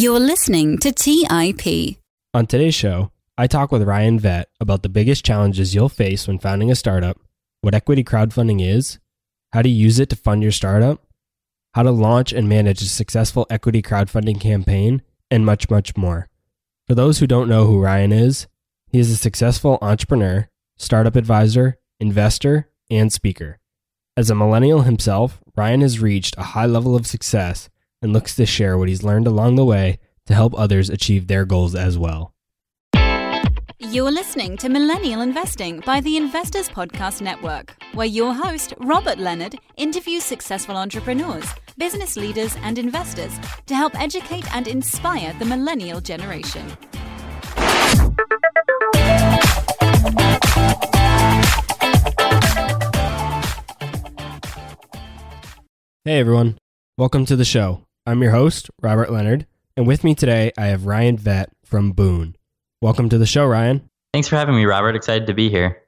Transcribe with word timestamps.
You're 0.00 0.20
listening 0.20 0.78
to 0.78 0.92
TIP. 0.92 1.96
On 2.32 2.46
today's 2.46 2.76
show, 2.76 3.10
I 3.36 3.48
talk 3.48 3.72
with 3.72 3.82
Ryan 3.82 4.20
Vet 4.20 4.48
about 4.60 4.84
the 4.84 4.88
biggest 4.88 5.24
challenges 5.24 5.74
you'll 5.74 5.88
face 5.88 6.28
when 6.28 6.38
founding 6.38 6.70
a 6.70 6.76
startup, 6.76 7.18
what 7.62 7.74
equity 7.74 8.04
crowdfunding 8.04 8.64
is, 8.64 9.00
how 9.52 9.62
to 9.62 9.68
use 9.68 9.98
it 9.98 10.08
to 10.10 10.14
fund 10.14 10.40
your 10.40 10.52
startup, 10.52 11.04
how 11.74 11.82
to 11.82 11.90
launch 11.90 12.32
and 12.32 12.48
manage 12.48 12.80
a 12.80 12.84
successful 12.84 13.44
equity 13.50 13.82
crowdfunding 13.82 14.40
campaign, 14.40 15.02
and 15.32 15.44
much, 15.44 15.68
much 15.68 15.96
more. 15.96 16.28
For 16.86 16.94
those 16.94 17.18
who 17.18 17.26
don't 17.26 17.48
know 17.48 17.66
who 17.66 17.80
Ryan 17.80 18.12
is, 18.12 18.46
he 18.86 19.00
is 19.00 19.10
a 19.10 19.16
successful 19.16 19.78
entrepreneur, 19.82 20.48
startup 20.76 21.16
advisor, 21.16 21.76
investor, 21.98 22.70
and 22.88 23.12
speaker. 23.12 23.58
As 24.16 24.30
a 24.30 24.36
millennial 24.36 24.82
himself, 24.82 25.40
Ryan 25.56 25.80
has 25.80 25.98
reached 25.98 26.38
a 26.38 26.54
high 26.54 26.66
level 26.66 26.94
of 26.94 27.04
success 27.04 27.68
and 28.00 28.12
looks 28.12 28.36
to 28.36 28.46
share 28.46 28.78
what 28.78 28.88
he's 28.88 29.02
learned 29.02 29.26
along 29.26 29.56
the 29.56 29.64
way 29.64 29.98
to 30.26 30.34
help 30.34 30.58
others 30.58 30.88
achieve 30.90 31.26
their 31.26 31.44
goals 31.44 31.74
as 31.74 31.98
well. 31.98 32.32
You're 33.80 34.10
listening 34.10 34.56
to 34.58 34.68
Millennial 34.68 35.20
Investing 35.20 35.80
by 35.80 36.00
the 36.00 36.16
Investors 36.16 36.68
Podcast 36.68 37.22
Network, 37.22 37.74
where 37.94 38.06
your 38.06 38.34
host, 38.34 38.74
Robert 38.78 39.18
Leonard, 39.18 39.58
interviews 39.76 40.24
successful 40.24 40.76
entrepreneurs, 40.76 41.46
business 41.78 42.16
leaders, 42.16 42.56
and 42.62 42.78
investors 42.78 43.38
to 43.66 43.74
help 43.74 43.98
educate 43.98 44.44
and 44.54 44.68
inspire 44.68 45.32
the 45.38 45.44
millennial 45.44 46.00
generation. 46.00 46.76
Hey 56.04 56.20
everyone, 56.20 56.58
welcome 56.96 57.24
to 57.26 57.36
the 57.36 57.44
show. 57.44 57.87
I'm 58.08 58.22
your 58.22 58.30
host, 58.30 58.70
Robert 58.80 59.12
Leonard, 59.12 59.46
and 59.76 59.86
with 59.86 60.02
me 60.02 60.14
today 60.14 60.50
I 60.56 60.68
have 60.68 60.86
Ryan 60.86 61.18
Vet 61.18 61.50
from 61.62 61.92
Boon. 61.92 62.36
Welcome 62.80 63.10
to 63.10 63.18
the 63.18 63.26
show, 63.26 63.44
Ryan. 63.44 63.86
Thanks 64.14 64.28
for 64.28 64.36
having 64.36 64.54
me, 64.54 64.64
Robert. 64.64 64.96
Excited 64.96 65.26
to 65.26 65.34
be 65.34 65.50
here. 65.50 65.82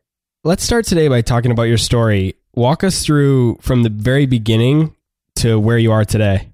Let's 0.45 0.63
start 0.63 0.85
today 0.85 1.09
by 1.09 1.23
talking 1.23 1.51
about 1.51 1.63
your 1.63 1.79
story. 1.79 2.35
Walk 2.55 2.85
us 2.85 3.07
through 3.07 3.57
from 3.63 3.85
the 3.85 3.89
very 3.89 4.27
beginning 4.27 4.95
to 5.37 5.59
where 5.59 5.79
you 5.79 5.93
are 5.93 6.05
today. 6.05 6.51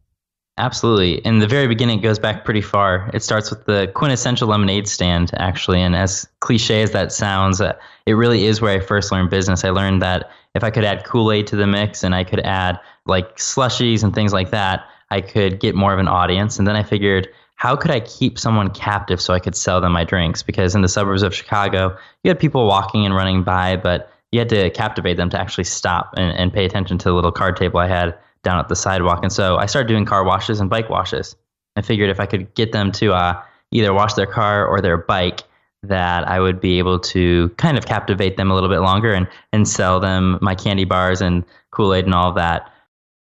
Absolutely. 0.56 1.14
In 1.26 1.40
the 1.40 1.48
very 1.48 1.66
beginning, 1.66 1.98
it 1.98 2.02
goes 2.02 2.20
back 2.20 2.44
pretty 2.44 2.60
far. 2.60 3.10
It 3.12 3.24
starts 3.24 3.50
with 3.50 3.64
the 3.66 3.90
quintessential 3.92 4.46
lemonade 4.46 4.86
stand, 4.86 5.32
actually. 5.36 5.82
And 5.82 5.96
as 5.96 6.28
cliche 6.38 6.82
as 6.82 6.92
that 6.92 7.10
sounds, 7.10 7.60
uh, 7.60 7.72
it 8.06 8.12
really 8.12 8.46
is 8.46 8.60
where 8.60 8.78
I 8.78 8.78
first 8.78 9.10
learned 9.10 9.30
business. 9.30 9.64
I 9.64 9.70
learned 9.70 10.00
that 10.00 10.30
if 10.54 10.62
I 10.62 10.70
could 10.70 10.84
add 10.84 11.04
Kool 11.04 11.32
Aid 11.32 11.48
to 11.48 11.56
the 11.56 11.66
mix 11.66 12.04
and 12.04 12.14
I 12.14 12.22
could 12.22 12.38
add 12.40 12.78
like 13.04 13.36
slushies 13.38 14.04
and 14.04 14.14
things 14.14 14.32
like 14.32 14.52
that, 14.52 14.84
I 15.10 15.20
could 15.20 15.60
get 15.60 15.74
more 15.74 15.92
of 15.92 15.98
an 15.98 16.08
audience. 16.08 16.58
And 16.58 16.66
then 16.66 16.76
I 16.76 16.82
figured, 16.82 17.28
how 17.54 17.76
could 17.76 17.90
I 17.90 18.00
keep 18.00 18.38
someone 18.38 18.70
captive 18.70 19.20
so 19.20 19.32
I 19.32 19.40
could 19.40 19.56
sell 19.56 19.80
them 19.80 19.92
my 19.92 20.04
drinks? 20.04 20.42
Because 20.42 20.74
in 20.74 20.82
the 20.82 20.88
suburbs 20.88 21.22
of 21.22 21.34
Chicago, 21.34 21.96
you 22.22 22.28
had 22.28 22.38
people 22.38 22.66
walking 22.66 23.06
and 23.06 23.14
running 23.14 23.42
by, 23.44 23.76
but 23.76 24.10
you 24.32 24.40
had 24.40 24.48
to 24.50 24.70
captivate 24.70 25.16
them 25.16 25.30
to 25.30 25.40
actually 25.40 25.64
stop 25.64 26.14
and, 26.16 26.36
and 26.36 26.52
pay 26.52 26.64
attention 26.64 26.98
to 26.98 27.08
the 27.08 27.14
little 27.14 27.32
card 27.32 27.56
table 27.56 27.80
I 27.80 27.86
had 27.86 28.16
down 28.42 28.58
at 28.58 28.68
the 28.68 28.76
sidewalk. 28.76 29.20
And 29.22 29.32
so 29.32 29.56
I 29.56 29.66
started 29.66 29.88
doing 29.88 30.04
car 30.04 30.24
washes 30.24 30.60
and 30.60 30.68
bike 30.68 30.90
washes. 30.90 31.34
I 31.76 31.82
figured 31.82 32.10
if 32.10 32.20
I 32.20 32.26
could 32.26 32.54
get 32.54 32.72
them 32.72 32.92
to 32.92 33.12
uh, 33.12 33.42
either 33.70 33.92
wash 33.92 34.14
their 34.14 34.26
car 34.26 34.66
or 34.66 34.80
their 34.80 34.96
bike, 34.96 35.42
that 35.82 36.26
I 36.26 36.40
would 36.40 36.60
be 36.60 36.78
able 36.78 36.98
to 36.98 37.48
kind 37.56 37.78
of 37.78 37.86
captivate 37.86 38.36
them 38.36 38.50
a 38.50 38.54
little 38.54 38.68
bit 38.68 38.80
longer 38.80 39.12
and, 39.12 39.28
and 39.52 39.68
sell 39.68 40.00
them 40.00 40.38
my 40.42 40.54
candy 40.54 40.84
bars 40.84 41.20
and 41.20 41.44
Kool 41.70 41.94
Aid 41.94 42.06
and 42.06 42.14
all 42.14 42.30
of 42.30 42.34
that 42.36 42.72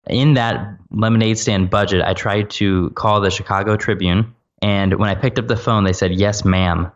in 0.07 0.35
that 0.35 0.77
lemonade 0.91 1.37
stand 1.37 1.69
budget, 1.69 2.01
I 2.01 2.13
tried 2.13 2.49
to 2.51 2.89
call 2.91 3.21
the 3.21 3.31
Chicago 3.31 3.75
Tribune. 3.75 4.33
And 4.61 4.95
when 4.95 5.09
I 5.09 5.15
picked 5.15 5.39
up 5.39 5.47
the 5.47 5.57
phone, 5.57 5.83
they 5.83 5.93
said, 5.93 6.13
Yes, 6.13 6.45
ma'am. 6.45 6.91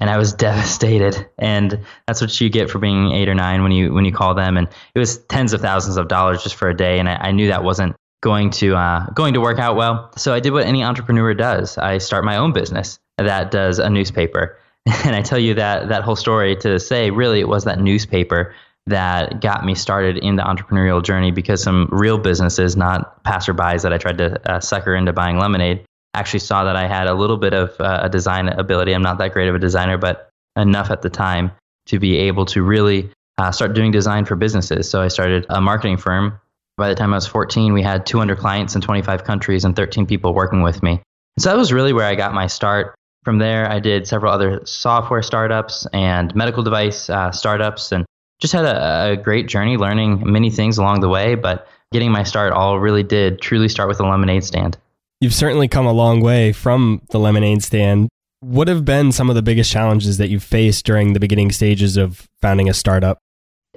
And 0.00 0.10
I 0.10 0.18
was 0.18 0.32
devastated. 0.48 1.28
And 1.38 1.80
that's 2.06 2.20
what 2.20 2.40
you 2.40 2.48
get 2.48 2.70
for 2.70 2.78
being 2.78 3.12
eight 3.12 3.28
or 3.28 3.34
nine 3.34 3.62
when 3.62 3.72
you 3.72 3.92
when 3.92 4.04
you 4.04 4.12
call 4.12 4.34
them. 4.34 4.56
And 4.56 4.68
it 4.94 4.98
was 4.98 5.18
tens 5.18 5.52
of 5.52 5.60
thousands 5.60 5.96
of 5.96 6.08
dollars 6.08 6.42
just 6.42 6.54
for 6.54 6.68
a 6.68 6.76
day. 6.76 6.98
And 6.98 7.08
I, 7.08 7.14
I 7.14 7.32
knew 7.32 7.48
that 7.48 7.64
wasn't 7.64 7.96
going 8.22 8.50
to 8.50 8.74
uh, 8.76 9.06
going 9.10 9.34
to 9.34 9.40
work 9.40 9.58
out 9.58 9.76
well. 9.76 10.10
So 10.16 10.32
I 10.32 10.40
did 10.40 10.52
what 10.52 10.66
any 10.66 10.82
entrepreneur 10.82 11.34
does. 11.34 11.78
I 11.78 11.98
start 11.98 12.24
my 12.24 12.36
own 12.36 12.52
business 12.52 12.98
that 13.18 13.50
does 13.50 13.78
a 13.78 13.90
newspaper. 13.90 14.58
And 15.04 15.14
I 15.14 15.22
tell 15.22 15.38
you 15.38 15.54
that 15.54 15.90
that 15.90 16.02
whole 16.02 16.16
story 16.16 16.56
to 16.56 16.80
say 16.80 17.10
really 17.10 17.38
it 17.38 17.46
was 17.46 17.62
that 17.64 17.78
newspaper 17.78 18.52
that 18.86 19.40
got 19.40 19.64
me 19.64 19.74
started 19.74 20.18
in 20.18 20.36
the 20.36 20.42
entrepreneurial 20.42 21.02
journey 21.02 21.30
because 21.30 21.62
some 21.62 21.88
real 21.90 22.18
businesses, 22.18 22.76
not 22.76 23.22
passerbys 23.24 23.82
that 23.82 23.92
I 23.92 23.98
tried 23.98 24.18
to 24.18 24.50
uh, 24.50 24.60
sucker 24.60 24.94
into 24.94 25.12
buying 25.12 25.38
lemonade, 25.38 25.84
actually 26.14 26.40
saw 26.40 26.64
that 26.64 26.76
I 26.76 26.86
had 26.86 27.06
a 27.06 27.14
little 27.14 27.36
bit 27.36 27.54
of 27.54 27.80
uh, 27.80 28.00
a 28.02 28.08
design 28.08 28.48
ability. 28.48 28.92
I'm 28.92 29.02
not 29.02 29.18
that 29.18 29.32
great 29.32 29.48
of 29.48 29.54
a 29.54 29.58
designer, 29.58 29.98
but 29.98 30.28
enough 30.56 30.90
at 30.90 31.02
the 31.02 31.10
time 31.10 31.52
to 31.86 31.98
be 31.98 32.16
able 32.16 32.44
to 32.46 32.62
really 32.62 33.10
uh, 33.38 33.50
start 33.50 33.74
doing 33.74 33.92
design 33.92 34.24
for 34.24 34.36
businesses. 34.36 34.90
So 34.90 35.00
I 35.00 35.08
started 35.08 35.46
a 35.48 35.60
marketing 35.60 35.96
firm. 35.96 36.38
By 36.76 36.88
the 36.88 36.94
time 36.94 37.12
I 37.12 37.16
was 37.16 37.26
14, 37.26 37.72
we 37.72 37.82
had 37.82 38.06
200 38.06 38.38
clients 38.38 38.74
in 38.74 38.80
25 38.80 39.24
countries 39.24 39.64
and 39.64 39.76
13 39.76 40.06
people 40.06 40.34
working 40.34 40.62
with 40.62 40.82
me. 40.82 41.00
So 41.38 41.50
that 41.50 41.56
was 41.56 41.72
really 41.72 41.92
where 41.92 42.06
I 42.06 42.14
got 42.14 42.34
my 42.34 42.46
start. 42.46 42.94
From 43.24 43.38
there, 43.38 43.70
I 43.70 43.78
did 43.78 44.06
several 44.06 44.32
other 44.32 44.62
software 44.64 45.22
startups 45.22 45.86
and 45.92 46.34
medical 46.34 46.62
device 46.62 47.08
uh, 47.08 47.30
startups 47.30 47.92
and 47.92 48.04
just 48.42 48.52
had 48.52 48.64
a, 48.64 49.12
a 49.12 49.16
great 49.16 49.46
journey 49.46 49.76
learning 49.76 50.20
many 50.30 50.50
things 50.50 50.76
along 50.76 51.00
the 51.00 51.08
way, 51.08 51.36
but 51.36 51.68
getting 51.92 52.10
my 52.10 52.24
start 52.24 52.52
all 52.52 52.80
really 52.80 53.04
did 53.04 53.40
truly 53.40 53.68
start 53.68 53.88
with 53.88 54.00
a 54.00 54.02
lemonade 54.02 54.42
stand. 54.42 54.76
You've 55.20 55.32
certainly 55.32 55.68
come 55.68 55.86
a 55.86 55.92
long 55.92 56.20
way 56.20 56.52
from 56.52 57.02
the 57.10 57.20
lemonade 57.20 57.62
stand. 57.62 58.08
What 58.40 58.66
have 58.66 58.84
been 58.84 59.12
some 59.12 59.30
of 59.30 59.36
the 59.36 59.42
biggest 59.42 59.70
challenges 59.70 60.18
that 60.18 60.28
you've 60.28 60.42
faced 60.42 60.84
during 60.84 61.12
the 61.12 61.20
beginning 61.20 61.52
stages 61.52 61.96
of 61.96 62.28
founding 62.40 62.68
a 62.68 62.74
startup? 62.74 63.18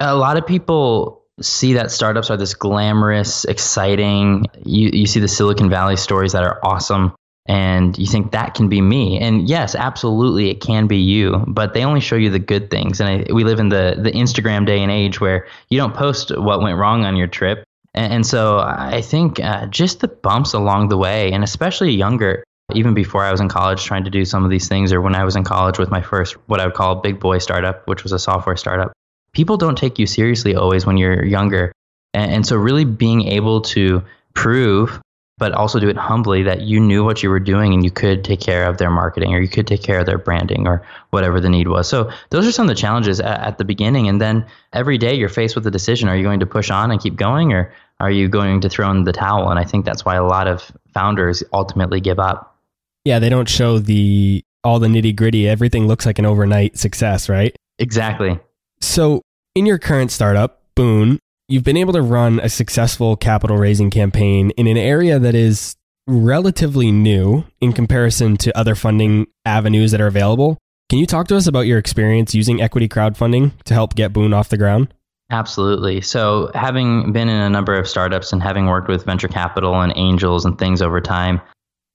A 0.00 0.16
lot 0.16 0.36
of 0.36 0.44
people 0.44 1.22
see 1.40 1.74
that 1.74 1.92
startups 1.92 2.28
are 2.28 2.36
this 2.36 2.54
glamorous, 2.54 3.44
exciting. 3.44 4.46
You, 4.64 4.90
you 4.92 5.06
see 5.06 5.20
the 5.20 5.28
Silicon 5.28 5.70
Valley 5.70 5.96
stories 5.96 6.32
that 6.32 6.42
are 6.42 6.58
awesome 6.64 7.14
and 7.48 7.96
you 7.98 8.06
think 8.06 8.32
that 8.32 8.54
can 8.54 8.68
be 8.68 8.80
me. 8.80 9.18
And 9.18 9.48
yes 9.48 9.74
absolutely 9.74 10.50
it 10.50 10.60
can 10.60 10.86
be 10.86 10.98
you 10.98 11.44
but 11.46 11.74
they 11.74 11.84
only 11.84 12.00
show 12.00 12.16
you 12.16 12.30
the 12.30 12.38
good 12.38 12.70
things. 12.70 13.00
And 13.00 13.08
I, 13.08 13.32
we 13.32 13.44
live 13.44 13.60
in 13.60 13.68
the 13.68 13.96
the 13.98 14.10
instagram 14.10 14.66
day 14.66 14.82
and 14.82 14.90
age 14.90 15.20
where 15.20 15.46
you 15.70 15.78
don't 15.78 15.94
post 15.94 16.36
what 16.36 16.60
went 16.60 16.78
wrong 16.78 17.04
on 17.04 17.16
your 17.16 17.28
trip. 17.28 17.64
And, 17.94 18.12
and 18.12 18.26
so 18.26 18.58
i 18.58 19.00
think 19.00 19.40
uh, 19.40 19.66
just 19.66 20.00
the 20.00 20.08
bumps 20.08 20.52
along 20.52 20.88
the 20.88 20.98
way 20.98 21.32
and 21.32 21.42
especially 21.42 21.92
younger 21.92 22.44
even 22.74 22.94
before 22.94 23.24
i 23.24 23.30
was 23.30 23.40
in 23.40 23.48
college 23.48 23.84
trying 23.84 24.04
to 24.04 24.10
do 24.10 24.24
some 24.24 24.44
of 24.44 24.50
these 24.50 24.68
things 24.68 24.92
or 24.92 25.00
when 25.00 25.14
i 25.14 25.24
was 25.24 25.36
in 25.36 25.44
college 25.44 25.78
with 25.78 25.90
my 25.90 26.02
first 26.02 26.34
what 26.48 26.60
i 26.60 26.66
would 26.66 26.74
call 26.74 26.96
big 26.96 27.18
boy 27.18 27.38
startup 27.38 27.86
which 27.88 28.02
was 28.02 28.12
a 28.12 28.18
software 28.18 28.56
startup 28.56 28.92
people 29.36 29.58
don't 29.58 29.76
take 29.76 29.98
you 29.98 30.06
seriously 30.06 30.54
always 30.54 30.86
when 30.86 30.96
you're 30.96 31.22
younger. 31.22 31.70
And, 32.14 32.32
and 32.32 32.46
so 32.46 32.56
really 32.56 32.86
being 32.86 33.28
able 33.28 33.60
to 33.76 34.02
prove 34.32 34.98
but 35.38 35.52
also 35.52 35.78
do 35.78 35.88
it 35.88 35.96
humbly 35.96 36.42
that 36.42 36.62
you 36.62 36.80
knew 36.80 37.04
what 37.04 37.22
you 37.22 37.28
were 37.28 37.40
doing 37.40 37.74
and 37.74 37.84
you 37.84 37.90
could 37.90 38.24
take 38.24 38.40
care 38.40 38.66
of 38.66 38.78
their 38.78 38.90
marketing 38.90 39.34
or 39.34 39.40
you 39.40 39.48
could 39.48 39.66
take 39.66 39.82
care 39.82 40.00
of 40.00 40.06
their 40.06 40.16
branding 40.16 40.66
or 40.66 40.86
whatever 41.10 41.40
the 41.40 41.48
need 41.50 41.68
was. 41.68 41.88
So 41.88 42.10
those 42.30 42.46
are 42.46 42.52
some 42.52 42.64
of 42.64 42.68
the 42.74 42.80
challenges 42.80 43.20
at, 43.20 43.40
at, 43.40 43.58
the 43.58 43.64
beginning. 43.64 44.08
And 44.08 44.18
then 44.18 44.46
every 44.72 44.96
day 44.96 45.14
you're 45.14 45.28
faced 45.28 45.54
with 45.54 45.64
the 45.64 45.70
decision 45.70 46.08
are 46.08 46.16
you 46.16 46.22
going 46.22 46.40
to 46.40 46.46
push 46.46 46.70
on 46.70 46.90
and 46.90 47.00
keep 47.00 47.16
going 47.16 47.52
or 47.52 47.72
are 48.00 48.10
you 48.10 48.28
going 48.28 48.62
to 48.62 48.70
throw 48.70 48.90
in 48.90 49.04
the 49.04 49.12
towel? 49.12 49.50
And 49.50 49.58
I 49.58 49.64
think 49.64 49.84
that's 49.84 50.06
why 50.06 50.16
a 50.16 50.24
lot 50.24 50.48
of 50.48 50.72
founders 50.94 51.44
ultimately 51.52 52.00
give 52.00 52.18
up. 52.18 52.56
Yeah, 53.04 53.18
they 53.18 53.28
don't 53.28 53.48
show 53.48 53.78
the 53.78 54.42
all 54.64 54.78
the 54.78 54.88
nitty 54.88 55.14
gritty. 55.14 55.48
Everything 55.48 55.86
looks 55.86 56.06
like 56.06 56.18
an 56.18 56.26
overnight 56.26 56.78
success, 56.78 57.28
right? 57.28 57.54
Exactly. 57.78 58.38
So 58.80 59.22
in 59.54 59.66
your 59.66 59.78
current 59.78 60.10
startup, 60.10 60.62
Boon, 60.74 61.18
you've 61.48 61.64
been 61.64 61.76
able 61.76 61.92
to 61.92 62.02
run 62.02 62.40
a 62.40 62.48
successful 62.48 63.16
capital 63.16 63.56
raising 63.56 63.90
campaign 63.90 64.50
in 64.50 64.66
an 64.66 64.76
area 64.76 65.18
that 65.18 65.34
is 65.34 65.76
relatively 66.06 66.90
new 66.90 67.44
in 67.60 67.72
comparison 67.72 68.36
to 68.36 68.56
other 68.56 68.74
funding 68.74 69.26
avenues 69.44 69.90
that 69.92 70.00
are 70.00 70.06
available. 70.06 70.58
Can 70.88 70.98
you 70.98 71.06
talk 71.06 71.28
to 71.28 71.36
us 71.36 71.46
about 71.46 71.66
your 71.66 71.78
experience 71.78 72.34
using 72.34 72.60
equity 72.60 72.88
crowdfunding 72.88 73.52
to 73.64 73.74
help 73.74 73.94
get 73.94 74.12
Boon 74.12 74.32
off 74.32 74.48
the 74.48 74.56
ground? 74.56 74.92
Absolutely. 75.30 76.00
So, 76.00 76.52
having 76.54 77.12
been 77.12 77.28
in 77.28 77.40
a 77.40 77.50
number 77.50 77.74
of 77.74 77.88
startups 77.88 78.32
and 78.32 78.40
having 78.40 78.66
worked 78.66 78.86
with 78.86 79.04
venture 79.04 79.26
capital 79.26 79.80
and 79.80 79.92
angels 79.96 80.44
and 80.44 80.56
things 80.56 80.80
over 80.80 81.00
time, 81.00 81.40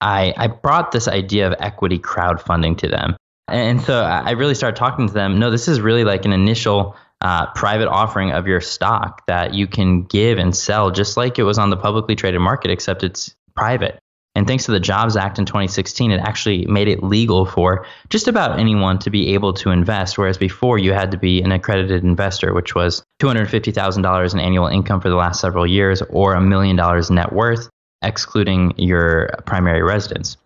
I, 0.01 0.33
I 0.36 0.48
brought 0.48 0.92
this 0.92 1.07
idea 1.07 1.48
of 1.48 1.56
equity 1.59 1.98
crowdfunding 1.98 2.77
to 2.80 2.89
them. 2.89 3.15
And 3.48 3.81
so 3.81 4.01
I 4.03 4.31
really 4.31 4.56
started 4.56 4.77
talking 4.77 5.07
to 5.07 5.13
them. 5.13 5.38
No, 5.38 5.51
this 5.51 5.68
is 5.68 5.81
really 5.81 6.03
like 6.03 6.25
an 6.25 6.31
initial 6.31 6.95
uh, 7.21 7.47
private 7.53 7.88
offering 7.88 8.31
of 8.31 8.47
your 8.47 8.62
stock 8.62 9.25
that 9.27 9.53
you 9.53 9.68
can 9.68 10.03
give 10.03 10.38
and 10.38 10.56
sell 10.56 10.91
just 10.91 11.18
like 11.18 11.38
it 11.38 11.44
was 11.44 11.57
on 11.57 11.69
the 11.69 11.77
publicly 11.77 12.15
traded 12.15 12.41
market, 12.41 12.71
except 12.71 13.03
it's 13.03 13.35
private. 13.56 14.00
And 14.33 14.47
thanks 14.47 14.65
to 14.65 14.71
the 14.71 14.79
Jobs 14.79 15.18
Act 15.18 15.39
in 15.39 15.45
2016, 15.45 16.12
it 16.12 16.21
actually 16.21 16.65
made 16.65 16.88
it 16.88 17.03
legal 17.03 17.45
for 17.45 17.85
just 18.09 18.29
about 18.29 18.59
anyone 18.59 18.97
to 19.00 19.09
be 19.09 19.33
able 19.33 19.53
to 19.56 19.71
invest. 19.71 20.18
Whereas 20.18 20.38
before, 20.38 20.77
you 20.77 20.94
had 20.94 21.12
to 21.12 21.18
be 21.18 21.41
an 21.41 21.51
accredited 21.51 22.03
investor, 22.03 22.53
which 22.53 22.73
was 22.73 23.03
$250,000 23.21 24.33
in 24.33 24.39
annual 24.39 24.67
income 24.67 25.01
for 25.01 25.09
the 25.09 25.15
last 25.15 25.41
several 25.41 25.67
years 25.67 26.01
or 26.01 26.33
a 26.33 26.41
million 26.41 26.77
dollars 26.77 27.12
net 27.12 27.33
worth, 27.33 27.69
excluding 28.01 28.74
your 28.77 29.31
primary 29.45 29.83
residence. 29.83 30.38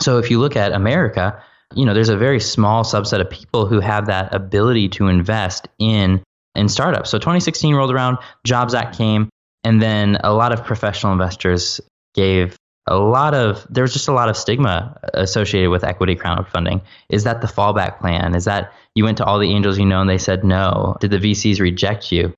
So 0.00 0.18
if 0.18 0.30
you 0.30 0.40
look 0.40 0.56
at 0.56 0.72
America, 0.72 1.42
you 1.76 1.84
know, 1.84 1.94
there's 1.94 2.08
a 2.08 2.16
very 2.16 2.40
small 2.40 2.84
subset 2.84 3.20
of 3.20 3.30
people 3.30 3.66
who 3.66 3.80
have 3.80 4.06
that 4.06 4.34
ability 4.34 4.88
to 4.90 5.08
invest 5.08 5.68
in 5.78 6.22
in 6.54 6.68
startups. 6.68 7.10
So 7.10 7.18
2016 7.18 7.74
rolled 7.74 7.92
around, 7.92 8.18
Jobs 8.44 8.74
Act 8.74 8.96
came, 8.96 9.28
and 9.64 9.82
then 9.82 10.18
a 10.22 10.32
lot 10.32 10.52
of 10.52 10.64
professional 10.64 11.12
investors 11.12 11.80
gave 12.14 12.56
a 12.86 12.96
lot 12.96 13.34
of 13.34 13.66
there 13.70 13.82
was 13.82 13.92
just 13.92 14.08
a 14.08 14.12
lot 14.12 14.28
of 14.28 14.36
stigma 14.36 14.98
associated 15.14 15.70
with 15.70 15.84
equity 15.84 16.14
crowdfunding. 16.14 16.82
Is 17.08 17.24
that 17.24 17.40
the 17.40 17.46
fallback 17.46 17.98
plan? 17.98 18.34
Is 18.34 18.44
that 18.44 18.72
you 18.94 19.04
went 19.04 19.18
to 19.18 19.24
all 19.24 19.38
the 19.38 19.50
angels 19.50 19.78
you 19.78 19.86
know 19.86 20.00
and 20.00 20.10
they 20.10 20.18
said 20.18 20.44
no? 20.44 20.96
Did 21.00 21.10
the 21.10 21.18
VCs 21.18 21.60
reject 21.60 22.12
you? 22.12 22.34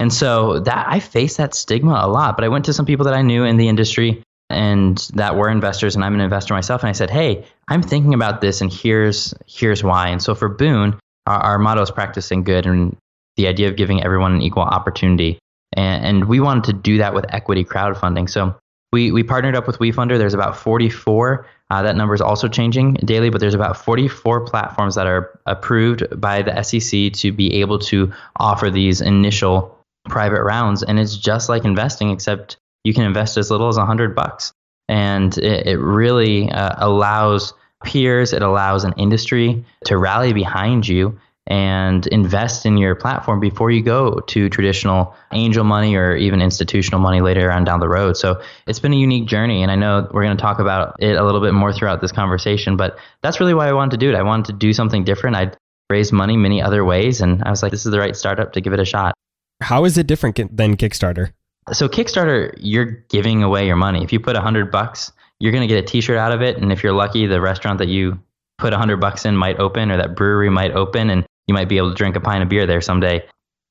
And 0.00 0.12
so 0.12 0.60
that 0.60 0.86
I 0.88 1.00
faced 1.00 1.38
that 1.38 1.54
stigma 1.54 2.00
a 2.00 2.08
lot, 2.08 2.36
but 2.36 2.44
I 2.44 2.48
went 2.48 2.66
to 2.66 2.72
some 2.72 2.86
people 2.86 3.04
that 3.06 3.14
I 3.14 3.22
knew 3.22 3.42
in 3.42 3.56
the 3.56 3.68
industry 3.68 4.22
and 4.50 4.98
that 5.14 5.36
were 5.36 5.50
investors 5.50 5.94
and 5.94 6.04
I'm 6.04 6.14
an 6.14 6.20
investor 6.20 6.54
myself 6.54 6.82
and 6.82 6.88
I 6.88 6.92
said, 6.92 7.10
"Hey, 7.10 7.44
I'm 7.68 7.82
thinking 7.82 8.14
about 8.14 8.40
this 8.40 8.60
and 8.60 8.72
here's 8.72 9.34
here's 9.46 9.84
why." 9.84 10.08
And 10.08 10.22
so 10.22 10.34
for 10.34 10.48
Boon, 10.48 10.98
our, 11.26 11.40
our 11.40 11.58
motto 11.58 11.82
is 11.82 11.90
practicing 11.90 12.44
good 12.44 12.66
and 12.66 12.96
the 13.36 13.46
idea 13.46 13.68
of 13.68 13.76
giving 13.76 14.02
everyone 14.02 14.34
an 14.34 14.42
equal 14.42 14.64
opportunity. 14.64 15.38
And, 15.74 16.04
and 16.04 16.24
we 16.24 16.40
wanted 16.40 16.64
to 16.64 16.72
do 16.72 16.98
that 16.98 17.14
with 17.14 17.24
equity 17.28 17.64
crowdfunding. 17.64 18.28
So 18.28 18.56
we, 18.92 19.12
we 19.12 19.22
partnered 19.22 19.54
up 19.54 19.66
with 19.66 19.78
WeFunder. 19.78 20.18
There's 20.18 20.34
about 20.34 20.56
44. 20.56 21.46
Uh, 21.70 21.82
that 21.82 21.94
number 21.96 22.14
is 22.14 22.20
also 22.20 22.48
changing 22.48 22.94
daily, 22.94 23.28
but 23.28 23.40
there's 23.40 23.54
about 23.54 23.76
44 23.76 24.46
platforms 24.46 24.94
that 24.94 25.06
are 25.06 25.38
approved 25.46 26.20
by 26.20 26.42
the 26.42 26.62
SEC 26.62 27.12
to 27.20 27.30
be 27.30 27.60
able 27.60 27.78
to 27.80 28.12
offer 28.36 28.70
these 28.70 29.00
initial 29.00 29.78
private 30.08 30.42
rounds. 30.42 30.82
And 30.82 30.98
it's 30.98 31.16
just 31.16 31.48
like 31.50 31.64
investing, 31.64 32.10
except 32.10 32.56
you 32.88 32.94
can 32.94 33.04
invest 33.04 33.36
as 33.36 33.50
little 33.50 33.68
as 33.68 33.76
100 33.76 34.16
bucks. 34.16 34.52
And 34.88 35.36
it, 35.36 35.66
it 35.66 35.78
really 35.78 36.50
uh, 36.50 36.74
allows 36.78 37.52
peers, 37.84 38.32
it 38.32 38.42
allows 38.42 38.84
an 38.84 38.94
industry 38.96 39.64
to 39.84 39.98
rally 39.98 40.32
behind 40.32 40.88
you 40.88 41.20
and 41.46 42.06
invest 42.06 42.64
in 42.66 42.78
your 42.78 42.94
platform 42.94 43.40
before 43.40 43.70
you 43.70 43.82
go 43.82 44.20
to 44.20 44.48
traditional 44.48 45.14
angel 45.32 45.64
money 45.64 45.96
or 45.96 46.16
even 46.16 46.40
institutional 46.40 47.00
money 47.00 47.20
later 47.20 47.52
on 47.52 47.64
down 47.64 47.80
the 47.80 47.88
road. 47.88 48.16
So 48.16 48.42
it's 48.66 48.80
been 48.80 48.94
a 48.94 48.96
unique 48.96 49.26
journey. 49.26 49.62
And 49.62 49.70
I 49.70 49.76
know 49.76 50.08
we're 50.10 50.24
going 50.24 50.36
to 50.36 50.40
talk 50.40 50.58
about 50.58 50.96
it 50.98 51.16
a 51.16 51.24
little 51.24 51.40
bit 51.42 51.52
more 51.52 51.72
throughout 51.72 52.00
this 52.00 52.12
conversation, 52.12 52.76
but 52.76 52.98
that's 53.22 53.40
really 53.40 53.54
why 53.54 53.68
I 53.68 53.72
wanted 53.72 53.92
to 53.92 53.96
do 53.98 54.10
it. 54.10 54.14
I 54.14 54.22
wanted 54.22 54.46
to 54.46 54.52
do 54.54 54.72
something 54.72 55.04
different. 55.04 55.36
I'd 55.36 55.56
raised 55.90 56.12
money 56.12 56.36
many 56.36 56.62
other 56.62 56.84
ways. 56.84 57.20
And 57.20 57.42
I 57.44 57.50
was 57.50 57.62
like, 57.62 57.72
this 57.72 57.86
is 57.86 57.92
the 57.92 57.98
right 57.98 58.16
startup 58.16 58.52
to 58.54 58.60
give 58.60 58.72
it 58.72 58.80
a 58.80 58.84
shot. 58.84 59.14
How 59.60 59.84
is 59.84 59.98
it 59.98 60.06
different 60.06 60.56
than 60.56 60.76
Kickstarter? 60.76 61.32
So 61.72 61.88
Kickstarter, 61.88 62.54
you're 62.58 62.84
giving 62.84 63.42
away 63.42 63.66
your 63.66 63.76
money. 63.76 64.02
If 64.02 64.12
you 64.12 64.20
put 64.20 64.36
a 64.36 64.40
hundred 64.40 64.70
bucks, 64.70 65.12
you're 65.40 65.52
going 65.52 65.66
to 65.66 65.72
get 65.72 65.82
a 65.82 65.86
t-shirt 65.86 66.16
out 66.16 66.32
of 66.32 66.42
it. 66.42 66.56
And 66.56 66.72
if 66.72 66.82
you're 66.82 66.92
lucky, 66.92 67.26
the 67.26 67.40
restaurant 67.40 67.78
that 67.78 67.88
you 67.88 68.20
put 68.58 68.72
a 68.72 68.78
hundred 68.78 68.98
bucks 68.98 69.24
in 69.24 69.36
might 69.36 69.58
open 69.58 69.90
or 69.90 69.98
that 69.98 70.16
brewery 70.16 70.50
might 70.50 70.72
open 70.72 71.10
and 71.10 71.24
you 71.46 71.54
might 71.54 71.68
be 71.68 71.78
able 71.78 71.90
to 71.90 71.94
drink 71.94 72.16
a 72.16 72.20
pint 72.20 72.42
of 72.42 72.48
beer 72.48 72.66
there 72.66 72.80
someday. 72.80 73.26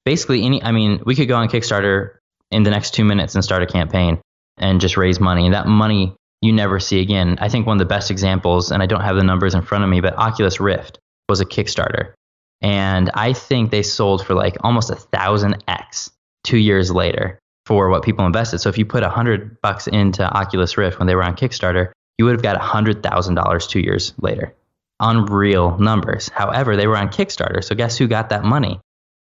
Basically, 0.06 0.44
any, 0.44 0.64
I 0.64 0.72
mean, 0.72 1.02
we 1.06 1.16
could 1.16 1.28
go 1.28 1.36
on 1.36 1.50
Kickstarter 1.50 2.16
in 2.52 2.64
the 2.64 2.72
next 2.72 2.94
two 2.94 3.04
minutes 3.04 3.36
and 3.36 3.44
start 3.44 3.64
a 3.64 3.68
campaign 3.68 4.22
and 4.58 4.80
just 4.80 4.98
raise 4.98 5.20
money. 5.20 5.46
And 5.46 5.54
that 5.54 5.68
money 5.68 6.16
you 6.42 6.54
never 6.54 6.80
see 6.80 7.02
again. 7.02 7.38
I 7.42 7.50
think 7.50 7.68
one 7.68 7.76
of 7.76 7.80
the 7.80 7.94
best 7.94 8.12
examples, 8.12 8.72
and 8.72 8.82
I 8.82 8.86
don't 8.86 9.02
have 9.02 9.16
the 9.16 9.24
numbers 9.24 9.54
in 9.54 9.62
front 9.62 9.84
of 9.84 9.90
me, 9.90 10.02
but 10.02 10.18
Oculus 10.18 10.60
Rift 10.60 11.00
was 11.28 11.42
a 11.42 11.46
Kickstarter. 11.46 12.14
And 12.62 13.12
I 13.14 13.34
think 13.34 13.70
they 13.70 13.84
sold 13.84 14.26
for 14.26 14.34
like 14.34 14.56
almost 14.62 14.90
a 14.90 14.96
thousand 14.96 15.64
X 15.68 16.12
two 16.44 16.58
years 16.58 16.92
later 16.92 17.40
for 17.68 17.90
what 17.90 18.02
people 18.02 18.26
invested. 18.26 18.60
So 18.60 18.70
if 18.70 18.78
you 18.78 18.86
put 18.86 19.04
a 19.04 19.10
hundred 19.10 19.62
bucks 19.62 19.88
into 19.88 20.24
Oculus 20.24 20.78
Rift 20.78 21.00
when 21.00 21.08
they 21.08 21.16
were 21.16 21.24
on 21.24 21.36
Kickstarter, 21.36 21.92
you 22.18 22.24
would 22.24 22.32
have 22.32 22.42
got 22.42 22.56
a 22.56 22.60
hundred 22.60 23.04
thousand 23.04 23.36
dollars 23.36 23.68
two 23.68 23.82
years 23.82 24.14
later 24.20 24.56
unreal 25.00 25.78
numbers. 25.78 26.30
However, 26.30 26.76
they 26.76 26.88
were 26.88 26.98
on 26.98 27.10
Kickstarter. 27.10 27.64
So 27.64 27.76
guess 27.76 27.98
who 27.98 28.08
got 28.08 28.30
that 28.30 28.44
money? 28.44 28.80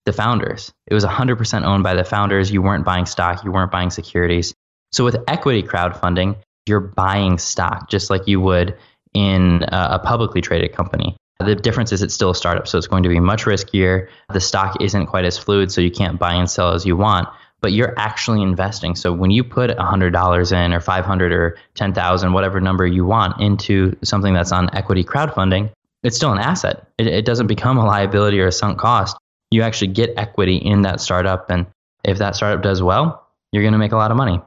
The 0.06 0.14
founders. 0.14 0.72
It 0.88 0.96
was 0.96 1.06
100% 1.06 1.64
owned 1.64 1.84
by 1.84 1.94
the 1.94 2.04
founders. 2.04 2.50
You 2.50 2.64
weren't 2.64 2.86
buying 2.86 3.06
stock, 3.06 3.44
you 3.44 3.52
weren't 3.52 3.72
buying 3.72 3.92
securities. 3.92 4.56
So 4.92 5.04
with 5.04 5.18
equity 5.28 5.62
crowdfunding, 5.62 6.38
you're 6.66 6.80
buying 6.80 7.38
stock 7.38 7.90
just 7.90 8.10
like 8.10 8.28
you 8.28 8.42
would 8.42 8.78
in 9.14 9.64
a 9.68 10.00
publicly 10.00 10.42
traded 10.42 10.74
company. 10.74 11.16
The 11.40 11.56
difference 11.56 11.92
is 11.92 12.02
it's 12.02 12.16
still 12.16 12.32
a 12.32 12.36
startup, 12.36 12.68
so 12.68 12.80
it's 12.80 12.88
going 12.88 13.04
to 13.04 13.10
be 13.10 13.20
much 13.20 13.46
riskier. 13.46 14.10
The 14.34 14.42
stock 14.42 14.82
isn't 14.82 15.06
quite 15.06 15.26
as 15.26 15.38
fluid, 15.38 15.72
so 15.72 15.82
you 15.82 15.92
can't 15.92 16.18
buy 16.18 16.34
and 16.34 16.50
sell 16.50 16.74
as 16.74 16.86
you 16.86 16.98
want 16.98 17.30
but 17.62 17.74
you're 17.74 17.94
actually 17.98 18.42
investing. 18.42 18.96
So 18.96 19.12
when 19.14 19.32
you 19.32 19.44
put 19.44 19.70
$100 19.70 20.66
in 20.66 20.74
or 20.74 20.80
500 20.80 21.32
or 21.34 21.58
10,000, 21.76 22.34
whatever 22.34 22.62
number 22.62 22.86
you 22.86 23.06
want 23.06 23.42
into 23.42 23.96
something 24.04 24.34
that's 24.34 24.52
on 24.52 24.76
equity 24.76 25.04
crowdfunding, 25.04 25.72
it's 26.04 26.16
still 26.16 26.32
an 26.32 26.40
asset. 26.40 26.88
It, 26.98 27.08
it 27.08 27.26
doesn't 27.26 27.48
become 27.48 27.78
a 27.78 27.86
liability 27.86 28.40
or 28.40 28.48
a 28.48 28.52
sunk 28.52 28.80
cost. 28.80 29.18
You 29.52 29.64
actually 29.64 29.88
get 29.88 30.14
equity 30.18 30.58
in 30.58 30.84
that 30.84 31.02
startup. 31.02 31.50
And 31.50 31.66
if 32.04 32.20
that 32.20 32.36
startup 32.36 32.64
does 32.64 32.82
well, 32.82 33.28
you're 33.52 33.64
going 33.64 33.74
to 33.74 33.80
make 33.80 33.92
a 33.92 33.98
lot 33.98 34.12
of 34.12 34.18
money. 34.18 34.40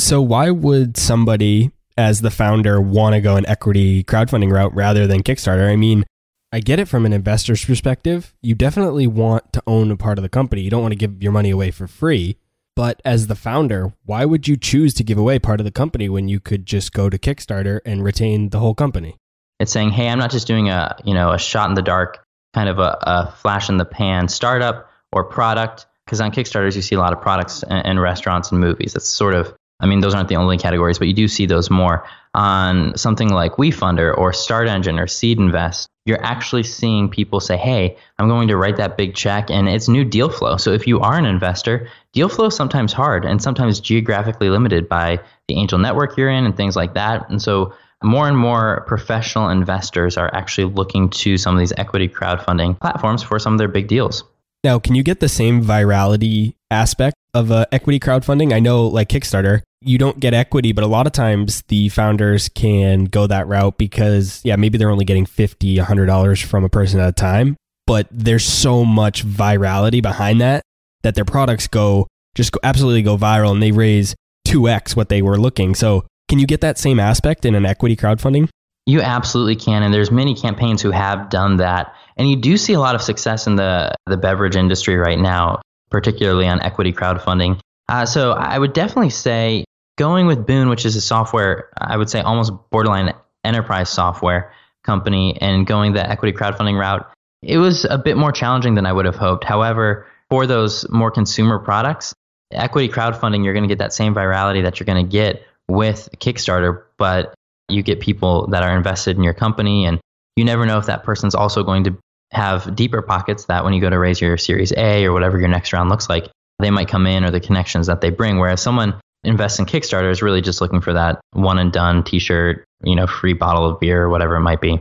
So 0.00 0.22
why 0.22 0.50
would 0.50 0.96
somebody 0.96 1.70
as 1.96 2.20
the 2.20 2.30
founder 2.30 2.80
want 2.80 3.14
to 3.14 3.20
go 3.20 3.36
an 3.36 3.46
equity 3.46 4.02
crowdfunding 4.02 4.50
route 4.50 4.74
rather 4.74 5.06
than 5.06 5.22
Kickstarter? 5.22 5.70
I 5.70 5.76
mean, 5.76 6.04
I 6.52 6.60
get 6.60 6.78
it 6.78 6.86
from 6.86 7.04
an 7.04 7.12
investor's 7.12 7.64
perspective. 7.64 8.32
You 8.40 8.54
definitely 8.54 9.06
want 9.06 9.52
to 9.54 9.62
own 9.66 9.90
a 9.90 9.96
part 9.96 10.18
of 10.18 10.22
the 10.22 10.28
company. 10.28 10.62
You 10.62 10.70
don't 10.70 10.82
want 10.82 10.92
to 10.92 10.96
give 10.96 11.22
your 11.22 11.32
money 11.32 11.50
away 11.50 11.70
for 11.70 11.88
free. 11.88 12.36
But 12.76 13.00
as 13.04 13.28
the 13.28 13.36
founder, 13.36 13.92
why 14.04 14.24
would 14.24 14.48
you 14.48 14.56
choose 14.56 14.94
to 14.94 15.04
give 15.04 15.18
away 15.18 15.38
part 15.38 15.60
of 15.60 15.64
the 15.64 15.70
company 15.70 16.08
when 16.08 16.28
you 16.28 16.40
could 16.40 16.66
just 16.66 16.92
go 16.92 17.08
to 17.08 17.18
Kickstarter 17.18 17.80
and 17.84 18.02
retain 18.02 18.48
the 18.48 18.58
whole 18.58 18.74
company? 18.74 19.16
It's 19.60 19.70
saying, 19.70 19.90
hey, 19.90 20.08
I'm 20.08 20.18
not 20.18 20.32
just 20.32 20.46
doing 20.46 20.68
a 20.68 20.96
you 21.04 21.14
know 21.14 21.32
a 21.32 21.38
shot 21.38 21.68
in 21.68 21.74
the 21.74 21.82
dark 21.82 22.24
kind 22.52 22.68
of 22.68 22.78
a, 22.78 22.98
a 23.02 23.32
flash 23.32 23.68
in 23.68 23.76
the 23.76 23.84
pan 23.84 24.28
startup 24.28 24.90
or 25.12 25.24
product. 25.24 25.86
Because 26.04 26.20
on 26.20 26.32
Kickstarters, 26.32 26.76
you 26.76 26.82
see 26.82 26.96
a 26.96 27.00
lot 27.00 27.12
of 27.12 27.20
products 27.22 27.62
and, 27.62 27.86
and 27.86 28.00
restaurants 28.00 28.50
and 28.50 28.60
movies. 28.60 28.92
That's 28.92 29.08
sort 29.08 29.34
of 29.34 29.54
I 29.80 29.86
mean, 29.86 30.00
those 30.00 30.14
aren't 30.14 30.28
the 30.28 30.36
only 30.36 30.56
categories, 30.56 30.98
but 30.98 31.08
you 31.08 31.14
do 31.14 31.26
see 31.28 31.46
those 31.46 31.68
more 31.68 32.06
on 32.32 32.96
something 32.96 33.28
like 33.28 33.54
WeFunder 33.54 34.16
or 34.16 34.32
Start 34.32 34.68
Engine 34.68 34.98
or 34.98 35.06
Seed 35.06 35.38
Invest. 35.38 35.88
You're 36.06 36.22
actually 36.24 36.62
seeing 36.62 37.08
people 37.08 37.40
say, 37.40 37.56
"Hey, 37.56 37.96
I'm 38.18 38.28
going 38.28 38.48
to 38.48 38.56
write 38.56 38.76
that 38.76 38.96
big 38.96 39.14
check," 39.14 39.50
and 39.50 39.68
it's 39.68 39.88
new 39.88 40.04
deal 40.04 40.30
flow. 40.30 40.58
So 40.58 40.72
if 40.72 40.86
you 40.86 41.00
are 41.00 41.18
an 41.18 41.24
investor, 41.24 41.88
deal 42.14 42.28
flow 42.28 42.46
is 42.46 42.56
sometimes 42.56 42.92
hard 42.92 43.24
and 43.24 43.42
sometimes 43.42 43.80
geographically 43.80 44.48
limited 44.48 44.88
by 44.88 45.20
the 45.48 45.56
angel 45.56 45.78
network 45.78 46.16
you're 46.16 46.30
in 46.30 46.46
and 46.46 46.56
things 46.56 46.76
like 46.76 46.94
that. 46.94 47.28
And 47.28 47.42
so 47.42 47.74
more 48.02 48.28
and 48.28 48.38
more 48.38 48.84
professional 48.86 49.48
investors 49.48 50.16
are 50.16 50.32
actually 50.34 50.72
looking 50.72 51.10
to 51.10 51.36
some 51.36 51.54
of 51.54 51.58
these 51.58 51.72
equity 51.76 52.08
crowdfunding 52.08 52.78
platforms 52.80 53.22
for 53.22 53.38
some 53.38 53.54
of 53.54 53.58
their 53.58 53.68
big 53.68 53.88
deals. 53.88 54.24
Now, 54.62 54.78
can 54.78 54.94
you 54.94 55.02
get 55.02 55.20
the 55.20 55.28
same 55.28 55.62
virality 55.62 56.54
aspect 56.70 57.16
of 57.34 57.50
uh, 57.50 57.66
equity 57.72 58.00
crowdfunding? 58.00 58.52
I 58.52 58.60
know, 58.60 58.86
like 58.86 59.08
Kickstarter, 59.08 59.62
you 59.82 59.98
don't 59.98 60.18
get 60.20 60.32
equity, 60.32 60.72
but 60.72 60.84
a 60.84 60.86
lot 60.86 61.06
of 61.06 61.12
times 61.12 61.62
the 61.68 61.90
founders 61.90 62.48
can 62.48 63.04
go 63.04 63.26
that 63.26 63.46
route 63.46 63.76
because, 63.76 64.40
yeah, 64.44 64.56
maybe 64.56 64.78
they're 64.78 64.90
only 64.90 65.04
getting 65.04 65.26
$50, 65.26 65.76
$100 65.76 66.44
from 66.44 66.64
a 66.64 66.70
person 66.70 67.00
at 67.00 67.08
a 67.08 67.12
time, 67.12 67.56
but 67.86 68.06
there's 68.10 68.44
so 68.44 68.84
much 68.84 69.26
virality 69.26 70.00
behind 70.00 70.40
that 70.40 70.62
that 71.04 71.14
their 71.14 71.24
products 71.24 71.68
go 71.68 72.08
just 72.34 72.52
go, 72.52 72.60
absolutely 72.62 73.02
go 73.02 73.16
viral 73.16 73.52
and 73.52 73.62
they 73.62 73.72
raise 73.72 74.14
2x 74.48 74.96
what 74.96 75.08
they 75.08 75.22
were 75.22 75.38
looking. 75.38 75.74
So, 75.74 76.06
can 76.28 76.38
you 76.38 76.46
get 76.46 76.62
that 76.62 76.78
same 76.78 76.98
aspect 76.98 77.44
in 77.44 77.54
an 77.54 77.66
equity 77.66 77.96
crowdfunding? 77.96 78.48
You 78.86 79.00
absolutely 79.00 79.56
can, 79.56 79.82
and 79.82 79.94
there's 79.94 80.10
many 80.10 80.34
campaigns 80.34 80.82
who 80.82 80.90
have 80.90 81.30
done 81.30 81.56
that, 81.56 81.94
and 82.16 82.28
you 82.28 82.36
do 82.36 82.56
see 82.56 82.74
a 82.74 82.80
lot 82.80 82.94
of 82.94 83.02
success 83.02 83.46
in 83.46 83.56
the 83.56 83.94
the 84.06 84.16
beverage 84.16 84.56
industry 84.56 84.96
right 84.96 85.18
now, 85.18 85.60
particularly 85.90 86.46
on 86.46 86.60
equity 86.60 86.92
crowdfunding. 86.92 87.58
Uh, 87.88 88.04
so 88.04 88.32
I 88.32 88.58
would 88.58 88.72
definitely 88.72 89.10
say 89.10 89.64
going 89.96 90.26
with 90.26 90.46
Boon, 90.46 90.68
which 90.68 90.84
is 90.84 90.96
a 90.96 91.00
software, 91.00 91.68
I 91.78 91.96
would 91.96 92.10
say 92.10 92.20
almost 92.20 92.52
borderline 92.70 93.14
enterprise 93.42 93.88
software 93.88 94.52
company, 94.82 95.38
and 95.40 95.66
going 95.66 95.92
the 95.92 96.06
equity 96.06 96.36
crowdfunding 96.36 96.78
route, 96.78 97.10
it 97.42 97.58
was 97.58 97.86
a 97.86 97.98
bit 97.98 98.16
more 98.16 98.32
challenging 98.32 98.74
than 98.74 98.86
I 98.86 98.92
would 98.92 99.06
have 99.06 99.16
hoped. 99.16 99.44
However, 99.44 100.06
for 100.28 100.46
those 100.46 100.86
more 100.90 101.10
consumer 101.10 101.58
products, 101.58 102.14
equity 102.50 102.88
crowdfunding, 102.88 103.44
you're 103.44 103.54
going 103.54 103.64
to 103.64 103.68
get 103.68 103.78
that 103.78 103.92
same 103.92 104.14
virality 104.14 104.62
that 104.62 104.78
you're 104.78 104.86
going 104.86 105.04
to 105.04 105.10
get 105.10 105.42
with 105.68 106.08
Kickstarter, 106.18 106.82
but 106.98 107.34
you 107.68 107.82
get 107.82 108.00
people 108.00 108.46
that 108.48 108.62
are 108.62 108.76
invested 108.76 109.16
in 109.16 109.22
your 109.22 109.34
company, 109.34 109.86
and 109.86 110.00
you 110.36 110.44
never 110.44 110.66
know 110.66 110.78
if 110.78 110.86
that 110.86 111.04
person's 111.04 111.34
also 111.34 111.62
going 111.62 111.84
to 111.84 111.96
have 112.32 112.74
deeper 112.74 113.00
pockets 113.00 113.46
that 113.46 113.64
when 113.64 113.72
you 113.72 113.80
go 113.80 113.88
to 113.90 113.98
raise 113.98 114.20
your 114.20 114.36
Series 114.36 114.72
A 114.76 115.04
or 115.04 115.12
whatever 115.12 115.38
your 115.38 115.48
next 115.48 115.72
round 115.72 115.88
looks 115.88 116.08
like, 116.08 116.28
they 116.58 116.70
might 116.70 116.88
come 116.88 117.06
in 117.06 117.24
or 117.24 117.30
the 117.30 117.40
connections 117.40 117.86
that 117.86 118.00
they 118.00 118.10
bring. 118.10 118.38
Whereas 118.38 118.60
someone 118.60 119.00
invests 119.22 119.58
in 119.58 119.66
Kickstarter 119.66 120.10
is 120.10 120.22
really 120.22 120.40
just 120.40 120.60
looking 120.60 120.80
for 120.80 120.92
that 120.92 121.20
one 121.32 121.58
and 121.58 121.72
done 121.72 122.04
t 122.04 122.18
shirt, 122.18 122.64
you 122.82 122.94
know, 122.94 123.06
free 123.06 123.32
bottle 123.32 123.66
of 123.66 123.80
beer, 123.80 124.02
or 124.02 124.10
whatever 124.10 124.36
it 124.36 124.40
might 124.40 124.60
be. 124.60 124.80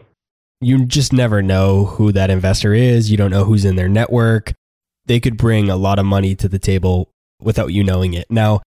You 0.62 0.86
just 0.86 1.14
never 1.14 1.42
know 1.42 1.86
who 1.86 2.12
that 2.14 2.30
investor 2.30 2.74
is. 2.74 3.12
You 3.12 3.18
don't 3.18 3.32
know 3.32 3.44
who's 3.44 3.66
in 3.66 3.76
their 3.76 3.90
network. 3.90 4.54
They 5.06 5.20
could 5.20 5.38
bring 5.38 5.70
a 5.70 5.76
lot 5.76 6.00
of 6.00 6.06
money 6.06 6.36
to 6.36 6.48
the 6.48 6.60
table 6.60 7.10
without 7.44 7.74
you 7.74 7.84
knowing 7.84 8.14
it. 8.14 8.30
Now, 8.30 8.62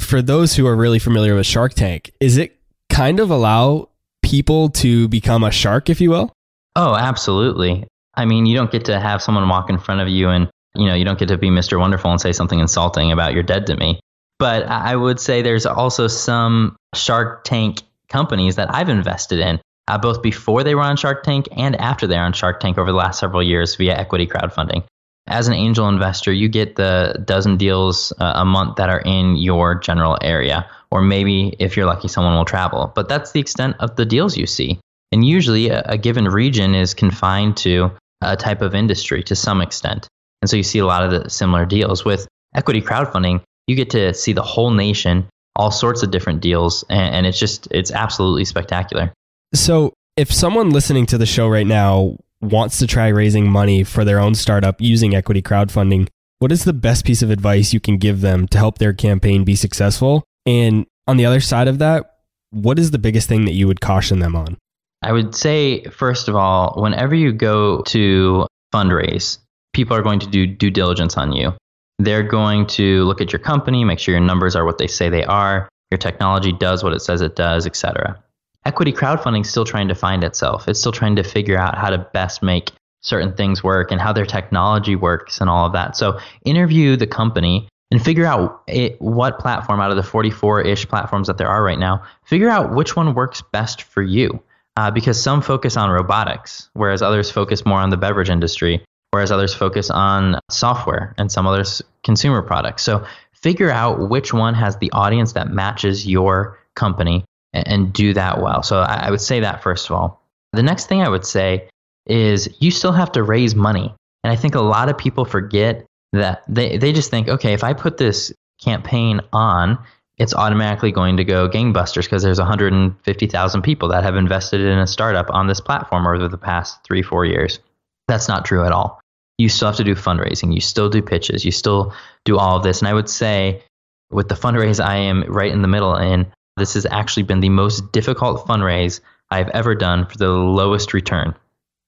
for 0.00 0.22
those 0.22 0.54
who 0.54 0.66
are 0.66 0.76
really 0.76 0.98
familiar 0.98 1.34
with 1.34 1.46
Shark 1.46 1.74
Tank, 1.74 2.12
is 2.20 2.36
it 2.36 2.56
kind 2.90 3.20
of 3.20 3.30
allow 3.30 3.88
people 4.22 4.68
to 4.68 5.08
become 5.08 5.44
a 5.44 5.50
shark, 5.50 5.88
if 5.88 6.00
you 6.00 6.10
will? 6.10 6.32
Oh, 6.76 6.94
absolutely. 6.94 7.86
I 8.14 8.24
mean, 8.24 8.46
you 8.46 8.56
don't 8.56 8.70
get 8.70 8.84
to 8.86 9.00
have 9.00 9.22
someone 9.22 9.48
walk 9.48 9.70
in 9.70 9.78
front 9.78 10.00
of 10.00 10.08
you 10.08 10.28
and, 10.28 10.48
you 10.74 10.86
know, 10.86 10.94
you 10.94 11.04
don't 11.04 11.18
get 11.18 11.28
to 11.28 11.38
be 11.38 11.50
Mr. 11.50 11.78
Wonderful 11.78 12.10
and 12.10 12.20
say 12.20 12.32
something 12.32 12.58
insulting 12.58 13.12
about 13.12 13.32
you're 13.32 13.42
dead 13.42 13.66
to 13.66 13.76
me. 13.76 14.00
But 14.38 14.64
I 14.64 14.94
would 14.94 15.18
say 15.18 15.42
there's 15.42 15.66
also 15.66 16.06
some 16.06 16.76
Shark 16.94 17.44
Tank 17.44 17.82
companies 18.08 18.56
that 18.56 18.72
I've 18.72 18.88
invested 18.88 19.40
in, 19.40 19.60
uh, 19.88 19.98
both 19.98 20.22
before 20.22 20.62
they 20.62 20.74
were 20.74 20.82
on 20.82 20.96
Shark 20.96 21.22
Tank 21.22 21.48
and 21.56 21.76
after 21.76 22.06
they're 22.06 22.22
on 22.22 22.32
Shark 22.32 22.60
Tank 22.60 22.78
over 22.78 22.90
the 22.90 22.96
last 22.96 23.18
several 23.18 23.42
years 23.42 23.74
via 23.76 23.96
equity 23.96 24.26
crowdfunding. 24.26 24.84
As 25.28 25.46
an 25.46 25.54
angel 25.54 25.88
investor, 25.88 26.32
you 26.32 26.48
get 26.48 26.76
the 26.76 27.22
dozen 27.24 27.56
deals 27.56 28.12
uh, 28.18 28.32
a 28.36 28.44
month 28.44 28.76
that 28.76 28.88
are 28.88 29.00
in 29.00 29.36
your 29.36 29.74
general 29.74 30.16
area, 30.22 30.68
or 30.90 31.02
maybe 31.02 31.54
if 31.58 31.76
you're 31.76 31.86
lucky, 31.86 32.08
someone 32.08 32.34
will 32.34 32.44
travel. 32.44 32.90
But 32.94 33.08
that's 33.08 33.32
the 33.32 33.40
extent 33.40 33.76
of 33.78 33.96
the 33.96 34.06
deals 34.06 34.36
you 34.36 34.46
see. 34.46 34.80
And 35.12 35.24
usually, 35.24 35.68
a, 35.68 35.82
a 35.84 35.98
given 35.98 36.24
region 36.24 36.74
is 36.74 36.94
confined 36.94 37.58
to 37.58 37.92
a 38.22 38.36
type 38.36 38.62
of 38.62 38.74
industry 38.74 39.22
to 39.24 39.36
some 39.36 39.60
extent. 39.60 40.08
And 40.42 40.50
so 40.50 40.56
you 40.56 40.62
see 40.62 40.78
a 40.78 40.86
lot 40.86 41.04
of 41.04 41.10
the 41.10 41.30
similar 41.30 41.66
deals. 41.66 42.04
With 42.04 42.26
equity 42.54 42.80
crowdfunding, 42.80 43.42
you 43.66 43.76
get 43.76 43.90
to 43.90 44.14
see 44.14 44.32
the 44.32 44.42
whole 44.42 44.70
nation, 44.70 45.28
all 45.56 45.70
sorts 45.70 46.02
of 46.02 46.10
different 46.10 46.40
deals, 46.40 46.84
and, 46.88 47.16
and 47.16 47.26
it's 47.26 47.38
just 47.38 47.68
it's 47.70 47.90
absolutely 47.90 48.44
spectacular. 48.44 49.12
So, 49.54 49.92
if 50.16 50.32
someone 50.32 50.70
listening 50.70 51.06
to 51.06 51.18
the 51.18 51.26
show 51.26 51.48
right 51.48 51.66
now 51.66 52.16
wants 52.40 52.78
to 52.78 52.86
try 52.86 53.08
raising 53.08 53.50
money 53.50 53.84
for 53.84 54.04
their 54.04 54.20
own 54.20 54.34
startup 54.34 54.80
using 54.80 55.14
equity 55.14 55.42
crowdfunding, 55.42 56.08
what 56.38 56.52
is 56.52 56.64
the 56.64 56.72
best 56.72 57.04
piece 57.04 57.22
of 57.22 57.30
advice 57.30 57.72
you 57.72 57.80
can 57.80 57.98
give 57.98 58.20
them 58.20 58.46
to 58.48 58.58
help 58.58 58.78
their 58.78 58.92
campaign 58.92 59.44
be 59.44 59.56
successful? 59.56 60.24
And 60.46 60.86
on 61.06 61.16
the 61.16 61.26
other 61.26 61.40
side 61.40 61.68
of 61.68 61.78
that, 61.78 62.18
what 62.50 62.78
is 62.78 62.90
the 62.90 62.98
biggest 62.98 63.28
thing 63.28 63.44
that 63.44 63.52
you 63.52 63.66
would 63.66 63.80
caution 63.80 64.20
them 64.20 64.36
on? 64.36 64.56
I 65.02 65.12
would 65.12 65.34
say, 65.34 65.84
first 65.84 66.28
of 66.28 66.36
all, 66.36 66.74
whenever 66.80 67.14
you 67.14 67.32
go 67.32 67.82
to 67.82 68.46
fundraise, 68.74 69.38
people 69.72 69.96
are 69.96 70.02
going 70.02 70.20
to 70.20 70.26
do 70.26 70.46
due 70.46 70.70
diligence 70.70 71.16
on 71.16 71.32
you. 71.32 71.54
They're 71.98 72.22
going 72.22 72.66
to 72.68 73.04
look 73.04 73.20
at 73.20 73.32
your 73.32 73.40
company, 73.40 73.84
make 73.84 73.98
sure 73.98 74.14
your 74.14 74.22
numbers 74.22 74.54
are 74.56 74.64
what 74.64 74.78
they 74.78 74.86
say 74.86 75.08
they 75.08 75.24
are, 75.24 75.68
your 75.90 75.98
technology 75.98 76.52
does 76.52 76.84
what 76.84 76.92
it 76.92 77.00
says 77.00 77.20
it 77.20 77.36
does, 77.36 77.66
etc. 77.66 78.22
Equity 78.64 78.92
crowdfunding 78.92 79.42
is 79.42 79.50
still 79.50 79.64
trying 79.64 79.88
to 79.88 79.94
find 79.94 80.24
itself. 80.24 80.68
It's 80.68 80.80
still 80.80 80.92
trying 80.92 81.16
to 81.16 81.22
figure 81.22 81.58
out 81.58 81.76
how 81.76 81.90
to 81.90 81.98
best 81.98 82.42
make 82.42 82.72
certain 83.00 83.34
things 83.34 83.62
work 83.62 83.90
and 83.90 84.00
how 84.00 84.12
their 84.12 84.26
technology 84.26 84.96
works 84.96 85.40
and 85.40 85.48
all 85.48 85.66
of 85.66 85.72
that. 85.72 85.96
So 85.96 86.18
interview 86.44 86.96
the 86.96 87.06
company 87.06 87.68
and 87.90 88.04
figure 88.04 88.26
out 88.26 88.62
it, 88.66 89.00
what 89.00 89.38
platform 89.38 89.80
out 89.80 89.90
of 89.90 89.96
the 89.96 90.02
44-ish 90.02 90.88
platforms 90.88 91.28
that 91.28 91.38
there 91.38 91.48
are 91.48 91.62
right 91.62 91.78
now, 91.78 92.02
figure 92.24 92.50
out 92.50 92.74
which 92.74 92.96
one 92.96 93.14
works 93.14 93.42
best 93.52 93.82
for 93.82 94.02
you. 94.02 94.42
Uh, 94.76 94.92
because 94.92 95.20
some 95.20 95.42
focus 95.42 95.76
on 95.76 95.90
robotics, 95.90 96.70
whereas 96.74 97.02
others 97.02 97.32
focus 97.32 97.66
more 97.66 97.80
on 97.80 97.90
the 97.90 97.96
beverage 97.96 98.30
industry 98.30 98.84
whereas 99.10 99.32
others 99.32 99.54
focus 99.54 99.90
on 99.90 100.38
software 100.50 101.14
and 101.18 101.30
some 101.30 101.46
others 101.46 101.82
consumer 102.04 102.42
products. 102.42 102.82
So 102.82 103.06
figure 103.32 103.70
out 103.70 104.08
which 104.08 104.32
one 104.32 104.54
has 104.54 104.76
the 104.76 104.90
audience 104.92 105.32
that 105.32 105.48
matches 105.48 106.06
your 106.06 106.58
company 106.74 107.24
and, 107.52 107.68
and 107.68 107.92
do 107.92 108.14
that 108.14 108.40
well. 108.40 108.62
So 108.62 108.78
I, 108.78 109.06
I 109.06 109.10
would 109.10 109.20
say 109.20 109.40
that 109.40 109.62
first 109.62 109.86
of 109.90 109.96
all. 109.96 110.22
The 110.52 110.62
next 110.62 110.86
thing 110.86 111.02
I 111.02 111.08
would 111.08 111.26
say 111.26 111.68
is 112.06 112.48
you 112.58 112.70
still 112.70 112.92
have 112.92 113.12
to 113.12 113.22
raise 113.22 113.54
money. 113.54 113.94
And 114.24 114.32
I 114.32 114.36
think 114.36 114.54
a 114.54 114.60
lot 114.60 114.88
of 114.88 114.98
people 114.98 115.24
forget 115.24 115.84
that 116.12 116.42
they, 116.48 116.78
they 116.78 116.92
just 116.92 117.10
think, 117.10 117.28
okay, 117.28 117.52
if 117.52 117.62
I 117.62 117.74
put 117.74 117.98
this 117.98 118.32
campaign 118.60 119.20
on, 119.32 119.78
it's 120.16 120.34
automatically 120.34 120.90
going 120.90 121.18
to 121.18 121.24
go 121.24 121.48
gangbusters 121.48 122.04
because 122.04 122.22
there's 122.22 122.38
150,000 122.38 123.62
people 123.62 123.88
that 123.88 124.02
have 124.02 124.16
invested 124.16 124.60
in 124.60 124.78
a 124.78 124.86
startup 124.86 125.30
on 125.30 125.46
this 125.46 125.60
platform 125.60 126.06
over 126.06 126.28
the 126.28 126.38
past 126.38 126.82
three, 126.84 127.02
four 127.02 127.24
years. 127.24 127.60
That's 128.08 128.26
not 128.26 128.44
true 128.44 128.64
at 128.64 128.72
all. 128.72 129.00
You 129.36 129.48
still 129.48 129.68
have 129.68 129.76
to 129.76 129.84
do 129.84 129.94
fundraising. 129.94 130.52
You 130.52 130.60
still 130.60 130.88
do 130.88 131.02
pitches. 131.02 131.44
You 131.44 131.52
still 131.52 131.94
do 132.24 132.36
all 132.36 132.56
of 132.56 132.64
this. 132.64 132.80
And 132.80 132.88
I 132.88 132.94
would 132.94 133.08
say 133.08 133.62
with 134.10 134.28
the 134.28 134.34
fundraise 134.34 134.84
I 134.84 134.96
am 134.96 135.22
right 135.28 135.52
in 135.52 135.62
the 135.62 135.68
middle 135.68 135.94
in, 135.94 136.26
this 136.58 136.74
has 136.74 136.86
actually 136.90 137.22
been 137.24 137.40
the 137.40 137.48
most 137.48 137.92
difficult 137.92 138.46
fundraise 138.46 139.00
I've 139.30 139.48
ever 139.48 139.74
done 139.74 140.06
for 140.06 140.16
the 140.16 140.30
lowest 140.30 140.94
return. 140.94 141.34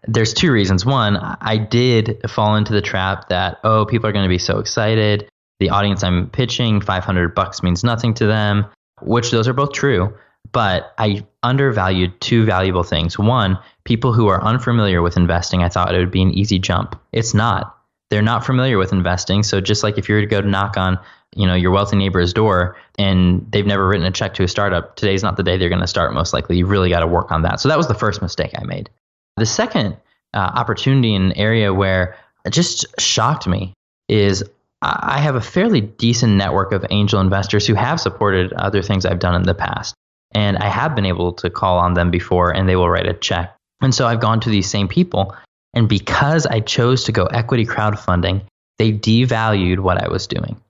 There's 0.06 0.32
two 0.32 0.50
reasons. 0.50 0.86
One, 0.86 1.16
I 1.16 1.58
did 1.58 2.22
fall 2.30 2.56
into 2.56 2.72
the 2.72 2.80
trap 2.80 3.28
that, 3.28 3.58
oh, 3.64 3.84
people 3.84 4.08
are 4.08 4.12
going 4.12 4.24
to 4.24 4.30
be 4.30 4.38
so 4.38 4.58
excited. 4.58 5.28
The 5.58 5.70
audience 5.70 6.02
I'm 6.02 6.30
pitching, 6.30 6.80
500 6.80 7.34
bucks 7.34 7.62
means 7.62 7.84
nothing 7.84 8.14
to 8.14 8.26
them, 8.26 8.66
which 9.02 9.30
those 9.30 9.46
are 9.46 9.52
both 9.52 9.72
true. 9.72 10.14
But 10.52 10.94
I 10.96 11.26
undervalued 11.42 12.18
two 12.20 12.44
valuable 12.46 12.82
things. 12.82 13.18
One, 13.18 13.58
people 13.84 14.14
who 14.14 14.28
are 14.28 14.42
unfamiliar 14.42 15.02
with 15.02 15.18
investing, 15.18 15.62
I 15.62 15.68
thought 15.68 15.94
it 15.94 15.98
would 15.98 16.10
be 16.10 16.22
an 16.22 16.32
easy 16.32 16.58
jump. 16.58 16.98
It's 17.12 17.34
not. 17.34 17.76
They're 18.08 18.22
not 18.22 18.44
familiar 18.44 18.78
with 18.78 18.92
investing. 18.92 19.42
So 19.42 19.60
just 19.60 19.82
like 19.82 19.98
if 19.98 20.08
you 20.08 20.14
were 20.14 20.22
to 20.22 20.26
go 20.26 20.40
to 20.40 20.48
knock 20.48 20.76
on, 20.76 20.98
you 21.36 21.46
know, 21.46 21.54
your 21.54 21.70
wealthy 21.70 21.96
neighbor's 21.96 22.32
door 22.32 22.76
and 22.98 23.46
they've 23.52 23.66
never 23.66 23.86
written 23.86 24.06
a 24.06 24.10
check 24.10 24.34
to 24.34 24.42
a 24.42 24.48
startup, 24.48 24.96
today's 24.96 25.22
not 25.22 25.36
the 25.36 25.42
day 25.42 25.56
they're 25.56 25.68
going 25.68 25.80
to 25.80 25.86
start 25.86 26.12
most 26.12 26.32
likely. 26.32 26.56
You 26.56 26.66
really 26.66 26.90
got 26.90 27.00
to 27.00 27.06
work 27.06 27.30
on 27.30 27.42
that. 27.42 27.60
So 27.60 27.68
that 27.68 27.78
was 27.78 27.88
the 27.88 27.94
first 27.94 28.20
mistake 28.20 28.52
I 28.56 28.64
made. 28.64 28.90
The 29.36 29.46
second 29.46 29.96
uh, 30.34 30.38
opportunity 30.38 31.14
in 31.14 31.22
an 31.22 31.32
area 31.32 31.72
where 31.72 32.16
it 32.44 32.50
just 32.50 32.84
shocked 32.98 33.46
me 33.46 33.74
is 34.08 34.44
I 34.82 35.18
have 35.18 35.34
a 35.34 35.40
fairly 35.40 35.82
decent 35.82 36.32
network 36.34 36.72
of 36.72 36.84
angel 36.90 37.20
investors 37.20 37.66
who 37.66 37.74
have 37.74 38.00
supported 38.00 38.52
other 38.54 38.82
things 38.82 39.04
I've 39.04 39.18
done 39.18 39.34
in 39.34 39.42
the 39.42 39.54
past. 39.54 39.94
And 40.32 40.56
I 40.56 40.68
have 40.68 40.94
been 40.94 41.06
able 41.06 41.32
to 41.34 41.50
call 41.50 41.78
on 41.78 41.94
them 41.94 42.10
before 42.10 42.54
and 42.54 42.68
they 42.68 42.76
will 42.76 42.88
write 42.88 43.06
a 43.06 43.12
check. 43.12 43.54
And 43.82 43.94
so 43.94 44.06
I've 44.06 44.20
gone 44.20 44.40
to 44.40 44.50
these 44.50 44.70
same 44.70 44.88
people. 44.88 45.36
And 45.74 45.88
because 45.88 46.46
I 46.46 46.60
chose 46.60 47.04
to 47.04 47.12
go 47.12 47.26
equity 47.26 47.66
crowdfunding, 47.66 48.42
they 48.78 48.92
devalued 48.92 49.80
what 49.80 50.02
I 50.02 50.08
was 50.08 50.26
doing. 50.26 50.60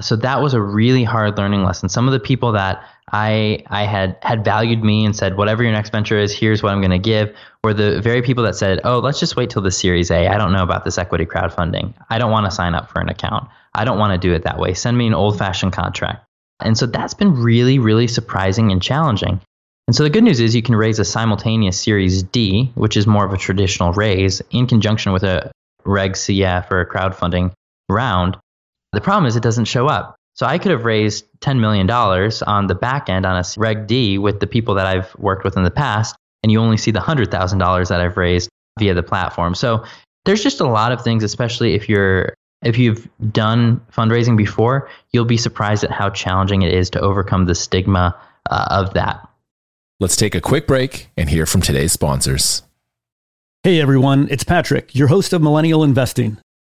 So 0.00 0.16
that 0.16 0.42
was 0.42 0.54
a 0.54 0.60
really 0.60 1.04
hard 1.04 1.38
learning 1.38 1.64
lesson. 1.64 1.88
Some 1.88 2.06
of 2.06 2.12
the 2.12 2.20
people 2.20 2.52
that 2.52 2.82
I 3.12 3.62
I 3.68 3.84
had 3.84 4.18
had 4.22 4.44
valued 4.44 4.82
me 4.82 5.04
and 5.04 5.14
said, 5.14 5.36
whatever 5.36 5.62
your 5.62 5.72
next 5.72 5.90
venture 5.90 6.18
is, 6.18 6.36
here's 6.36 6.62
what 6.62 6.72
I'm 6.72 6.80
going 6.80 6.90
to 6.90 6.98
give, 6.98 7.34
were 7.64 7.72
the 7.72 8.00
very 8.00 8.22
people 8.22 8.44
that 8.44 8.56
said, 8.56 8.80
oh, 8.84 8.98
let's 8.98 9.20
just 9.20 9.36
wait 9.36 9.50
till 9.50 9.62
the 9.62 9.70
Series 9.70 10.10
A. 10.10 10.28
I 10.28 10.36
don't 10.36 10.52
know 10.52 10.62
about 10.62 10.84
this 10.84 10.98
equity 10.98 11.24
crowdfunding. 11.24 11.94
I 12.10 12.18
don't 12.18 12.30
want 12.30 12.46
to 12.46 12.50
sign 12.50 12.74
up 12.74 12.90
for 12.90 13.00
an 13.00 13.08
account. 13.08 13.48
I 13.74 13.84
don't 13.84 13.98
want 13.98 14.12
to 14.12 14.28
do 14.28 14.34
it 14.34 14.42
that 14.44 14.58
way. 14.58 14.74
Send 14.74 14.98
me 14.98 15.06
an 15.06 15.14
old 15.14 15.38
fashioned 15.38 15.72
contract. 15.72 16.26
And 16.60 16.76
so 16.76 16.86
that's 16.86 17.14
been 17.14 17.34
really, 17.34 17.78
really 17.78 18.08
surprising 18.08 18.72
and 18.72 18.82
challenging. 18.82 19.40
And 19.86 19.94
so 19.94 20.02
the 20.02 20.10
good 20.10 20.24
news 20.24 20.40
is 20.40 20.54
you 20.54 20.62
can 20.62 20.74
raise 20.74 20.98
a 20.98 21.04
simultaneous 21.04 21.80
Series 21.80 22.22
D, 22.24 22.72
which 22.74 22.96
is 22.96 23.06
more 23.06 23.24
of 23.24 23.32
a 23.32 23.38
traditional 23.38 23.92
raise, 23.92 24.42
in 24.50 24.66
conjunction 24.66 25.12
with 25.12 25.22
a 25.22 25.52
Reg 25.84 26.12
CF 26.12 26.70
or 26.70 26.80
a 26.80 26.88
crowdfunding 26.88 27.52
round. 27.88 28.36
The 28.92 29.00
problem 29.00 29.26
is 29.26 29.36
it 29.36 29.42
doesn't 29.42 29.66
show 29.66 29.86
up. 29.86 30.16
So 30.34 30.44
I 30.46 30.58
could 30.58 30.70
have 30.70 30.84
raised 30.84 31.24
$10 31.40 31.60
million 31.60 31.90
on 31.90 32.66
the 32.66 32.74
back 32.74 33.08
end 33.08 33.24
on 33.24 33.36
a 33.36 33.44
Reg 33.56 33.86
D 33.86 34.18
with 34.18 34.40
the 34.40 34.46
people 34.46 34.74
that 34.74 34.86
I've 34.86 35.14
worked 35.16 35.44
with 35.44 35.56
in 35.56 35.62
the 35.62 35.70
past, 35.70 36.14
and 36.42 36.52
you 36.52 36.60
only 36.60 36.76
see 36.76 36.90
the 36.90 37.00
$100,000 37.00 37.88
that 37.88 38.00
I've 38.00 38.16
raised 38.16 38.50
via 38.78 38.92
the 38.92 39.02
platform. 39.02 39.54
So 39.54 39.84
there's 40.26 40.42
just 40.42 40.60
a 40.60 40.66
lot 40.66 40.92
of 40.92 41.02
things, 41.02 41.24
especially 41.24 41.74
if 41.74 41.88
you're 41.88 42.34
if 42.62 42.78
you've 42.78 43.08
done 43.32 43.80
fundraising 43.92 44.36
before, 44.36 44.88
you'll 45.12 45.26
be 45.26 45.36
surprised 45.36 45.84
at 45.84 45.90
how 45.90 46.10
challenging 46.10 46.62
it 46.62 46.74
is 46.74 46.90
to 46.90 47.00
overcome 47.00 47.44
the 47.44 47.54
stigma 47.54 48.16
uh, 48.50 48.66
of 48.70 48.94
that. 48.94 49.26
Let's 50.00 50.16
take 50.16 50.34
a 50.34 50.40
quick 50.40 50.66
break 50.66 51.08
and 51.16 51.28
hear 51.28 51.46
from 51.46 51.60
today's 51.60 51.92
sponsors. 51.92 52.62
Hey 53.62 53.80
everyone, 53.80 54.28
it's 54.30 54.44
Patrick, 54.44 54.94
your 54.94 55.08
host 55.08 55.32
of 55.32 55.42
Millennial 55.42 55.84
Investing. 55.84 56.38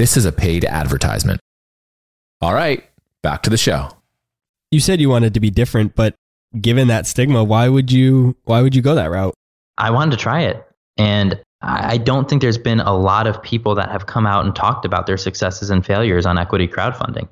This 0.00 0.16
is 0.16 0.24
a 0.24 0.32
paid 0.32 0.64
advertisement. 0.64 1.42
All 2.40 2.54
right, 2.54 2.88
back 3.22 3.42
to 3.42 3.50
the 3.50 3.58
show. 3.58 3.90
You 4.70 4.80
said 4.80 4.98
you 4.98 5.10
wanted 5.10 5.34
to 5.34 5.40
be 5.40 5.50
different, 5.50 5.94
but 5.94 6.14
given 6.58 6.88
that 6.88 7.06
stigma, 7.06 7.44
why 7.44 7.68
would 7.68 7.92
you 7.92 8.34
why 8.44 8.62
would 8.62 8.74
you 8.74 8.80
go 8.80 8.94
that 8.94 9.10
route? 9.10 9.34
I 9.76 9.90
wanted 9.90 10.12
to 10.12 10.16
try 10.16 10.40
it. 10.44 10.66
And 10.96 11.38
I 11.60 11.98
don't 11.98 12.30
think 12.30 12.40
there's 12.40 12.56
been 12.56 12.80
a 12.80 12.96
lot 12.96 13.26
of 13.26 13.42
people 13.42 13.74
that 13.74 13.90
have 13.90 14.06
come 14.06 14.24
out 14.24 14.46
and 14.46 14.56
talked 14.56 14.86
about 14.86 15.06
their 15.06 15.18
successes 15.18 15.68
and 15.68 15.84
failures 15.84 16.24
on 16.24 16.38
equity 16.38 16.66
crowdfunding. 16.66 17.28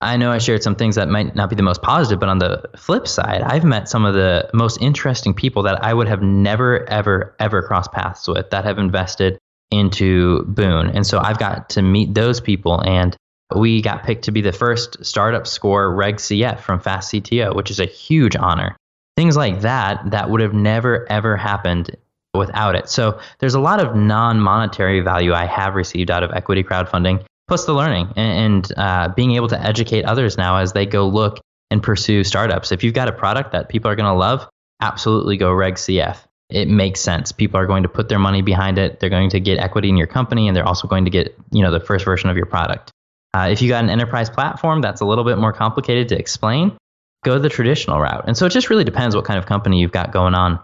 I 0.00 0.16
know 0.16 0.30
I 0.30 0.38
shared 0.38 0.62
some 0.62 0.76
things 0.76 0.94
that 0.94 1.08
might 1.08 1.34
not 1.34 1.50
be 1.50 1.56
the 1.56 1.64
most 1.64 1.82
positive, 1.82 2.20
but 2.20 2.28
on 2.28 2.38
the 2.38 2.70
flip 2.76 3.08
side, 3.08 3.42
I've 3.42 3.64
met 3.64 3.88
some 3.88 4.04
of 4.04 4.14
the 4.14 4.48
most 4.54 4.80
interesting 4.80 5.34
people 5.34 5.64
that 5.64 5.84
I 5.84 5.92
would 5.92 6.06
have 6.06 6.22
never, 6.22 6.88
ever, 6.88 7.34
ever 7.40 7.62
crossed 7.62 7.90
paths 7.90 8.28
with 8.28 8.50
that 8.50 8.64
have 8.64 8.78
invested 8.78 9.40
into 9.72 10.44
Boon. 10.44 10.90
And 10.90 11.06
so 11.06 11.18
I've 11.18 11.38
got 11.38 11.70
to 11.70 11.82
meet 11.82 12.14
those 12.14 12.40
people. 12.40 12.80
And 12.80 13.16
we 13.54 13.82
got 13.82 14.04
picked 14.04 14.24
to 14.24 14.32
be 14.32 14.40
the 14.40 14.52
first 14.52 15.04
startup 15.04 15.46
score 15.46 15.94
Reg 15.94 16.16
CF 16.16 16.60
from 16.60 16.80
Fast 16.80 17.12
CTO, 17.12 17.54
which 17.54 17.70
is 17.70 17.80
a 17.80 17.86
huge 17.86 18.36
honor. 18.36 18.76
Things 19.16 19.36
like 19.36 19.60
that, 19.62 20.10
that 20.10 20.30
would 20.30 20.40
have 20.40 20.54
never, 20.54 21.10
ever 21.10 21.36
happened 21.36 21.96
without 22.34 22.74
it. 22.74 22.88
So 22.88 23.20
there's 23.38 23.54
a 23.54 23.60
lot 23.60 23.80
of 23.80 23.94
non 23.94 24.40
monetary 24.40 25.00
value 25.00 25.32
I 25.32 25.44
have 25.46 25.74
received 25.74 26.10
out 26.10 26.22
of 26.22 26.32
equity 26.32 26.62
crowdfunding 26.62 27.24
plus 27.48 27.66
the 27.66 27.74
learning 27.74 28.08
and, 28.16 28.66
and 28.66 28.78
uh, 28.78 29.08
being 29.08 29.32
able 29.32 29.48
to 29.48 29.60
educate 29.60 30.04
others 30.04 30.38
now 30.38 30.56
as 30.56 30.72
they 30.72 30.86
go 30.86 31.06
look 31.06 31.40
and 31.70 31.82
pursue 31.82 32.24
startups. 32.24 32.72
If 32.72 32.84
you've 32.84 32.94
got 32.94 33.08
a 33.08 33.12
product 33.12 33.52
that 33.52 33.68
people 33.68 33.90
are 33.90 33.96
going 33.96 34.08
to 34.08 34.14
love, 34.14 34.48
absolutely 34.80 35.36
go 35.36 35.52
Reg 35.52 35.74
CF. 35.74 36.18
It 36.52 36.68
makes 36.68 37.00
sense. 37.00 37.32
People 37.32 37.58
are 37.58 37.66
going 37.66 37.82
to 37.82 37.88
put 37.88 38.10
their 38.10 38.18
money 38.18 38.42
behind 38.42 38.78
it. 38.78 39.00
They're 39.00 39.08
going 39.08 39.30
to 39.30 39.40
get 39.40 39.58
equity 39.58 39.88
in 39.88 39.96
your 39.96 40.06
company, 40.06 40.48
and 40.48 40.56
they're 40.56 40.66
also 40.66 40.86
going 40.86 41.06
to 41.06 41.10
get 41.10 41.34
you 41.50 41.62
know 41.62 41.70
the 41.70 41.80
first 41.80 42.04
version 42.04 42.28
of 42.28 42.36
your 42.36 42.46
product. 42.46 42.90
Uh, 43.34 43.48
if 43.50 43.62
you 43.62 43.68
got 43.68 43.82
an 43.82 43.88
enterprise 43.88 44.28
platform 44.28 44.82
that's 44.82 45.00
a 45.00 45.06
little 45.06 45.24
bit 45.24 45.38
more 45.38 45.54
complicated 45.54 46.10
to 46.10 46.18
explain, 46.18 46.76
go 47.24 47.38
the 47.38 47.48
traditional 47.48 47.98
route. 47.98 48.24
And 48.26 48.36
so 48.36 48.44
it 48.44 48.50
just 48.50 48.68
really 48.68 48.84
depends 48.84 49.16
what 49.16 49.24
kind 49.24 49.38
of 49.38 49.46
company 49.46 49.80
you've 49.80 49.92
got 49.92 50.12
going 50.12 50.34
on. 50.34 50.60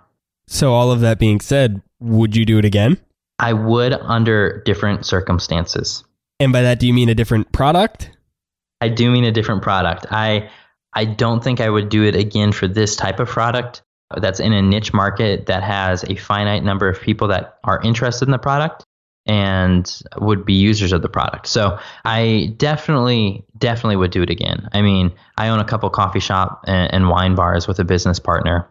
So 0.48 0.74
all 0.74 0.92
of 0.92 1.00
that 1.00 1.18
being 1.18 1.40
said, 1.40 1.80
would 2.00 2.36
you 2.36 2.44
do 2.44 2.58
it 2.58 2.66
again? 2.66 2.98
I 3.38 3.54
would 3.54 3.94
under 3.94 4.62
different 4.66 5.06
circumstances. 5.06 6.04
And 6.40 6.52
by 6.52 6.62
that, 6.62 6.78
do 6.78 6.86
you 6.86 6.92
mean 6.92 7.08
a 7.08 7.14
different 7.14 7.50
product? 7.52 8.10
I 8.80 8.88
do 8.88 9.10
mean 9.10 9.24
a 9.24 9.32
different 9.32 9.62
product. 9.62 10.06
I 10.10 10.50
I 10.92 11.04
don't 11.04 11.42
think 11.42 11.60
I 11.60 11.70
would 11.70 11.88
do 11.88 12.04
it 12.04 12.14
again 12.14 12.52
for 12.52 12.68
this 12.68 12.96
type 12.96 13.20
of 13.20 13.28
product 13.28 13.82
that's 14.16 14.40
in 14.40 14.52
a 14.52 14.62
niche 14.62 14.92
market 14.92 15.46
that 15.46 15.62
has 15.62 16.04
a 16.04 16.16
finite 16.16 16.64
number 16.64 16.88
of 16.88 17.00
people 17.00 17.28
that 17.28 17.58
are 17.64 17.80
interested 17.82 18.26
in 18.26 18.32
the 18.32 18.38
product 18.38 18.84
and 19.26 20.00
would 20.16 20.46
be 20.46 20.54
users 20.54 20.92
of 20.92 21.02
the 21.02 21.08
product. 21.08 21.46
So 21.46 21.78
I 22.04 22.54
definitely, 22.56 23.44
definitely 23.58 23.96
would 23.96 24.10
do 24.10 24.22
it 24.22 24.30
again. 24.30 24.68
I 24.72 24.80
mean, 24.80 25.12
I 25.36 25.48
own 25.48 25.60
a 25.60 25.64
couple 25.64 25.90
coffee 25.90 26.20
shop 26.20 26.64
and, 26.66 26.92
and 26.92 27.08
wine 27.10 27.34
bars 27.34 27.68
with 27.68 27.78
a 27.78 27.84
business 27.84 28.18
partner. 28.18 28.66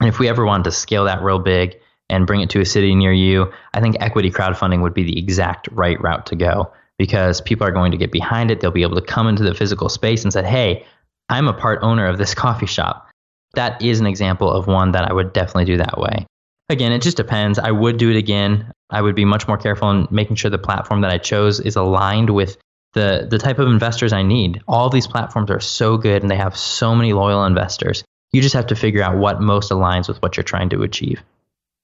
And 0.00 0.08
if 0.08 0.18
we 0.18 0.28
ever 0.28 0.44
wanted 0.44 0.64
to 0.64 0.72
scale 0.72 1.04
that 1.06 1.22
real 1.22 1.38
big 1.38 1.78
and 2.10 2.26
bring 2.26 2.42
it 2.42 2.50
to 2.50 2.60
a 2.60 2.66
city 2.66 2.94
near 2.94 3.12
you, 3.12 3.50
I 3.72 3.80
think 3.80 3.96
equity 4.00 4.30
crowdfunding 4.30 4.82
would 4.82 4.92
be 4.92 5.04
the 5.04 5.18
exact 5.18 5.68
right 5.72 5.98
route 6.02 6.26
to 6.26 6.36
go 6.36 6.70
because 6.98 7.40
people 7.40 7.66
are 7.66 7.72
going 7.72 7.92
to 7.92 7.98
get 7.98 8.12
behind 8.12 8.50
it. 8.50 8.60
They'll 8.60 8.70
be 8.70 8.82
able 8.82 9.00
to 9.00 9.06
come 9.06 9.28
into 9.28 9.42
the 9.42 9.54
physical 9.54 9.88
space 9.88 10.24
and 10.24 10.32
say, 10.32 10.44
hey, 10.44 10.84
I'm 11.30 11.48
a 11.48 11.54
part 11.54 11.78
owner 11.82 12.06
of 12.06 12.18
this 12.18 12.34
coffee 12.44 12.66
shop. 12.66 13.08
That 13.54 13.82
is 13.82 14.00
an 14.00 14.06
example 14.06 14.50
of 14.50 14.66
one 14.66 14.92
that 14.92 15.08
I 15.08 15.12
would 15.12 15.32
definitely 15.32 15.66
do 15.66 15.76
that 15.78 15.98
way. 15.98 16.26
Again, 16.68 16.92
it 16.92 17.02
just 17.02 17.16
depends. 17.16 17.58
I 17.58 17.70
would 17.70 17.98
do 17.98 18.10
it 18.10 18.16
again. 18.16 18.72
I 18.90 19.02
would 19.02 19.14
be 19.14 19.24
much 19.24 19.46
more 19.46 19.58
careful 19.58 19.90
in 19.90 20.08
making 20.10 20.36
sure 20.36 20.50
the 20.50 20.58
platform 20.58 21.02
that 21.02 21.10
I 21.10 21.18
chose 21.18 21.60
is 21.60 21.76
aligned 21.76 22.30
with 22.30 22.56
the, 22.94 23.26
the 23.28 23.38
type 23.38 23.58
of 23.58 23.68
investors 23.68 24.12
I 24.12 24.22
need. 24.22 24.62
All 24.68 24.88
these 24.88 25.06
platforms 25.06 25.50
are 25.50 25.60
so 25.60 25.96
good 25.96 26.22
and 26.22 26.30
they 26.30 26.36
have 26.36 26.56
so 26.56 26.94
many 26.94 27.12
loyal 27.12 27.44
investors. 27.44 28.04
You 28.32 28.40
just 28.40 28.54
have 28.54 28.68
to 28.68 28.74
figure 28.74 29.02
out 29.02 29.18
what 29.18 29.40
most 29.40 29.70
aligns 29.70 30.08
with 30.08 30.20
what 30.22 30.36
you're 30.36 30.44
trying 30.44 30.70
to 30.70 30.82
achieve. 30.82 31.22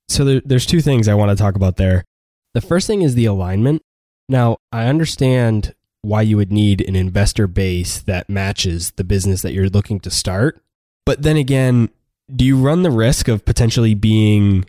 So 0.08 0.24
there, 0.24 0.40
there's 0.44 0.66
two 0.66 0.80
things 0.80 1.08
I 1.08 1.14
want 1.14 1.30
to 1.30 1.36
talk 1.36 1.54
about 1.54 1.76
there. 1.76 2.04
The 2.54 2.60
first 2.60 2.86
thing 2.86 3.02
is 3.02 3.14
the 3.14 3.26
alignment. 3.26 3.82
Now, 4.28 4.56
I 4.72 4.86
understand 4.86 5.74
why 6.02 6.22
you 6.22 6.36
would 6.36 6.52
need 6.52 6.80
an 6.80 6.96
investor 6.96 7.46
base 7.46 8.00
that 8.00 8.30
matches 8.30 8.92
the 8.92 9.04
business 9.04 9.42
that 9.42 9.52
you're 9.52 9.68
looking 9.68 10.00
to 10.00 10.10
start. 10.10 10.62
But 11.08 11.22
then 11.22 11.38
again, 11.38 11.88
do 12.36 12.44
you 12.44 12.58
run 12.58 12.82
the 12.82 12.90
risk 12.90 13.28
of 13.28 13.42
potentially 13.46 13.94
being 13.94 14.66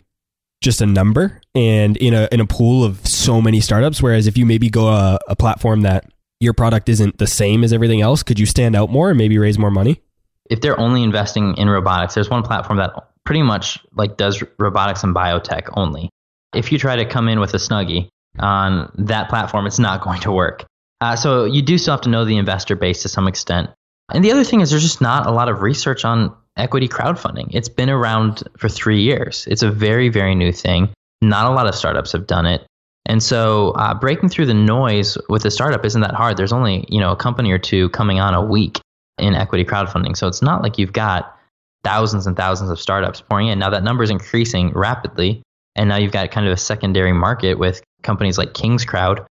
just 0.62 0.80
a 0.80 0.86
number 0.86 1.38
and 1.54 1.98
in 1.98 2.14
a 2.14 2.30
in 2.32 2.40
a 2.40 2.46
pool 2.46 2.82
of 2.82 3.06
so 3.06 3.42
many 3.42 3.60
startups 3.60 4.00
whereas 4.00 4.26
if 4.26 4.38
you 4.38 4.46
maybe 4.46 4.70
go 4.70 4.88
a, 4.88 5.18
a 5.28 5.36
platform 5.36 5.82
that 5.82 6.10
your 6.40 6.54
product 6.54 6.88
isn't 6.88 7.18
the 7.18 7.26
same 7.26 7.62
as 7.62 7.74
everything 7.74 8.00
else, 8.00 8.22
could 8.22 8.38
you 8.38 8.46
stand 8.46 8.74
out 8.74 8.88
more 8.88 9.10
and 9.10 9.18
maybe 9.18 9.36
raise 9.36 9.58
more 9.58 9.70
money? 9.70 10.00
If 10.48 10.62
they're 10.62 10.80
only 10.80 11.02
investing 11.02 11.58
in 11.58 11.68
robotics, 11.68 12.14
there's 12.14 12.30
one 12.30 12.42
platform 12.42 12.78
that 12.78 12.94
pretty 13.26 13.42
much 13.42 13.78
like 13.94 14.16
does 14.16 14.42
robotics 14.58 15.04
and 15.04 15.14
biotech 15.14 15.68
only. 15.76 16.08
If 16.54 16.72
you 16.72 16.78
try 16.78 16.96
to 16.96 17.04
come 17.04 17.28
in 17.28 17.38
with 17.38 17.52
a 17.52 17.58
Snuggie, 17.58 18.08
on 18.38 18.90
that 18.96 19.28
platform, 19.28 19.66
it's 19.66 19.78
not 19.78 20.00
going 20.04 20.20
to 20.20 20.32
work. 20.32 20.64
Uh, 21.02 21.16
so 21.16 21.44
you 21.44 21.60
do 21.60 21.76
still 21.76 21.92
have 21.92 22.00
to 22.02 22.08
know 22.08 22.24
the 22.24 22.38
investor 22.38 22.76
base 22.76 23.02
to 23.02 23.10
some 23.10 23.28
extent. 23.28 23.68
And 24.12 24.24
the 24.24 24.32
other 24.32 24.44
thing 24.44 24.60
is 24.60 24.70
there's 24.70 24.82
just 24.82 25.00
not 25.00 25.26
a 25.26 25.30
lot 25.30 25.48
of 25.48 25.62
research 25.62 26.04
on 26.04 26.34
equity 26.56 26.88
crowdfunding. 26.88 27.48
It's 27.52 27.68
been 27.68 27.90
around 27.90 28.42
for 28.58 28.68
three 28.68 29.02
years. 29.02 29.46
It's 29.50 29.62
a 29.62 29.70
very, 29.70 30.08
very 30.08 30.34
new 30.34 30.52
thing. 30.52 30.90
Not 31.22 31.46
a 31.46 31.54
lot 31.54 31.66
of 31.66 31.74
startups 31.74 32.12
have 32.12 32.26
done 32.26 32.46
it. 32.46 32.66
And 33.06 33.22
so 33.22 33.70
uh, 33.72 33.94
breaking 33.94 34.28
through 34.28 34.46
the 34.46 34.54
noise 34.54 35.16
with 35.28 35.44
a 35.44 35.50
startup 35.50 35.84
isn't 35.84 36.00
that 36.00 36.14
hard. 36.14 36.36
There's 36.36 36.52
only 36.52 36.84
you 36.88 37.00
know 37.00 37.12
a 37.12 37.16
company 37.16 37.50
or 37.50 37.58
two 37.58 37.88
coming 37.90 38.20
on 38.20 38.34
a 38.34 38.44
week 38.44 38.80
in 39.18 39.34
equity 39.34 39.64
crowdfunding. 39.64 40.16
So 40.16 40.28
it's 40.28 40.42
not 40.42 40.62
like 40.62 40.78
you've 40.78 40.92
got 40.92 41.36
thousands 41.82 42.26
and 42.26 42.36
thousands 42.36 42.70
of 42.70 42.80
startups 42.80 43.20
pouring 43.20 43.48
in. 43.48 43.58
Now 43.58 43.70
that 43.70 43.82
number 43.82 44.02
is 44.02 44.10
increasing 44.10 44.70
rapidly. 44.72 45.42
And 45.76 45.88
now 45.88 45.96
you've 45.96 46.12
got 46.12 46.30
kind 46.30 46.46
of 46.46 46.52
a 46.52 46.56
secondary 46.56 47.12
market 47.12 47.54
with 47.54 47.82
companies 48.02 48.36
like 48.36 48.52
Kingscrowd, 48.52 49.24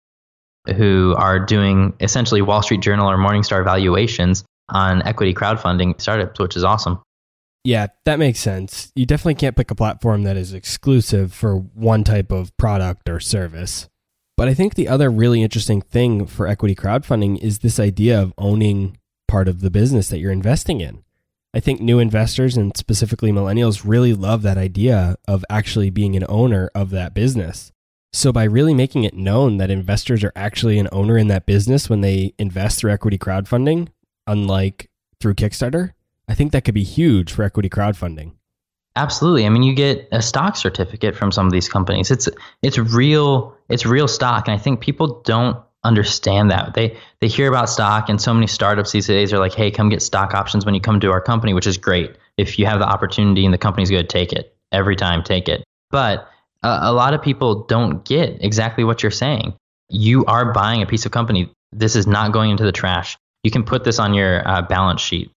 who 0.76 1.14
are 1.18 1.40
doing 1.40 1.94
essentially 2.00 2.42
Wall 2.42 2.62
Street 2.62 2.82
Journal 2.82 3.10
or 3.10 3.18
Morningstar 3.18 3.64
valuations 3.64 4.44
on 4.70 5.02
equity 5.04 5.34
crowdfunding 5.34 6.00
startups, 6.00 6.40
which 6.40 6.56
is 6.56 6.64
awesome. 6.64 7.02
Yeah, 7.64 7.88
that 8.06 8.20
makes 8.20 8.40
sense. 8.40 8.92
You 8.96 9.06
definitely 9.06 9.36
can't 9.36 9.56
pick 9.56 9.70
a 9.70 9.76
platform 9.76 10.24
that 10.24 10.38
is 10.38 10.54
exclusive 10.54 11.34
for 11.34 11.58
one 11.58 12.04
type 12.04 12.32
of 12.32 12.56
product 12.58 13.10
or 13.10 13.20
service. 13.20 13.90
But 14.38 14.48
I 14.48 14.54
think 14.54 14.76
the 14.76 14.88
other 14.88 15.10
really 15.10 15.44
interesting 15.44 15.82
thing 15.82 16.26
for 16.26 16.48
equity 16.48 16.74
crowdfunding 16.74 17.40
is 17.40 17.60
this 17.60 17.80
idea 17.80 18.22
of 18.22 18.34
owning 18.38 18.98
part 19.28 19.50
of 19.50 19.60
the 19.60 19.70
business 19.70 20.08
that 20.08 20.20
you're 20.20 20.32
investing 20.32 20.80
in. 20.80 21.04
I 21.54 21.60
think 21.60 21.82
new 21.82 22.00
investors 22.00 22.56
and 22.56 22.76
specifically 22.78 23.32
millennials 23.32 23.82
really 23.84 24.14
love 24.14 24.44
that 24.44 24.58
idea 24.58 25.18
of 25.28 25.44
actually 25.50 25.90
being 25.90 26.16
an 26.16 26.26
owner 26.30 26.70
of 26.74 26.92
that 26.92 27.14
business. 27.14 27.72
So, 28.14 28.32
by 28.32 28.44
really 28.46 28.74
making 28.74 29.04
it 29.04 29.14
known 29.14 29.58
that 29.58 29.70
investors 29.70 30.24
are 30.24 30.32
actually 30.36 30.80
an 30.80 30.90
owner 30.92 31.18
in 31.18 31.28
that 31.28 31.46
business 31.46 31.90
when 31.90 32.02
they 32.02 32.34
invest 32.40 32.80
through 32.80 32.92
equity 32.92 33.18
crowdfunding, 33.18 33.90
unlike 34.30 34.90
through 35.20 35.34
Kickstarter, 35.34 35.94
I 36.28 36.36
think 36.36 36.52
that 36.52 36.64
could 36.64 36.76
be 36.76 36.84
huge 36.84 37.34
for 37.34 37.44
equity 37.44 37.70
crowdfunding. 37.70 38.34
Absolutely. 38.96 39.46
I 39.46 39.50
mean, 39.50 39.64
you 39.64 39.74
get 39.74 40.08
a 40.12 40.22
stock 40.22 40.56
certificate 40.56 41.16
from 41.16 41.32
some 41.32 41.46
of 41.46 41.52
these 41.52 41.70
companies. 41.70 42.12
It's 42.12 42.30
it's 42.62 42.78
real 42.78 43.56
it's 43.70 43.86
real 43.86 44.08
stock, 44.08 44.48
and 44.48 44.56
I 44.56 44.58
think 44.58 44.82
people 44.82 45.22
don't 45.24 45.58
understand 45.84 46.52
that. 46.52 46.74
They 46.74 46.98
they 47.20 47.28
hear 47.28 47.48
about 47.48 47.70
stock, 47.70 48.10
and 48.10 48.22
so 48.22 48.34
many 48.34 48.48
startups 48.48 48.92
these 48.92 49.08
days 49.08 49.32
are 49.32 49.40
like, 49.40 49.54
"Hey, 49.54 49.72
come 49.72 49.90
get 49.90 50.02
stock 50.02 50.34
options 50.34 50.66
when 50.66 50.76
you 50.76 50.82
come 50.82 51.00
to 51.00 51.12
our 51.12 51.22
company," 51.22 51.54
which 51.54 51.68
is 51.68 51.78
great. 51.78 52.16
If 52.38 52.60
you 52.60 52.66
have 52.66 52.80
the 52.80 52.88
opportunity 52.88 53.46
and 53.46 53.54
the 53.54 53.58
company's 53.58 53.90
good, 53.90 54.10
take 54.10 54.34
it 54.34 54.56
every 54.72 54.96
time. 54.96 55.24
Take 55.24 55.48
it. 55.48 55.64
But 55.92 56.28
uh, 56.64 56.80
a 56.82 56.94
lot 56.94 57.14
of 57.14 57.22
people 57.22 57.64
don't 57.64 58.04
get 58.04 58.44
exactly 58.44 58.84
what 58.84 59.02
you're 59.02 59.12
saying. 59.12 59.54
You 59.90 60.26
are 60.26 60.52
buying 60.52 60.82
a 60.82 60.86
piece 60.86 61.06
of 61.06 61.12
company. 61.12 61.52
This 61.72 61.96
is 61.96 62.06
not 62.06 62.34
going 62.34 62.52
into 62.52 62.66
the 62.66 62.72
trash. 62.72 63.18
You 63.44 63.52
can 63.52 63.64
put 63.64 63.84
this 63.84 64.00
on 64.00 64.14
your 64.14 64.48
uh, 64.48 64.62
balance 64.62 65.02
sheet. 65.02 65.32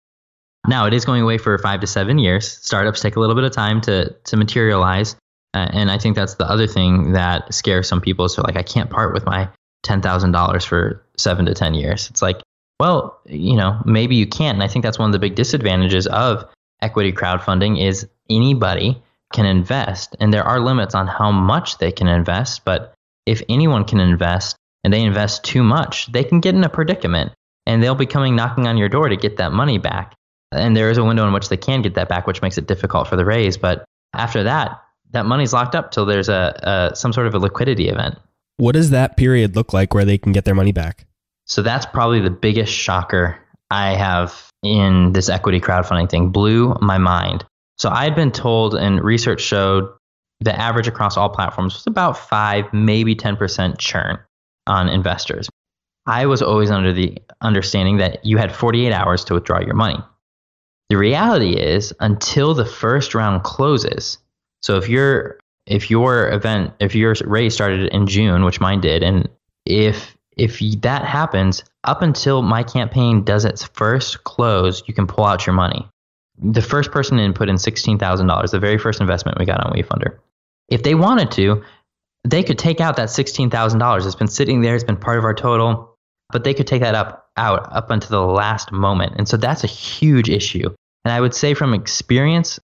Now 0.67 0.87
it 0.87 0.93
is 0.93 1.05
going 1.05 1.21
away 1.21 1.37
for 1.37 1.57
five 1.57 1.81
to 1.81 1.87
seven 1.87 2.17
years. 2.17 2.49
Startups 2.49 3.01
take 3.01 3.15
a 3.15 3.19
little 3.19 3.35
bit 3.35 3.43
of 3.43 3.51
time 3.51 3.81
to 3.81 4.15
to 4.25 4.37
materialize, 4.37 5.15
uh, 5.53 5.67
and 5.71 5.91
I 5.91 5.97
think 5.97 6.15
that's 6.15 6.35
the 6.35 6.49
other 6.49 6.67
thing 6.67 7.13
that 7.13 7.53
scares 7.53 7.87
some 7.87 8.01
people. 8.01 8.29
So 8.29 8.41
like, 8.41 8.55
I 8.55 8.63
can't 8.63 8.89
part 8.89 9.13
with 9.13 9.25
my 9.25 9.49
ten 9.83 10.01
thousand 10.01 10.31
dollars 10.31 10.63
for 10.63 11.05
seven 11.17 11.45
to 11.45 11.53
ten 11.53 11.73
years. 11.73 12.09
It's 12.09 12.21
like, 12.21 12.41
well, 12.79 13.19
you 13.25 13.57
know, 13.57 13.81
maybe 13.85 14.15
you 14.15 14.25
can't. 14.25 14.55
And 14.55 14.63
I 14.63 14.67
think 14.67 14.83
that's 14.83 14.99
one 14.99 15.09
of 15.09 15.13
the 15.13 15.19
big 15.19 15.35
disadvantages 15.35 16.07
of 16.07 16.45
equity 16.81 17.11
crowdfunding 17.11 17.81
is 17.81 18.07
anybody 18.29 19.01
can 19.33 19.45
invest, 19.45 20.15
and 20.19 20.31
there 20.31 20.43
are 20.43 20.59
limits 20.59 20.95
on 20.95 21.07
how 21.07 21.31
much 21.31 21.77
they 21.77 21.91
can 21.91 22.07
invest. 22.07 22.63
But 22.63 22.93
if 23.25 23.41
anyone 23.49 23.83
can 23.83 23.99
invest 23.99 24.55
and 24.83 24.93
they 24.93 25.01
invest 25.01 25.43
too 25.43 25.63
much, 25.63 26.11
they 26.11 26.23
can 26.23 26.39
get 26.39 26.55
in 26.55 26.63
a 26.63 26.69
predicament, 26.69 27.31
and 27.65 27.81
they'll 27.81 27.95
be 27.95 28.05
coming 28.05 28.35
knocking 28.35 28.67
on 28.67 28.77
your 28.77 28.89
door 28.89 29.09
to 29.09 29.17
get 29.17 29.37
that 29.37 29.51
money 29.51 29.77
back 29.77 30.15
and 30.53 30.75
there 30.75 30.89
is 30.89 30.97
a 30.97 31.03
window 31.03 31.25
in 31.25 31.33
which 31.33 31.49
they 31.49 31.57
can 31.57 31.81
get 31.81 31.95
that 31.95 32.09
back, 32.09 32.27
which 32.27 32.41
makes 32.41 32.57
it 32.57 32.67
difficult 32.67 33.07
for 33.07 33.15
the 33.15 33.25
raise. 33.25 33.57
But 33.57 33.85
after 34.13 34.43
that, 34.43 34.81
that 35.11 35.25
money's 35.25 35.53
locked 35.53 35.75
up 35.75 35.91
till 35.91 36.05
there's 36.05 36.29
a, 36.29 36.91
a 36.91 36.95
some 36.95 37.13
sort 37.13 37.27
of 37.27 37.33
a 37.33 37.39
liquidity 37.39 37.89
event. 37.89 38.17
What 38.57 38.73
does 38.73 38.91
that 38.91 39.17
period 39.17 39.55
look 39.55 39.73
like 39.73 39.93
where 39.93 40.05
they 40.05 40.17
can 40.17 40.31
get 40.31 40.45
their 40.45 40.55
money 40.55 40.71
back? 40.71 41.05
So 41.45 41.61
that's 41.61 41.85
probably 41.85 42.19
the 42.19 42.29
biggest 42.29 42.71
shocker 42.71 43.39
I 43.69 43.95
have 43.95 44.49
in 44.63 45.11
this 45.13 45.29
equity 45.29 45.59
crowdfunding 45.59 46.09
thing. 46.09 46.29
Blew 46.29 46.75
my 46.81 46.97
mind. 46.97 47.45
So 47.77 47.89
I 47.89 48.03
had 48.03 48.15
been 48.15 48.31
told, 48.31 48.75
and 48.75 49.03
research 49.03 49.41
showed 49.41 49.89
the 50.39 50.57
average 50.57 50.87
across 50.87 51.17
all 51.17 51.29
platforms 51.29 51.73
was 51.73 51.87
about 51.87 52.17
five, 52.17 52.71
maybe 52.71 53.15
10% 53.15 53.77
churn 53.79 54.19
on 54.67 54.87
investors. 54.87 55.49
I 56.05 56.25
was 56.25 56.41
always 56.41 56.69
under 56.69 56.91
the 56.91 57.17
understanding 57.41 57.97
that 57.97 58.25
you 58.25 58.37
had 58.37 58.55
48 58.55 58.91
hours 58.91 59.23
to 59.25 59.35
withdraw 59.35 59.59
your 59.61 59.75
money. 59.75 59.99
The 60.89 60.97
reality 60.97 61.55
is 61.55 61.93
until 61.99 62.53
the 62.53 62.65
first 62.65 63.15
round 63.15 63.43
closes. 63.43 64.17
So 64.61 64.75
if 64.75 64.89
your 64.89 65.39
if 65.65 65.89
your 65.89 66.29
event 66.29 66.73
if 66.79 66.93
your 66.93 67.15
raise 67.25 67.53
started 67.53 67.89
in 67.93 68.07
June, 68.07 68.43
which 68.43 68.59
mine 68.59 68.81
did, 68.81 69.01
and 69.01 69.29
if 69.65 70.15
if 70.35 70.59
that 70.81 71.05
happens 71.05 71.63
up 71.83 72.01
until 72.01 72.41
my 72.41 72.63
campaign 72.63 73.23
does 73.23 73.45
its 73.45 73.63
first 73.63 74.23
close, 74.23 74.83
you 74.87 74.93
can 74.93 75.07
pull 75.07 75.25
out 75.25 75.45
your 75.45 75.53
money. 75.53 75.87
The 76.37 76.61
first 76.61 76.91
person 76.91 77.19
in 77.19 77.33
put 77.33 77.49
in 77.49 77.57
sixteen 77.57 77.97
thousand 77.97 78.27
dollars, 78.27 78.51
the 78.51 78.59
very 78.59 78.77
first 78.77 78.99
investment 78.99 79.39
we 79.39 79.45
got 79.45 79.65
on 79.65 79.73
WeFunder. 79.73 80.17
If 80.69 80.83
they 80.83 80.95
wanted 80.95 81.31
to, 81.31 81.63
they 82.23 82.43
could 82.43 82.57
take 82.57 82.81
out 82.81 82.97
that 82.97 83.09
sixteen 83.09 83.49
thousand 83.49 83.79
dollars. 83.79 84.05
It's 84.05 84.15
been 84.15 84.27
sitting 84.27 84.61
there. 84.61 84.75
It's 84.75 84.83
been 84.83 84.97
part 84.97 85.17
of 85.17 85.23
our 85.23 85.33
total, 85.33 85.92
but 86.31 86.43
they 86.43 86.53
could 86.53 86.67
take 86.67 86.81
that 86.81 86.95
up 86.95 87.29
out 87.37 87.71
up 87.73 87.89
until 87.91 88.27
the 88.27 88.33
last 88.33 88.71
moment, 88.71 89.13
and 89.17 89.27
so 89.27 89.37
that's 89.37 89.63
a 89.63 89.67
huge 89.67 90.29
issue. 90.29 90.69
And 91.05 91.11
I 91.11 91.19
would 91.19 91.33
say 91.33 91.53
from 91.53 91.73
experience, 91.73 92.59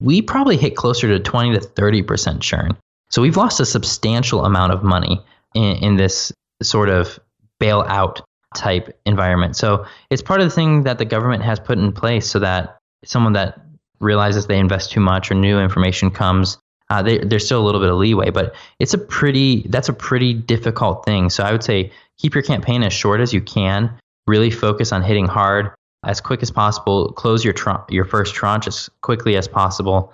we 0.00 0.22
probably 0.22 0.56
hit 0.56 0.76
closer 0.76 1.08
to 1.08 1.20
20 1.20 1.54
to 1.54 1.60
30% 1.60 2.40
churn. 2.40 2.76
So 3.10 3.22
we've 3.22 3.36
lost 3.36 3.60
a 3.60 3.66
substantial 3.66 4.44
amount 4.44 4.72
of 4.72 4.82
money 4.82 5.24
in, 5.54 5.76
in 5.76 5.96
this 5.96 6.32
sort 6.62 6.88
of 6.88 7.18
bailout 7.60 8.22
type 8.54 8.98
environment. 9.06 9.56
So 9.56 9.86
it's 10.10 10.22
part 10.22 10.40
of 10.40 10.48
the 10.48 10.54
thing 10.54 10.82
that 10.84 10.98
the 10.98 11.04
government 11.04 11.42
has 11.44 11.60
put 11.60 11.78
in 11.78 11.92
place 11.92 12.28
so 12.28 12.40
that 12.40 12.78
someone 13.04 13.34
that 13.34 13.60
realizes 14.00 14.46
they 14.46 14.58
invest 14.58 14.92
too 14.92 15.00
much 15.00 15.30
or 15.30 15.34
new 15.34 15.58
information 15.58 16.10
comes, 16.10 16.58
uh, 16.90 17.02
they, 17.02 17.18
there's 17.18 17.44
still 17.44 17.60
a 17.62 17.66
little 17.66 17.80
bit 17.80 17.90
of 17.90 17.96
leeway, 17.96 18.30
but 18.30 18.54
it's 18.78 18.94
a 18.94 18.98
pretty, 18.98 19.66
that's 19.68 19.88
a 19.88 19.92
pretty 19.92 20.34
difficult 20.34 21.04
thing. 21.04 21.30
So 21.30 21.42
I 21.42 21.52
would 21.52 21.64
say 21.64 21.92
keep 22.18 22.34
your 22.34 22.42
campaign 22.42 22.82
as 22.82 22.92
short 22.92 23.20
as 23.20 23.32
you 23.32 23.40
can, 23.40 23.90
really 24.26 24.50
focus 24.50 24.92
on 24.92 25.02
hitting 25.02 25.26
hard, 25.26 25.70
as 26.04 26.20
quick 26.20 26.42
as 26.42 26.50
possible. 26.50 27.12
Close 27.12 27.44
your 27.44 27.52
tr- 27.52 27.84
your 27.88 28.04
first 28.04 28.34
tranche 28.34 28.66
as 28.66 28.88
quickly 29.02 29.36
as 29.36 29.48
possible. 29.48 30.12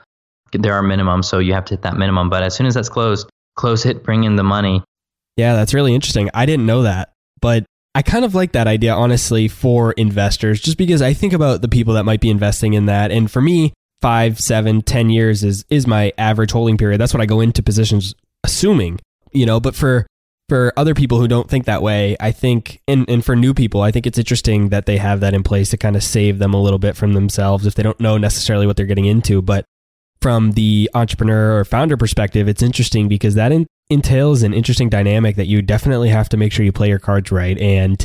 There 0.52 0.74
are 0.74 0.82
minimums, 0.82 1.26
so 1.26 1.38
you 1.38 1.54
have 1.54 1.64
to 1.66 1.74
hit 1.74 1.82
that 1.82 1.96
minimum. 1.96 2.30
But 2.30 2.42
as 2.42 2.54
soon 2.54 2.66
as 2.66 2.74
that's 2.74 2.88
closed, 2.88 3.28
close 3.56 3.86
it, 3.86 4.02
bring 4.02 4.24
in 4.24 4.36
the 4.36 4.42
money. 4.42 4.82
Yeah, 5.36 5.54
that's 5.54 5.74
really 5.74 5.94
interesting. 5.94 6.28
I 6.34 6.46
didn't 6.46 6.66
know 6.66 6.82
that, 6.82 7.12
but 7.40 7.64
I 7.94 8.02
kind 8.02 8.24
of 8.24 8.34
like 8.34 8.52
that 8.52 8.66
idea, 8.66 8.94
honestly, 8.94 9.48
for 9.48 9.92
investors, 9.92 10.60
just 10.60 10.78
because 10.78 11.02
I 11.02 11.12
think 11.12 11.32
about 11.32 11.62
the 11.62 11.68
people 11.68 11.94
that 11.94 12.04
might 12.04 12.20
be 12.20 12.30
investing 12.30 12.74
in 12.74 12.86
that. 12.86 13.10
And 13.10 13.30
for 13.30 13.40
me, 13.40 13.72
five, 14.02 14.38
seven, 14.38 14.82
ten 14.82 15.08
years 15.08 15.42
is 15.42 15.64
is 15.70 15.86
my 15.86 16.12
average 16.18 16.52
holding 16.52 16.76
period. 16.76 17.00
That's 17.00 17.14
what 17.14 17.22
I 17.22 17.26
go 17.26 17.40
into 17.40 17.62
positions 17.62 18.14
assuming, 18.44 19.00
you 19.32 19.46
know. 19.46 19.60
But 19.60 19.74
for 19.74 20.06
for 20.48 20.72
other 20.76 20.92
people 20.92 21.18
who 21.18 21.28
don't 21.28 21.48
think 21.48 21.64
that 21.64 21.80
way, 21.80 22.14
I 22.20 22.30
think, 22.30 22.82
and, 22.86 23.08
and 23.08 23.24
for 23.24 23.34
new 23.34 23.54
people, 23.54 23.80
I 23.80 23.90
think 23.90 24.06
it's 24.06 24.18
interesting 24.18 24.68
that 24.68 24.84
they 24.84 24.98
have 24.98 25.20
that 25.20 25.32
in 25.32 25.42
place 25.42 25.70
to 25.70 25.78
kind 25.78 25.96
of 25.96 26.02
save 26.02 26.38
them 26.38 26.52
a 26.52 26.60
little 26.60 26.78
bit 26.78 26.94
from 26.94 27.14
themselves 27.14 27.64
if 27.64 27.74
they 27.74 27.82
don't 27.82 27.98
know 28.00 28.18
necessarily 28.18 28.66
what 28.66 28.76
they're 28.76 28.84
getting 28.84 29.06
into. 29.06 29.40
But 29.40 29.64
from 30.20 30.52
the 30.52 30.90
entrepreneur 30.92 31.58
or 31.58 31.64
founder 31.64 31.96
perspective, 31.96 32.48
it's 32.48 32.62
interesting 32.62 33.08
because 33.08 33.34
that 33.34 33.50
in, 33.50 33.66
entails 33.88 34.42
an 34.42 34.52
interesting 34.52 34.90
dynamic 34.90 35.36
that 35.36 35.46
you 35.46 35.62
definitely 35.62 36.10
have 36.10 36.28
to 36.28 36.36
make 36.36 36.52
sure 36.52 36.66
you 36.66 36.72
play 36.72 36.88
your 36.88 36.98
cards 36.98 37.32
right. 37.32 37.58
And 37.58 38.04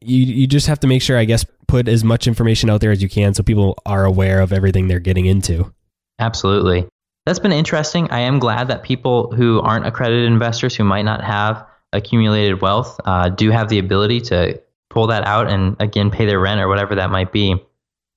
you, 0.00 0.18
you 0.18 0.46
just 0.46 0.66
have 0.66 0.80
to 0.80 0.86
make 0.86 1.02
sure, 1.02 1.18
I 1.18 1.24
guess, 1.24 1.44
put 1.68 1.88
as 1.88 2.02
much 2.02 2.26
information 2.26 2.70
out 2.70 2.80
there 2.80 2.90
as 2.90 3.02
you 3.02 3.08
can 3.08 3.34
so 3.34 3.42
people 3.42 3.76
are 3.86 4.04
aware 4.04 4.40
of 4.40 4.52
everything 4.52 4.88
they're 4.88 4.98
getting 5.00 5.26
into. 5.26 5.72
Absolutely. 6.18 6.86
That's 7.26 7.38
been 7.38 7.52
interesting. 7.52 8.10
I 8.10 8.20
am 8.20 8.38
glad 8.38 8.68
that 8.68 8.82
people 8.82 9.32
who 9.32 9.60
aren't 9.60 9.86
accredited 9.86 10.26
investors, 10.26 10.74
who 10.74 10.84
might 10.84 11.04
not 11.04 11.22
have 11.22 11.66
accumulated 11.92 12.60
wealth 12.60 13.00
uh, 13.04 13.28
do 13.28 13.50
have 13.50 13.68
the 13.68 13.78
ability 13.78 14.20
to 14.20 14.60
pull 14.88 15.08
that 15.08 15.26
out 15.26 15.48
and 15.48 15.76
again 15.80 16.10
pay 16.10 16.26
their 16.26 16.40
rent 16.40 16.60
or 16.60 16.68
whatever 16.68 16.96
that 16.96 17.10
might 17.10 17.32
be. 17.32 17.56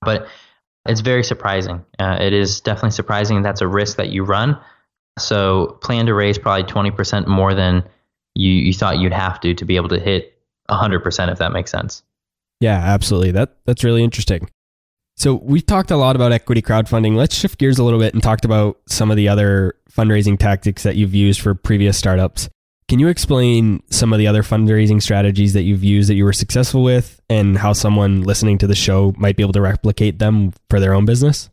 But 0.00 0.26
it's 0.86 1.00
very 1.00 1.24
surprising. 1.24 1.84
Uh, 1.98 2.18
it 2.20 2.32
is 2.32 2.60
definitely 2.60 2.90
surprising. 2.90 3.42
That's 3.42 3.62
a 3.62 3.68
risk 3.68 3.96
that 3.96 4.10
you 4.10 4.24
run. 4.24 4.58
So 5.18 5.78
plan 5.80 6.06
to 6.06 6.14
raise 6.14 6.38
probably 6.38 6.64
20% 6.64 7.26
more 7.26 7.54
than 7.54 7.84
you, 8.34 8.50
you 8.50 8.72
thought 8.72 8.98
you'd 8.98 9.12
have 9.12 9.40
to 9.40 9.54
to 9.54 9.64
be 9.64 9.76
able 9.76 9.90
to 9.90 10.00
hit 10.00 10.33
100% 10.70 11.32
if 11.32 11.38
that 11.38 11.52
makes 11.52 11.70
sense. 11.70 12.02
Yeah, 12.60 12.76
absolutely. 12.76 13.32
That 13.32 13.56
that's 13.66 13.84
really 13.84 14.02
interesting. 14.02 14.48
So 15.16 15.34
we've 15.34 15.64
talked 15.64 15.90
a 15.90 15.96
lot 15.96 16.16
about 16.16 16.32
equity 16.32 16.62
crowdfunding. 16.62 17.14
Let's 17.14 17.34
shift 17.34 17.58
gears 17.58 17.78
a 17.78 17.84
little 17.84 18.00
bit 18.00 18.14
and 18.14 18.22
talked 18.22 18.44
about 18.44 18.80
some 18.88 19.10
of 19.10 19.16
the 19.16 19.28
other 19.28 19.74
fundraising 19.90 20.38
tactics 20.38 20.82
that 20.82 20.96
you've 20.96 21.14
used 21.14 21.40
for 21.40 21.54
previous 21.54 21.96
startups. 21.96 22.48
Can 22.88 22.98
you 22.98 23.08
explain 23.08 23.82
some 23.90 24.12
of 24.12 24.18
the 24.18 24.26
other 24.26 24.42
fundraising 24.42 25.00
strategies 25.00 25.54
that 25.54 25.62
you've 25.62 25.84
used 25.84 26.10
that 26.10 26.14
you 26.14 26.24
were 26.24 26.32
successful 26.32 26.82
with 26.82 27.20
and 27.30 27.56
how 27.56 27.72
someone 27.72 28.22
listening 28.22 28.58
to 28.58 28.66
the 28.66 28.74
show 28.74 29.14
might 29.16 29.36
be 29.36 29.42
able 29.42 29.54
to 29.54 29.62
replicate 29.62 30.18
them 30.18 30.52
for 30.68 30.80
their 30.80 30.92
own 30.92 31.04
business? 31.04 31.48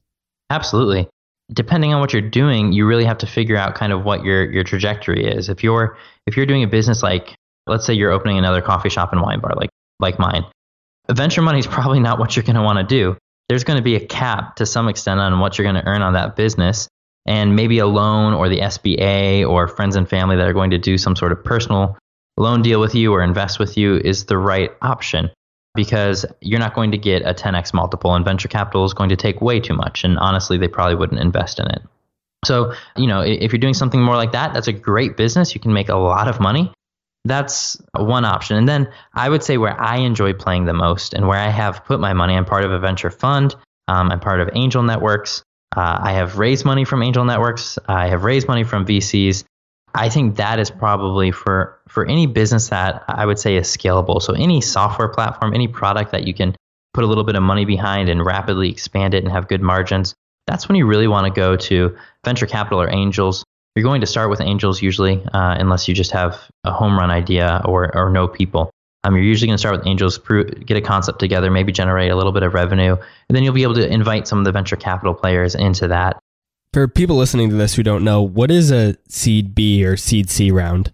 Absolutely. 0.50 1.08
Depending 1.54 1.93
on 1.93 2.02
what 2.02 2.13
you're 2.13 2.21
doing, 2.21 2.74
you 2.74 2.86
really 2.86 3.06
have 3.06 3.17
to 3.19 3.28
figure 3.28 3.56
out 3.56 3.76
kind 3.76 3.93
of 3.93 4.04
what 4.04 4.24
your 4.24 4.50
your 4.52 4.63
trajectory 4.63 5.26
is. 5.26 5.50
If 5.50 5.63
you're 5.63 5.97
if 6.26 6.36
you're 6.36 6.45
doing 6.45 6.63
a 6.63 6.67
business 6.67 7.04
like 7.04 7.36
let's 7.67 7.86
say 7.86 7.93
you're 7.93 8.12
opening 8.12 8.38
another 8.38 8.62
coffee 8.62 8.89
shop 8.89 9.12
and 9.12 9.21
wine 9.21 9.39
bar 9.39 9.54
like 9.56 9.69
like 10.00 10.17
mine, 10.19 10.45
venture 11.10 11.41
money 11.41 11.60
is 11.60 11.67
probably 11.67 12.00
not 12.00 12.19
what 12.19 12.36
you're 12.36 12.43
going 12.43 12.56
to 12.56 12.62
want 12.62 12.78
to 12.78 12.84
do. 12.84 13.17
There's 13.50 13.63
going 13.63 13.78
to 13.78 13.84
be 13.84 13.95
a 13.95 14.06
cap 14.06 14.56
to 14.58 14.65
some 14.65 14.88
extent 14.88 15.19
on 15.19 15.39
what 15.39 15.58
you're 15.58 15.69
going 15.69 15.84
to 15.84 15.88
earn 15.88 16.02
on 16.02 16.13
that 16.13 16.36
business 16.36 16.88
and 17.26 17.56
maybe 17.56 17.80
a 17.80 17.86
loan 17.86 18.34
or 18.34 18.50
the 18.50 18.60
SBA 18.60 19.47
or 19.47 19.67
friends 19.67 19.95
and 19.95 20.10
family 20.10 20.38
that 20.38 20.47
are 20.47 20.54
going 20.54 20.71
to 20.71 20.78
do 20.78 20.97
some 20.97 21.15
sort 21.15 21.32
of 21.32 21.43
personal 21.43 21.97
loan 22.38 22.62
deal 22.62 22.80
with 22.80 22.95
you 22.95 23.13
or 23.13 23.21
invest 23.21 23.60
with 23.60 23.78
you 23.78 23.97
is 23.97 24.26
the 24.26 24.38
right 24.38 24.71
option. 24.82 25.30
because 25.76 26.26
you're 26.41 26.60
not 26.60 26.74
going 26.74 26.91
to 26.91 26.97
get 26.97 27.21
a 27.24 27.34
10x 27.34 27.74
multiple 27.74 28.13
and 28.13 28.26
venture 28.26 28.47
capital 28.47 28.86
is 28.86 28.93
going 28.93 29.10
to 29.10 29.15
take 29.15 29.41
way 29.41 29.60
too 29.60 29.74
much. 29.74 30.04
And 30.04 30.17
honestly, 30.19 30.58
they 30.58 30.67
probably 30.67 30.95
wouldn't 30.95 31.21
invest 31.21 31.60
in 31.60 31.67
it. 31.67 31.82
So, 32.43 32.74
you 32.97 33.08
know, 33.08 33.21
if 33.21 33.52
you're 33.52 33.60
doing 33.60 33.74
something 33.74 34.02
more 34.02 34.15
like 34.15 34.32
that, 34.32 34.54
that's 34.54 34.67
a 34.67 34.74
great 34.74 35.15
business. 35.15 35.54
You 35.54 35.62
can 35.62 35.74
make 35.74 35.89
a 35.89 35.95
lot 35.95 36.28
of 36.28 36.39
money. 36.39 36.71
That's 37.23 37.77
one 37.95 38.25
option. 38.25 38.57
And 38.57 38.67
then 38.67 38.91
I 39.13 39.29
would 39.29 39.43
say 39.43 39.57
where 39.57 39.79
I 39.79 39.97
enjoy 39.97 40.34
playing 40.34 40.65
the 40.65 40.73
most 40.73 41.13
and 41.13 41.27
where 41.27 41.38
I 41.38 41.49
have 41.49 41.86
put 41.86 41.99
my 41.99 42.13
money, 42.13 42.36
I'm 42.36 42.45
part 42.45 42.65
of 42.65 42.71
a 42.71 42.79
venture 42.79 43.12
fund, 43.12 43.55
um, 43.88 44.12
I'm 44.12 44.19
part 44.19 44.39
of 44.41 44.49
angel 44.53 44.84
networks. 44.84 45.43
Uh, 45.75 45.99
I 46.01 46.13
have 46.13 46.38
raised 46.38 46.65
money 46.65 46.84
from 46.84 47.01
angel 47.01 47.23
networks, 47.23 47.77
I 47.88 48.07
have 48.07 48.23
raised 48.23 48.47
money 48.47 48.63
from 48.63 48.86
VCs. 48.86 49.43
I 49.93 50.10
think 50.10 50.38
that 50.38 50.60
is 50.60 50.71
probably 50.71 51.31
for 51.31 51.79
for 51.88 52.05
any 52.05 52.25
business 52.25 52.69
that 52.69 53.03
I 53.07 53.25
would 53.25 53.38
say 53.38 53.57
is 53.57 53.67
scalable. 53.67 54.21
So 54.21 54.34
any 54.34 54.62
software 54.62 55.10
platform, 55.10 55.53
any 55.53 55.67
product 55.67 56.12
that 56.13 56.25
you 56.25 56.34
can 56.34 56.55
put 56.93 57.03
a 57.03 57.07
little 57.07 57.23
bit 57.23 57.36
of 57.36 57.43
money 57.43 57.65
behind 57.65 58.10
and 58.10 58.25
rapidly 58.25 58.69
expand 58.69 59.13
it 59.13 59.23
and 59.23 59.31
have 59.31 59.47
good 59.47 59.62
margins, 59.62 60.15
that's 60.47 60.67
when 60.67 60.77
you 60.77 60.86
really 60.86 61.07
want 61.07 61.25
to 61.27 61.31
go 61.31 61.55
to 61.55 61.95
venture 62.23 62.45
capital 62.45 62.81
or 62.81 62.89
angels. 62.89 63.43
You're 63.75 63.84
going 63.84 64.01
to 64.01 64.07
start 64.07 64.29
with 64.29 64.41
angels 64.41 64.81
usually, 64.81 65.23
uh, 65.34 65.55
unless 65.57 65.88
you 65.88 65.93
just 65.93 66.12
have 66.12 66.38
a 66.63 66.71
home 66.71 66.97
run 66.97 67.10
idea 67.10 67.62
or, 67.63 67.95
or 67.95 68.10
no 68.10 68.27
people. 68.27 68.69
Um, 69.03 69.15
you're 69.15 69.23
usually 69.23 69.47
going 69.47 69.55
to 69.55 69.60
start 69.60 69.77
with 69.77 69.88
angels, 69.88 70.17
get 70.17 70.77
a 70.77 70.81
concept 70.81 71.19
together, 71.19 71.49
maybe 71.49 71.71
generate 71.71 72.12
a 72.12 72.15
little 72.15 72.34
bit 72.34 72.43
of 72.43 72.53
revenue, 72.53 72.95
and 72.95 73.36
then 73.36 73.43
you'll 73.43 73.53
be 73.53 73.63
able 73.63 73.75
to 73.75 73.88
invite 73.88 74.27
some 74.27 74.39
of 74.39 74.45
the 74.45 74.51
venture 74.51 74.75
capital 74.75 75.13
players 75.13 75.55
into 75.55 75.88
that. 75.88 76.19
For 76.73 76.88
people 76.88 77.15
listening 77.15 77.49
to 77.49 77.55
this 77.55 77.75
who 77.75 77.84
don't 77.84 78.03
know, 78.03 78.21
what 78.21 78.51
is 78.51 78.71
a 78.71 78.95
seed 79.07 79.55
B 79.55 79.84
or 79.86 79.97
seed 79.97 80.29
C 80.29 80.51
round? 80.51 80.93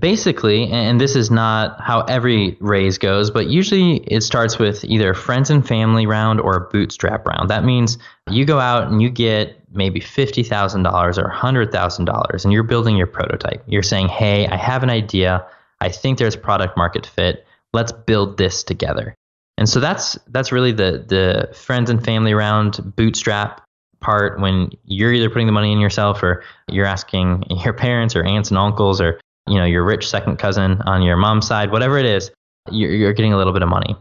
Basically, 0.00 0.70
and 0.70 1.00
this 1.00 1.16
is 1.16 1.30
not 1.30 1.80
how 1.80 2.00
every 2.02 2.58
raise 2.60 2.98
goes, 2.98 3.30
but 3.30 3.46
usually 3.46 3.96
it 3.96 4.22
starts 4.22 4.58
with 4.58 4.84
either 4.84 5.10
a 5.10 5.14
friends 5.14 5.48
and 5.48 5.66
family 5.66 6.06
round 6.06 6.38
or 6.40 6.54
a 6.54 6.68
bootstrap 6.68 7.26
round. 7.26 7.48
That 7.48 7.64
means 7.64 7.96
you 8.30 8.44
go 8.44 8.58
out 8.58 8.88
and 8.88 9.00
you 9.00 9.08
get 9.08 9.58
maybe 9.76 10.00
$50,000 10.00 11.18
or 11.18 11.30
$100,000 11.30 12.44
and 12.44 12.52
you're 12.52 12.62
building 12.62 12.96
your 12.96 13.06
prototype. 13.06 13.62
You're 13.66 13.82
saying, 13.82 14.08
hey, 14.08 14.46
I 14.46 14.56
have 14.56 14.82
an 14.82 14.90
idea. 14.90 15.46
I 15.80 15.90
think 15.90 16.18
there's 16.18 16.36
product 16.36 16.76
market 16.76 17.06
fit. 17.06 17.46
Let's 17.72 17.92
build 17.92 18.38
this 18.38 18.62
together. 18.62 19.14
And 19.58 19.68
so 19.68 19.80
that's 19.80 20.18
that's 20.28 20.52
really 20.52 20.72
the 20.72 21.04
the 21.06 21.54
friends 21.54 21.88
and 21.88 22.04
family 22.04 22.34
round 22.34 22.94
bootstrap 22.94 23.62
part 24.00 24.38
when 24.38 24.70
you're 24.84 25.12
either 25.12 25.30
putting 25.30 25.46
the 25.46 25.52
money 25.52 25.72
in 25.72 25.80
yourself 25.80 26.22
or 26.22 26.44
you're 26.68 26.84
asking 26.84 27.44
your 27.64 27.72
parents 27.72 28.14
or 28.14 28.22
aunts 28.22 28.50
and 28.50 28.58
uncles 28.58 29.00
or 29.00 29.18
you 29.46 29.58
know, 29.58 29.64
your 29.64 29.84
rich 29.84 30.08
second 30.08 30.38
cousin 30.38 30.82
on 30.86 31.02
your 31.02 31.16
mom's 31.16 31.46
side, 31.46 31.70
whatever 31.70 31.98
it 31.98 32.06
is, 32.06 32.30
you're, 32.70 32.90
you're 32.90 33.12
getting 33.12 33.32
a 33.32 33.36
little 33.36 33.52
bit 33.52 33.62
of 33.62 33.68
money. 33.68 33.96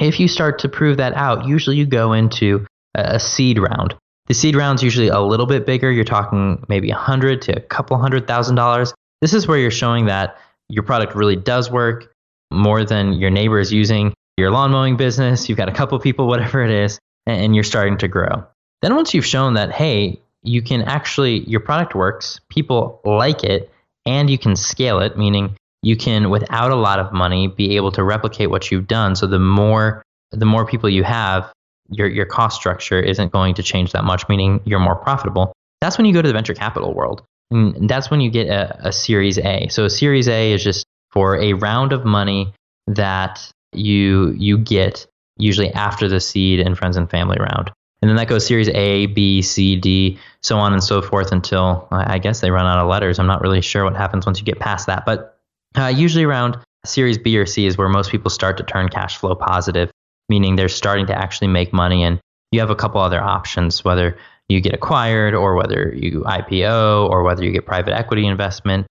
If 0.00 0.20
you 0.20 0.28
start 0.28 0.58
to 0.60 0.68
prove 0.68 0.96
that 0.98 1.14
out, 1.14 1.46
usually 1.46 1.76
you 1.76 1.86
go 1.86 2.12
into 2.12 2.66
a 2.94 3.20
seed 3.20 3.58
round. 3.58 3.94
The 4.28 4.34
seed 4.34 4.56
round's 4.56 4.82
usually 4.82 5.08
a 5.08 5.20
little 5.20 5.46
bit 5.46 5.66
bigger. 5.66 5.90
You're 5.90 6.04
talking 6.04 6.64
maybe 6.68 6.90
a 6.90 6.96
hundred 6.96 7.42
to 7.42 7.56
a 7.56 7.60
couple 7.60 7.96
hundred 7.98 8.26
thousand 8.26 8.56
dollars. 8.56 8.92
This 9.22 9.32
is 9.32 9.48
where 9.48 9.58
you're 9.58 9.70
showing 9.70 10.06
that 10.06 10.38
your 10.68 10.82
product 10.82 11.14
really 11.14 11.36
does 11.36 11.70
work 11.70 12.12
more 12.50 12.84
than 12.84 13.14
your 13.14 13.30
neighbor 13.30 13.58
is 13.58 13.72
using 13.72 14.12
your 14.36 14.50
lawn 14.50 14.70
mowing 14.70 14.96
business. 14.96 15.48
You've 15.48 15.58
got 15.58 15.68
a 15.68 15.72
couple 15.72 15.98
people, 15.98 16.26
whatever 16.28 16.62
it 16.62 16.70
is, 16.70 16.98
and 17.26 17.54
you're 17.54 17.64
starting 17.64 17.98
to 17.98 18.08
grow. 18.08 18.44
Then 18.82 18.94
once 18.94 19.14
you've 19.14 19.26
shown 19.26 19.54
that, 19.54 19.72
hey, 19.72 20.20
you 20.42 20.62
can 20.62 20.82
actually, 20.82 21.40
your 21.48 21.60
product 21.60 21.94
works, 21.94 22.40
people 22.48 23.00
like 23.04 23.42
it, 23.42 23.72
and 24.06 24.30
you 24.30 24.38
can 24.38 24.54
scale 24.54 25.00
it, 25.00 25.18
meaning 25.18 25.56
you 25.82 25.96
can, 25.96 26.30
without 26.30 26.70
a 26.70 26.76
lot 26.76 27.00
of 27.00 27.12
money, 27.12 27.48
be 27.48 27.76
able 27.76 27.92
to 27.92 28.04
replicate 28.04 28.50
what 28.50 28.70
you've 28.70 28.86
done. 28.86 29.16
So 29.16 29.26
the 29.26 29.38
more 29.38 30.02
the 30.30 30.44
more 30.44 30.66
people 30.66 30.90
you 30.90 31.04
have, 31.04 31.50
your 31.90 32.08
your 32.08 32.26
cost 32.26 32.56
structure 32.56 33.00
isn't 33.00 33.32
going 33.32 33.54
to 33.54 33.62
change 33.62 33.92
that 33.92 34.04
much, 34.04 34.28
meaning 34.28 34.60
you're 34.64 34.80
more 34.80 34.96
profitable. 34.96 35.52
That's 35.80 35.96
when 35.96 36.06
you 36.06 36.12
go 36.12 36.22
to 36.22 36.28
the 36.28 36.34
venture 36.34 36.54
capital 36.54 36.94
world. 36.94 37.22
And 37.50 37.88
that's 37.88 38.10
when 38.10 38.20
you 38.20 38.30
get 38.30 38.48
a, 38.48 38.88
a 38.88 38.92
Series 38.92 39.38
A. 39.38 39.68
So 39.68 39.84
a 39.84 39.90
Series 39.90 40.28
A 40.28 40.52
is 40.52 40.62
just 40.62 40.84
for 41.10 41.40
a 41.40 41.54
round 41.54 41.92
of 41.92 42.04
money 42.04 42.52
that 42.86 43.50
you 43.72 44.32
you 44.32 44.58
get 44.58 45.06
usually 45.38 45.72
after 45.72 46.08
the 46.08 46.20
seed 46.20 46.60
and 46.60 46.76
friends 46.76 46.96
and 46.96 47.08
family 47.08 47.38
round. 47.38 47.70
And 48.00 48.08
then 48.08 48.16
that 48.16 48.28
goes 48.28 48.46
series 48.46 48.68
A, 48.68 49.06
B, 49.06 49.42
C, 49.42 49.74
D, 49.74 50.18
so 50.42 50.58
on 50.58 50.72
and 50.72 50.82
so 50.82 51.02
forth 51.02 51.32
until 51.32 51.88
I 51.90 52.18
guess 52.18 52.40
they 52.40 52.50
run 52.50 52.66
out 52.66 52.78
of 52.78 52.88
letters. 52.88 53.18
I'm 53.18 53.26
not 53.26 53.40
really 53.40 53.60
sure 53.60 53.84
what 53.84 53.96
happens 53.96 54.24
once 54.24 54.38
you 54.38 54.44
get 54.44 54.60
past 54.60 54.86
that. 54.86 55.04
But 55.04 55.36
uh, 55.76 55.86
usually 55.86 56.24
around 56.24 56.58
series 56.84 57.18
B 57.18 57.36
or 57.38 57.46
C 57.46 57.66
is 57.66 57.76
where 57.76 57.88
most 57.88 58.10
people 58.10 58.30
start 58.30 58.56
to 58.58 58.62
turn 58.62 58.88
cash 58.88 59.16
flow 59.16 59.34
positive, 59.34 59.90
meaning 60.28 60.56
they're 60.56 60.68
starting 60.68 61.06
to 61.06 61.16
actually 61.16 61.48
make 61.48 61.72
money. 61.72 62.02
And 62.02 62.20
you 62.52 62.60
have 62.60 62.70
a 62.70 62.76
couple 62.76 63.00
other 63.00 63.20
options, 63.20 63.84
whether 63.84 64.16
you 64.48 64.60
get 64.60 64.74
acquired 64.74 65.34
or 65.34 65.54
whether 65.54 65.92
you 65.94 66.22
IPO 66.22 67.08
or 67.10 67.22
whether 67.22 67.44
you 67.44 67.52
get 67.52 67.66
private 67.66 67.94
equity 67.94 68.26
investment. 68.26 68.86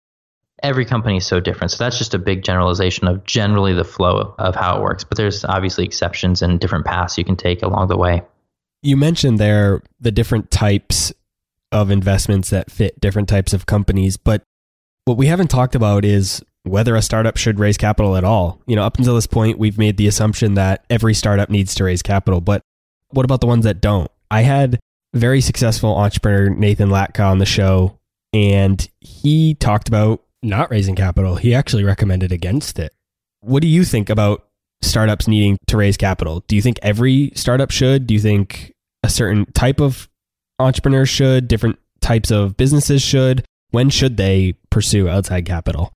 Every 0.63 0.85
company 0.85 1.19
is 1.19 1.27
so 1.27 1.41
different. 1.41 1.71
So 1.73 1.85
that's 1.85 1.99
just 1.99 2.15
a 2.15 2.19
big 2.19 2.43
generalization 2.43 3.07
of 3.07 3.25
generally 3.25 3.75
the 3.75 3.85
flow 3.85 4.35
of 4.39 4.55
how 4.55 4.79
it 4.79 4.83
works. 4.83 5.05
But 5.05 5.17
there's 5.17 5.45
obviously 5.45 5.85
exceptions 5.85 6.43
and 6.43 6.59
different 6.59 6.87
paths 6.87 7.19
you 7.19 7.25
can 7.25 7.37
take 7.37 7.63
along 7.63 7.89
the 7.89 7.97
way. 7.97 8.23
You 8.83 8.97
mentioned 8.97 9.39
there 9.39 9.83
the 10.01 10.11
different 10.11 10.51
types 10.51 11.13
of 11.71 11.91
investments 11.91 12.51
that 12.51 12.71
fit 12.71 13.01
different 13.01 13.29
types 13.29 13.53
of 13.53 13.67
companies, 13.67 14.17
but 14.17 14.43
what 15.05 15.19
we 15.19 15.27
haven't 15.27 15.49
talked 15.49 15.75
about 15.75 16.05
is 16.05 16.43
whether 16.65 16.97
a 16.97 17.03
startup 17.03 17.37
should 17.37 17.59
raise 17.59 17.77
capital 17.77 18.17
at 18.17 18.25
all. 18.25 18.61
You 18.67 18.75
know, 18.75 18.83
up 18.83 18.99
until 18.99 19.15
this 19.15 19.27
point, 19.27 19.59
we've 19.59 19.79
made 19.79 19.97
the 19.97 20.09
assumption 20.09 20.55
that 20.55 20.85
every 20.91 21.15
startup 21.15 21.51
needs 21.51 21.75
to 21.77 21.85
raise 21.85 22.03
capital, 22.03 22.41
but 22.41 22.63
what 23.11 23.25
about 23.25 23.41
the 23.41 23.47
ones 23.47 23.65
that 23.65 23.81
don't? 23.81 24.11
I 24.31 24.43
had 24.43 24.81
very 25.15 25.41
successful 25.41 25.95
entrepreneur 25.97 26.51
Nathan 26.51 26.89
Latka 26.89 27.25
on 27.25 27.39
the 27.39 27.47
show, 27.47 27.99
and 28.33 28.89
he 29.01 29.55
talked 29.55 29.89
about 29.89 30.23
not 30.43 30.71
raising 30.71 30.97
capital. 30.97 31.37
He 31.37 31.55
actually 31.55 31.85
recommended 31.85 32.33
against 32.33 32.79
it. 32.79 32.93
What 33.41 33.63
do 33.63 33.69
you 33.69 33.85
think 33.85 34.11
about 34.11 34.47
startups 34.83 35.29
needing 35.29 35.59
to 35.69 35.77
raise 35.77 35.97
capital? 35.97 36.41
Do 36.49 36.57
you 36.57 36.63
think 36.63 36.79
every 36.83 37.31
startup 37.35 37.71
should? 37.71 38.07
Do 38.07 38.15
you 38.15 38.21
think 38.21 38.75
a 39.03 39.09
certain 39.09 39.47
type 39.53 39.81
of 39.81 40.09
entrepreneurs 40.59 41.09
should, 41.09 41.47
different 41.47 41.79
types 42.01 42.31
of 42.31 42.57
businesses 42.57 43.03
should? 43.03 43.45
When 43.71 43.91
should 43.91 44.17
they 44.17 44.55
pursue 44.71 45.09
outside 45.09 45.47
capital? 45.47 45.93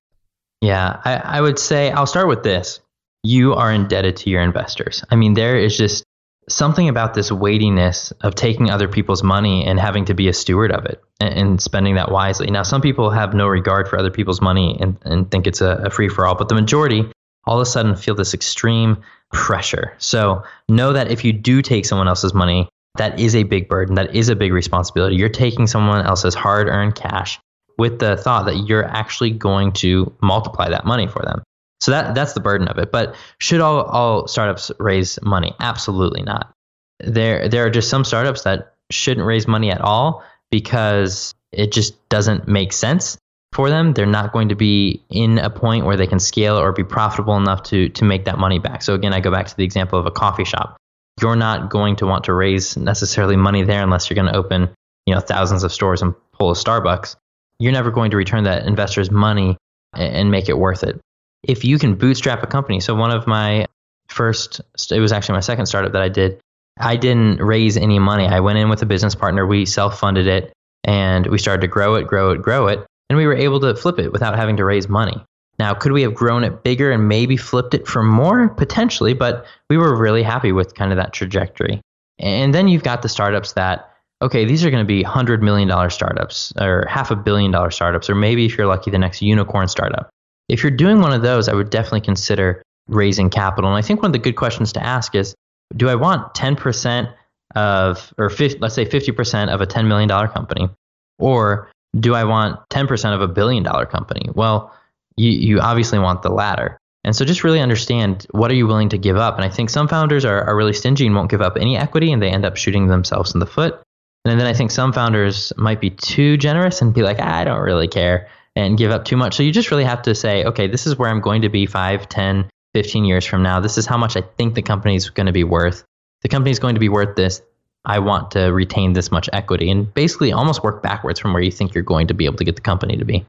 Yeah, 0.61 1.01
I, 1.05 1.17
I 1.17 1.41
would 1.41 1.59
say 1.59 1.91
I'll 1.91 2.07
start 2.07 2.29
with 2.29 2.43
this. 2.43 2.81
You 3.23 3.55
are 3.55 3.73
indebted 3.73 4.17
to 4.19 4.31
your 4.31 4.43
investors. 4.43 5.05
I 5.11 5.17
mean, 5.17 5.35
there 5.35 5.59
is 5.59 5.77
just 5.77 6.05
something 6.49 6.89
about 6.89 7.15
this 7.15 7.31
weightiness 7.31 8.13
of 8.23 8.35
taking 8.35 8.71
other 8.71 8.89
people's 8.89 9.23
money 9.23 9.67
and 9.67 9.79
having 9.79 10.07
to 10.07 10.15
be 10.15 10.29
a 10.29 10.33
steward 10.33 10.73
of 10.73 10.87
it 10.87 11.03
and, 11.21 11.35
and 11.35 11.63
spending 11.63 11.97
that 11.97 12.11
wisely. 12.11 12.51
Now, 12.51 12.63
some 12.63 12.81
people 12.81 13.11
have 13.11 13.35
no 13.35 13.47
regard 13.47 13.89
for 13.89 13.99
other 13.99 14.11
people's 14.11 14.41
money 14.41 14.79
and, 14.81 14.97
and 15.03 15.31
think 15.31 15.47
it's 15.47 15.61
a, 15.61 15.83
a 15.85 15.91
free 15.91 16.09
for 16.09 16.27
all, 16.27 16.35
but 16.35 16.49
the 16.49 16.55
majority 16.55 17.11
all 17.45 17.57
of 17.57 17.63
a 17.63 17.67
sudden 17.67 17.97
feel 17.97 18.15
this 18.15 18.35
extreme 18.35 18.99
pressure. 19.33 19.95
So 19.99 20.45
know 20.69 20.93
that 20.93 21.11
if 21.11 21.25
you 21.25 21.33
do 21.33 21.63
take 21.63 21.87
someone 21.87 22.09
else's 22.09 22.35
money, 22.35 22.69
that 22.97 23.21
is 23.21 23.35
a 23.35 23.43
big 23.45 23.69
burden. 23.69 23.95
That 23.95 24.15
is 24.15 24.29
a 24.29 24.37
big 24.37 24.53
responsibility. 24.53 25.17
You're 25.17 25.29
taking 25.29 25.67
someone 25.67 26.05
else's 26.05 26.35
hard 26.35 26.69
earned 26.69 26.95
cash 26.95 27.39
with 27.79 27.99
the 27.99 28.17
thought 28.17 28.47
that 28.47 28.67
you're 28.67 28.85
actually 28.85 29.31
going 29.31 29.73
to 29.73 30.13
multiply 30.21 30.69
that 30.69 30.85
money 30.85 31.07
for 31.07 31.23
them. 31.23 31.43
So 31.81 31.93
that 31.93 32.15
that's 32.15 32.33
the 32.33 32.41
burden 32.41 32.69
of 32.69 32.79
it. 32.79 32.91
But 32.91 33.15
should 33.39 33.61
all, 33.61 33.83
all 33.83 34.27
startups 34.27 34.73
raise 34.79 35.19
money? 35.23 35.55
Absolutely 35.61 36.23
not. 36.23 36.53
There 37.01 37.49
there 37.49 37.65
are 37.67 37.71
just 37.71 37.89
some 37.89 38.05
startups 38.05 38.43
that 38.43 38.75
shouldn't 38.91 39.27
raise 39.27 39.47
money 39.47 39.71
at 39.71 39.81
all 39.81 40.25
because 40.51 41.35
it 41.53 41.73
just 41.73 42.09
doesn't 42.09 42.49
make 42.49 42.73
sense 42.73 43.17
for 43.53 43.71
them. 43.71 43.93
They're 43.93 44.07
not 44.07 44.33
going 44.33 44.49
to 44.49 44.57
be 44.57 45.05
in 45.09 45.39
a 45.39 45.51
point 45.51 45.85
where 45.85 45.97
they 45.97 46.07
can 46.07 46.19
scale 46.19 46.59
or 46.59 46.73
be 46.73 46.85
profitable 46.85 47.37
enough 47.37 47.63
to 47.65 47.89
to 47.91 48.05
make 48.05 48.25
that 48.25 48.39
money 48.39 48.59
back. 48.59 48.83
So 48.83 48.95
again, 48.95 49.13
I 49.13 49.21
go 49.21 49.31
back 49.31 49.47
to 49.47 49.57
the 49.57 49.65
example 49.65 50.01
of 50.01 50.07
a 50.07 50.11
coffee 50.11 50.45
shop 50.45 50.79
you're 51.21 51.37
not 51.37 51.71
going 51.71 51.97
to 51.97 52.07
want 52.07 52.25
to 52.25 52.33
raise 52.33 52.77
necessarily 52.77 53.37
money 53.37 53.63
there 53.63 53.83
unless 53.83 54.09
you're 54.09 54.15
going 54.15 54.33
to 54.33 54.37
open, 54.37 54.71
you 55.07 55.15
know, 55.15 55.21
thousands 55.21 55.65
of 55.65 55.73
stores 55.73 56.03
and 56.03 56.15
pull 56.33 56.51
a 56.51 56.55
Starbucks. 56.55 57.17
You're 57.59 57.73
never 57.73 57.91
going 57.91 58.11
to 58.13 58.17
return 58.17 58.45
that 58.45 58.67
investor's 58.67 59.11
money 59.11 59.57
and 59.95 60.31
make 60.31 60.49
it 60.49 60.59
worth 60.59 60.85
it. 60.85 61.01
If 61.43 61.65
you 61.65 61.79
can 61.79 61.95
bootstrap 61.97 62.43
a 62.43 62.47
company, 62.47 62.81
so 62.81 62.95
one 62.95 63.11
of 63.11 63.27
my 63.27 63.67
first, 64.09 64.61
it 64.91 65.01
was 65.01 65.13
actually 65.13 65.35
my 65.35 65.41
second 65.41 65.67
startup 65.67 65.93
that 65.93 66.03
I 66.03 66.09
did. 66.09 66.41
I 66.79 66.97
didn't 66.97 67.41
raise 67.41 67.77
any 67.77 67.99
money. 67.99 68.27
I 68.27 68.41
went 68.41 68.59
in 68.59 68.69
with 68.69 68.83
a 68.83 68.87
business 68.87 69.15
partner. 69.15 69.47
We 69.47 69.67
self 69.67 69.99
funded 69.99 70.27
it 70.27 70.53
and 70.85 71.27
we 71.27 71.39
started 71.39 71.61
to 71.63 71.69
grow 71.69 71.97
it, 71.97 72.07
grow 72.07 72.31
it, 72.31 72.43
grow 72.43 72.69
it. 72.69 72.85
And 73.11 73.17
we 73.17 73.27
were 73.27 73.35
able 73.35 73.61
to 73.61 73.75
flip 73.75 73.99
it 73.99 74.13
without 74.13 74.37
having 74.37 74.57
to 74.59 74.65
raise 74.65 74.89
money. 74.89 75.25
Now, 75.59 75.75
could 75.75 75.93
we 75.93 76.03
have 76.03 76.15
grown 76.15 76.45
it 76.45 76.63
bigger 76.63 76.93
and 76.93 77.09
maybe 77.09 77.37
flipped 77.37 77.75
it 77.75 77.89
for 77.89 78.03
more? 78.03 78.49
Potentially, 78.49 79.13
but 79.13 79.45
we 79.69 79.77
were 79.77 79.97
really 79.97 80.23
happy 80.23 80.53
with 80.53 80.75
kind 80.75 80.93
of 80.93 80.97
that 80.99 81.13
trajectory. 81.13 81.81
And 82.19 82.55
then 82.55 82.69
you've 82.69 82.85
got 82.85 83.03
the 83.03 83.09
startups 83.09 83.55
that, 83.55 83.93
okay, 84.23 84.45
these 84.45 84.65
are 84.65 84.71
going 84.71 84.83
to 84.83 84.87
be 84.87 85.05
$100 85.05 85.41
million 85.41 85.91
startups 85.91 86.53
or 86.61 86.87
half 86.89 87.11
a 87.11 87.17
billion 87.17 87.51
dollar 87.51 87.71
startups, 87.71 88.11
or 88.11 88.15
maybe 88.15 88.47
if 88.47 88.59
you're 88.59 88.67
lucky, 88.67 88.91
the 88.91 88.99
next 88.99 89.23
unicorn 89.23 89.69
startup. 89.69 90.11
If 90.49 90.63
you're 90.63 90.73
doing 90.73 91.01
one 91.01 91.13
of 91.13 91.23
those, 91.23 91.49
I 91.49 91.55
would 91.55 91.71
definitely 91.71 92.01
consider 92.01 92.63
raising 92.89 93.31
capital. 93.31 93.71
And 93.71 93.79
I 93.79 93.87
think 93.87 94.03
one 94.03 94.09
of 94.09 94.13
the 94.15 94.19
good 94.19 94.37
questions 94.37 94.73
to 94.73 94.85
ask 94.85 95.15
is 95.15 95.35
do 95.77 95.89
I 95.89 95.95
want 95.95 96.35
10% 96.35 97.13
of, 97.55 98.13
or 98.17 98.31
50, 98.31 98.59
let's 98.59 98.75
say 98.75 98.87
50% 98.87 99.53
of 99.53 99.61
a 99.61 99.67
$10 99.67 99.87
million 99.87 100.09
company? 100.29 100.71
Or 101.19 101.71
do 101.99 102.15
I 102.15 102.25
want 102.25 102.59
10% 102.71 103.15
of 103.15 103.21
a 103.21 103.29
billion 103.29 103.63
dollar 103.63 103.87
company? 103.87 104.31
Well, 104.35 104.75
you, 105.17 105.31
you 105.31 105.61
obviously 105.61 105.99
want 105.99 106.23
the 106.23 106.31
latter. 106.31 106.79
And 107.05 107.15
so 107.15 107.25
just 107.25 107.45
really 107.45 107.61
understand 107.61 108.27
what 108.31 108.51
are 108.51 108.55
you 108.55 108.67
willing 108.67 108.89
to 108.91 108.99
give 108.99 109.17
up. 109.17 109.37
And 109.37 109.45
I 109.45 109.49
think 109.49 109.71
some 109.71 109.89
founders 109.89 110.25
are, 110.25 110.45
are 110.45 110.57
really 110.57 110.73
stingy 110.73 111.07
and 111.07 111.15
won't 111.15 111.31
give 111.31 111.43
up 111.43 111.57
any 111.57 111.77
equity 111.77 112.13
and 112.13 112.23
they 112.23 112.31
end 112.31 112.45
up 112.45 112.57
shooting 112.57 112.89
themselves 112.89 113.35
in 113.35 113.41
the 113.41 113.47
foot. 113.47 113.81
And 114.25 114.39
then 114.39 114.47
I 114.47 114.53
think 114.53 114.71
some 114.71 114.93
founders 114.93 115.53
might 115.57 115.81
be 115.81 115.91
too 115.91 116.37
generous 116.37 116.83
and 116.83 116.93
be 116.93 117.03
like, 117.03 117.21
I 117.21 117.45
don't 117.45 117.61
really 117.61 117.89
care 117.89 118.29
and 118.57 118.77
give 118.77 118.91
up 118.91 119.05
too 119.05 119.17
much. 119.17 119.37
So 119.37 119.43
you 119.43 119.53
just 119.53 119.71
really 119.71 119.85
have 119.85 120.03
to 120.03 120.15
say, 120.15 120.45
okay, 120.45 120.67
this 120.67 120.87
is 120.87 120.99
where 120.99 121.09
I'm 121.09 121.21
going 121.21 121.43
to 121.43 121.49
be 121.49 121.65
5, 121.65 122.09
10, 122.09 122.51
15 122.75 123.05
years 123.05 123.25
from 123.25 123.43
now. 123.43 123.61
This 123.61 123.79
is 123.79 123.87
how 123.87 123.97
much 123.97 124.17
I 124.17 124.23
think 124.37 124.55
the 124.55 124.63
company 124.63 124.97
is 124.97 125.09
going 125.09 125.27
to 125.27 125.33
be 125.33 125.45
worth. 125.45 125.85
The 126.23 126.29
company 126.29 126.51
is 126.51 126.59
going 126.59 126.75
to 126.75 126.81
be 126.81 126.89
worth 126.89 127.17
this. 127.17 127.41
I 127.85 128.01
want 128.01 128.33
to 128.33 128.47
retain 128.47 128.93
this 128.93 129.11
much 129.11 129.31
equity 129.33 129.71
and 129.71 129.93
basically 129.95 130.33
almost 130.33 130.63
work 130.63 130.83
backwards 130.83 131.21
from 131.21 131.33
where 131.33 131.43
you 131.43 131.53
think 131.53 131.75
you're 131.75 131.85
going 131.85 132.09
to 132.09 132.15
be 132.15 132.27
able 132.27 132.37
to 132.37 132.45
get 132.45 132.57
the 132.57 132.63
company 132.63 132.97
to 132.97 133.05
be. 133.05 133.25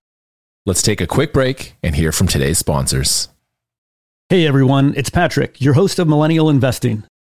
Let's 0.66 0.82
take 0.82 1.00
a 1.00 1.08
quick 1.08 1.32
break 1.32 1.76
and 1.82 1.96
hear 1.96 2.12
from 2.12 2.28
today's 2.28 2.58
sponsors. 2.58 3.30
Hey 4.28 4.46
everyone, 4.46 4.94
it's 4.98 5.10
Patrick, 5.10 5.62
your 5.62 5.74
host 5.74 5.98
of 5.98 6.08
Millennial 6.08 6.50
Investing. 6.50 7.04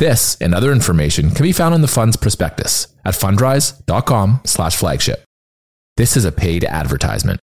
This 0.00 0.38
and 0.40 0.54
other 0.54 0.72
information 0.72 1.30
can 1.30 1.42
be 1.42 1.52
found 1.52 1.74
in 1.74 1.82
the 1.82 1.86
fund's 1.86 2.16
prospectus 2.16 2.88
at 3.04 3.12
fundrise.com 3.12 4.40
slash 4.46 4.74
flagship. 4.74 5.22
This 5.98 6.16
is 6.16 6.24
a 6.24 6.32
paid 6.32 6.64
advertisement. 6.64 7.38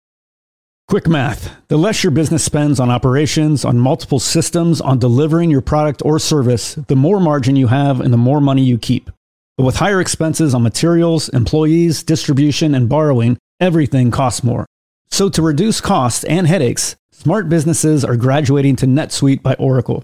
Quick 0.87 1.07
math. 1.07 1.55
The 1.67 1.77
less 1.77 2.03
your 2.03 2.09
business 2.09 2.43
spends 2.43 2.79
on 2.79 2.89
operations, 2.89 3.63
on 3.63 3.77
multiple 3.77 4.17
systems, 4.17 4.81
on 4.81 4.97
delivering 4.97 5.51
your 5.51 5.61
product 5.61 6.01
or 6.03 6.17
service, 6.17 6.73
the 6.73 6.95
more 6.95 7.19
margin 7.19 7.55
you 7.55 7.67
have 7.67 8.01
and 8.01 8.11
the 8.11 8.17
more 8.17 8.41
money 8.41 8.63
you 8.63 8.79
keep. 8.79 9.11
But 9.55 9.65
with 9.65 9.75
higher 9.75 10.01
expenses 10.01 10.55
on 10.55 10.63
materials, 10.63 11.29
employees, 11.29 12.01
distribution, 12.01 12.73
and 12.73 12.89
borrowing, 12.89 13.37
everything 13.59 14.09
costs 14.09 14.43
more. 14.43 14.65
So 15.11 15.29
to 15.29 15.43
reduce 15.43 15.79
costs 15.79 16.23
and 16.23 16.47
headaches, 16.47 16.95
smart 17.11 17.49
businesses 17.49 18.03
are 18.03 18.17
graduating 18.17 18.77
to 18.77 18.87
NetSuite 18.87 19.43
by 19.43 19.53
Oracle. 19.59 20.03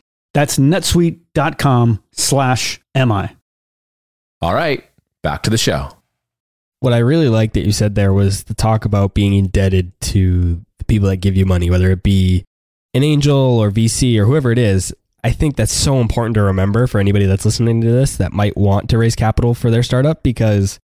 That's 0.33 0.57
netsuite.com 0.57 2.03
slash 2.13 2.81
MI. 2.95 3.35
All 4.41 4.53
right, 4.53 4.83
back 5.21 5.43
to 5.43 5.49
the 5.49 5.57
show 5.57 5.91
what 6.81 6.93
I 6.93 6.97
really 6.97 7.29
liked 7.29 7.53
that 7.53 7.65
you 7.65 7.71
said 7.71 7.95
there 7.95 8.11
was 8.11 8.43
the 8.43 8.55
talk 8.55 8.85
about 8.85 9.13
being 9.13 9.33
indebted 9.33 9.93
to 10.01 10.61
the 10.79 10.85
people 10.85 11.07
that 11.09 11.17
give 11.17 11.37
you 11.37 11.45
money, 11.45 11.69
whether 11.69 11.91
it 11.91 12.03
be 12.03 12.43
an 12.93 13.03
angel 13.03 13.37
or 13.37 13.71
VC 13.71 14.17
or 14.17 14.25
whoever 14.25 14.51
it 14.51 14.57
is. 14.57 14.93
I 15.23 15.31
think 15.31 15.55
that's 15.55 15.71
so 15.71 16.01
important 16.01 16.33
to 16.35 16.41
remember 16.41 16.87
for 16.87 16.99
anybody 16.99 17.27
that's 17.27 17.45
listening 17.45 17.81
to 17.81 17.91
this 17.91 18.17
that 18.17 18.33
might 18.33 18.57
want 18.57 18.89
to 18.89 18.97
raise 18.97 19.15
capital 19.15 19.53
for 19.53 19.69
their 19.69 19.83
startup 19.83 20.23
because 20.23 20.79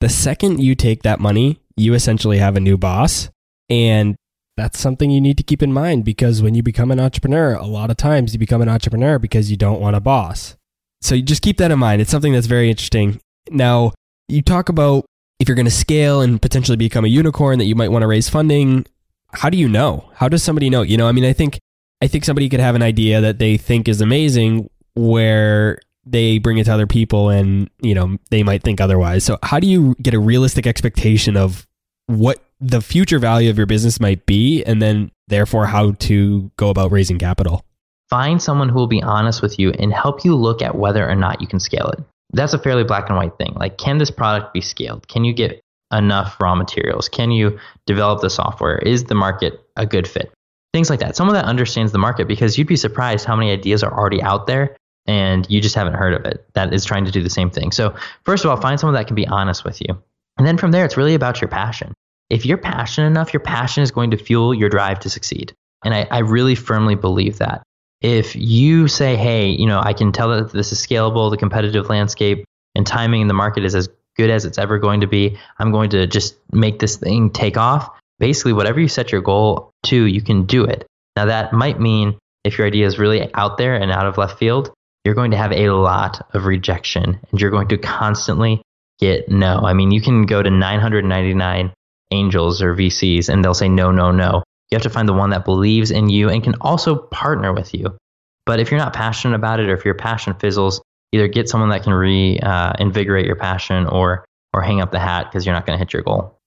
the 0.00 0.10
second 0.10 0.62
you 0.62 0.74
take 0.74 1.02
that 1.02 1.18
money, 1.18 1.58
you 1.76 1.94
essentially 1.94 2.36
have 2.38 2.56
a 2.56 2.60
new 2.60 2.76
boss. 2.76 3.30
And 3.70 4.16
that's 4.58 4.78
something 4.78 5.10
you 5.10 5.20
need 5.20 5.36
to 5.38 5.42
keep 5.42 5.62
in 5.62 5.72
mind 5.72 6.04
because 6.04 6.42
when 6.42 6.54
you 6.54 6.62
become 6.62 6.90
an 6.90 7.00
entrepreneur, 7.00 7.54
a 7.54 7.66
lot 7.66 7.90
of 7.90 7.96
times 7.96 8.32
you 8.32 8.38
become 8.38 8.62
an 8.62 8.68
entrepreneur 8.68 9.18
because 9.18 9.50
you 9.50 9.56
don't 9.56 9.80
want 9.80 9.96
a 9.96 10.00
boss. 10.00 10.56
So 11.00 11.14
you 11.14 11.22
just 11.22 11.42
keep 11.42 11.58
that 11.58 11.70
in 11.70 11.78
mind. 11.78 12.02
It's 12.02 12.10
something 12.10 12.32
that's 12.32 12.46
very 12.46 12.70
interesting. 12.70 13.20
Now, 13.50 13.92
you 14.28 14.42
talk 14.42 14.68
about 14.68 15.04
if 15.38 15.48
you're 15.48 15.54
going 15.54 15.66
to 15.66 15.70
scale 15.70 16.20
and 16.20 16.42
potentially 16.42 16.76
become 16.76 17.04
a 17.04 17.08
unicorn 17.08 17.58
that 17.58 17.66
you 17.66 17.74
might 17.74 17.90
want 17.90 18.02
to 18.02 18.06
raise 18.06 18.28
funding 18.28 18.84
how 19.32 19.50
do 19.50 19.58
you 19.58 19.68
know 19.68 20.08
how 20.14 20.28
does 20.28 20.42
somebody 20.42 20.70
know 20.70 20.82
you 20.82 20.96
know 20.96 21.08
i 21.08 21.12
mean 21.12 21.24
i 21.24 21.32
think 21.32 21.58
i 22.00 22.06
think 22.06 22.24
somebody 22.24 22.48
could 22.48 22.60
have 22.60 22.74
an 22.74 22.82
idea 22.82 23.20
that 23.20 23.38
they 23.38 23.56
think 23.56 23.88
is 23.88 24.00
amazing 24.00 24.68
where 24.94 25.78
they 26.06 26.38
bring 26.38 26.58
it 26.58 26.64
to 26.64 26.72
other 26.72 26.86
people 26.86 27.28
and 27.28 27.68
you 27.80 27.94
know 27.94 28.16
they 28.30 28.42
might 28.42 28.62
think 28.62 28.80
otherwise 28.80 29.24
so 29.24 29.38
how 29.42 29.60
do 29.60 29.66
you 29.66 29.94
get 30.00 30.14
a 30.14 30.18
realistic 30.18 30.66
expectation 30.66 31.36
of 31.36 31.66
what 32.06 32.42
the 32.60 32.80
future 32.80 33.18
value 33.18 33.50
of 33.50 33.56
your 33.56 33.66
business 33.66 34.00
might 34.00 34.24
be 34.26 34.64
and 34.64 34.82
then 34.82 35.10
therefore 35.28 35.66
how 35.66 35.92
to 35.92 36.50
go 36.56 36.70
about 36.70 36.90
raising 36.90 37.18
capital 37.18 37.64
find 38.10 38.42
someone 38.42 38.68
who 38.68 38.76
will 38.76 38.86
be 38.86 39.02
honest 39.02 39.42
with 39.42 39.58
you 39.58 39.70
and 39.72 39.92
help 39.92 40.24
you 40.24 40.34
look 40.34 40.62
at 40.62 40.74
whether 40.74 41.08
or 41.08 41.14
not 41.14 41.40
you 41.40 41.46
can 41.46 41.60
scale 41.60 41.88
it 41.88 42.00
that's 42.32 42.52
a 42.52 42.58
fairly 42.58 42.84
black 42.84 43.08
and 43.08 43.16
white 43.16 43.36
thing. 43.38 43.54
Like, 43.56 43.78
can 43.78 43.98
this 43.98 44.10
product 44.10 44.52
be 44.52 44.60
scaled? 44.60 45.08
Can 45.08 45.24
you 45.24 45.32
get 45.32 45.60
enough 45.92 46.40
raw 46.40 46.54
materials? 46.54 47.08
Can 47.08 47.30
you 47.30 47.58
develop 47.86 48.20
the 48.20 48.30
software? 48.30 48.78
Is 48.78 49.04
the 49.04 49.14
market 49.14 49.60
a 49.76 49.86
good 49.86 50.06
fit? 50.06 50.30
Things 50.74 50.90
like 50.90 51.00
that. 51.00 51.16
Someone 51.16 51.34
that 51.34 51.46
understands 51.46 51.92
the 51.92 51.98
market 51.98 52.28
because 52.28 52.58
you'd 52.58 52.66
be 52.66 52.76
surprised 52.76 53.24
how 53.24 53.34
many 53.34 53.50
ideas 53.50 53.82
are 53.82 53.92
already 53.92 54.22
out 54.22 54.46
there 54.46 54.76
and 55.06 55.46
you 55.48 55.62
just 55.62 55.74
haven't 55.74 55.94
heard 55.94 56.12
of 56.12 56.26
it 56.26 56.44
that 56.52 56.74
is 56.74 56.84
trying 56.84 57.06
to 57.06 57.10
do 57.10 57.22
the 57.22 57.30
same 57.30 57.50
thing. 57.50 57.72
So, 57.72 57.94
first 58.24 58.44
of 58.44 58.50
all, 58.50 58.60
find 58.60 58.78
someone 58.78 58.94
that 58.94 59.06
can 59.06 59.16
be 59.16 59.26
honest 59.26 59.64
with 59.64 59.80
you. 59.80 60.02
And 60.36 60.46
then 60.46 60.58
from 60.58 60.70
there, 60.70 60.84
it's 60.84 60.98
really 60.98 61.14
about 61.14 61.40
your 61.40 61.48
passion. 61.48 61.94
If 62.30 62.44
you're 62.44 62.58
passionate 62.58 63.08
enough, 63.08 63.32
your 63.32 63.40
passion 63.40 63.82
is 63.82 63.90
going 63.90 64.10
to 64.10 64.16
fuel 64.16 64.52
your 64.54 64.68
drive 64.68 65.00
to 65.00 65.10
succeed. 65.10 65.54
And 65.84 65.94
I, 65.94 66.06
I 66.10 66.18
really 66.18 66.54
firmly 66.54 66.94
believe 66.94 67.38
that. 67.38 67.62
If 68.00 68.36
you 68.36 68.86
say, 68.88 69.16
hey, 69.16 69.48
you 69.48 69.66
know, 69.66 69.80
I 69.82 69.92
can 69.92 70.12
tell 70.12 70.28
that 70.30 70.52
this 70.52 70.72
is 70.72 70.84
scalable, 70.84 71.30
the 71.30 71.36
competitive 71.36 71.88
landscape 71.88 72.44
and 72.74 72.86
timing 72.86 73.22
in 73.22 73.28
the 73.28 73.34
market 73.34 73.64
is 73.64 73.74
as 73.74 73.88
good 74.16 74.30
as 74.30 74.44
it's 74.44 74.58
ever 74.58 74.78
going 74.78 75.00
to 75.00 75.06
be, 75.06 75.38
I'm 75.58 75.72
going 75.72 75.90
to 75.90 76.06
just 76.06 76.36
make 76.52 76.78
this 76.78 76.96
thing 76.96 77.30
take 77.30 77.56
off. 77.56 77.88
Basically, 78.18 78.52
whatever 78.52 78.80
you 78.80 78.88
set 78.88 79.10
your 79.10 79.20
goal 79.20 79.70
to, 79.84 80.04
you 80.04 80.20
can 80.20 80.44
do 80.44 80.64
it. 80.64 80.86
Now, 81.16 81.26
that 81.26 81.52
might 81.52 81.80
mean 81.80 82.18
if 82.44 82.58
your 82.58 82.66
idea 82.66 82.86
is 82.86 82.98
really 82.98 83.32
out 83.34 83.58
there 83.58 83.74
and 83.74 83.90
out 83.90 84.06
of 84.06 84.18
left 84.18 84.38
field, 84.38 84.72
you're 85.04 85.14
going 85.14 85.30
to 85.30 85.36
have 85.36 85.52
a 85.52 85.70
lot 85.70 86.28
of 86.34 86.46
rejection 86.46 87.18
and 87.30 87.40
you're 87.40 87.50
going 87.50 87.68
to 87.68 87.78
constantly 87.78 88.62
get 88.98 89.28
no. 89.28 89.60
I 89.60 89.72
mean, 89.72 89.90
you 89.90 90.00
can 90.00 90.26
go 90.26 90.42
to 90.42 90.50
999 90.50 91.72
angels 92.10 92.62
or 92.62 92.74
VCs 92.74 93.28
and 93.28 93.44
they'll 93.44 93.54
say 93.54 93.68
no, 93.68 93.90
no, 93.90 94.10
no. 94.10 94.42
You 94.70 94.76
have 94.76 94.82
to 94.82 94.90
find 94.90 95.08
the 95.08 95.14
one 95.14 95.30
that 95.30 95.44
believes 95.44 95.90
in 95.90 96.08
you 96.08 96.28
and 96.28 96.42
can 96.42 96.54
also 96.60 96.96
partner 96.96 97.52
with 97.52 97.74
you. 97.74 97.96
But 98.44 98.60
if 98.60 98.70
you're 98.70 98.80
not 98.80 98.92
passionate 98.92 99.34
about 99.34 99.60
it 99.60 99.68
or 99.68 99.74
if 99.74 99.84
your 99.84 99.94
passion 99.94 100.34
fizzles, 100.34 100.80
either 101.12 101.28
get 101.28 101.48
someone 101.48 101.70
that 101.70 101.82
can 101.82 101.92
reinvigorate 101.92 103.24
uh, 103.24 103.26
your 103.26 103.36
passion 103.36 103.86
or 103.86 104.24
or 104.54 104.62
hang 104.62 104.80
up 104.80 104.90
the 104.90 104.98
hat 104.98 105.26
because 105.30 105.44
you're 105.44 105.54
not 105.54 105.66
going 105.66 105.78
to 105.78 105.84
hit 105.84 105.92
your 105.92 106.02
goal. 106.02 106.38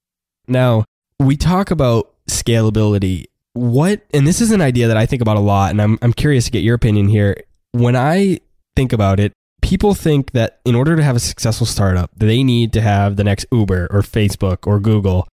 Now, 0.48 0.86
we 1.20 1.38
talk 1.38 1.72
about 1.72 2.12
scalability. 2.28 3.26
What 3.54 4.02
and 4.14 4.26
this 4.26 4.42
is 4.42 4.52
an 4.52 4.62
idea 4.62 4.88
that 4.88 4.98
I 4.98 5.06
think 5.06 5.22
about 5.22 5.38
a 5.38 5.42
lot 5.42 5.72
and 5.72 5.82
I'm 5.82 5.98
I'm 6.02 6.14
curious 6.14 6.46
to 6.46 6.52
get 6.52 6.64
your 6.64 6.76
opinion 6.76 7.08
here. 7.08 7.44
When 7.72 7.96
I 7.96 8.40
think 8.76 8.94
about 8.94 9.20
it, 9.20 9.34
people 9.62 9.94
think 9.94 10.32
that 10.32 10.60
in 10.66 10.76
order 10.76 10.96
to 10.96 11.04
have 11.04 11.16
a 11.16 11.20
successful 11.20 11.68
startup, 11.68 12.12
they 12.16 12.44
need 12.44 12.74
to 12.74 12.82
have 12.82 13.16
the 13.16 13.24
next 13.24 13.46
Uber 13.52 13.88
or 13.92 14.02
Facebook 14.02 14.68
or 14.68 14.80
Google. 14.80 15.28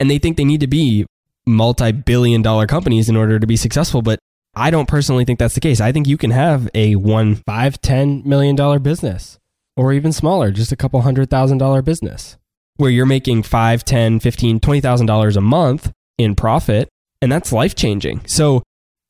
And 0.00 0.10
they 0.10 0.18
think 0.18 0.36
they 0.36 0.44
need 0.44 0.60
to 0.60 0.66
be 0.66 1.06
multi 1.46 1.92
billion 1.92 2.42
dollar 2.42 2.66
companies 2.66 3.08
in 3.08 3.16
order 3.16 3.38
to 3.38 3.46
be 3.46 3.56
successful. 3.56 4.02
But 4.02 4.18
I 4.54 4.70
don't 4.70 4.88
personally 4.88 5.24
think 5.24 5.38
that's 5.38 5.54
the 5.54 5.60
case. 5.60 5.80
I 5.80 5.92
think 5.92 6.08
you 6.08 6.16
can 6.16 6.32
have 6.32 6.68
a 6.74 6.96
one, 6.96 7.36
five, 7.46 7.80
ten 7.80 8.22
million 8.24 8.56
dollar 8.56 8.78
business 8.78 9.38
or 9.76 9.92
even 9.92 10.12
smaller, 10.12 10.50
just 10.50 10.72
a 10.72 10.76
couple 10.76 11.00
hundred 11.02 11.30
thousand 11.30 11.58
dollar 11.58 11.82
business 11.82 12.36
where 12.76 12.90
you're 12.90 13.06
making 13.06 13.42
five, 13.42 13.84
ten, 13.84 14.18
fifteen, 14.18 14.58
twenty 14.58 14.80
thousand 14.80 15.06
dollars 15.06 15.36
a 15.36 15.40
month 15.40 15.92
in 16.18 16.34
profit. 16.34 16.88
And 17.22 17.30
that's 17.30 17.52
life 17.52 17.74
changing. 17.74 18.22
So 18.26 18.62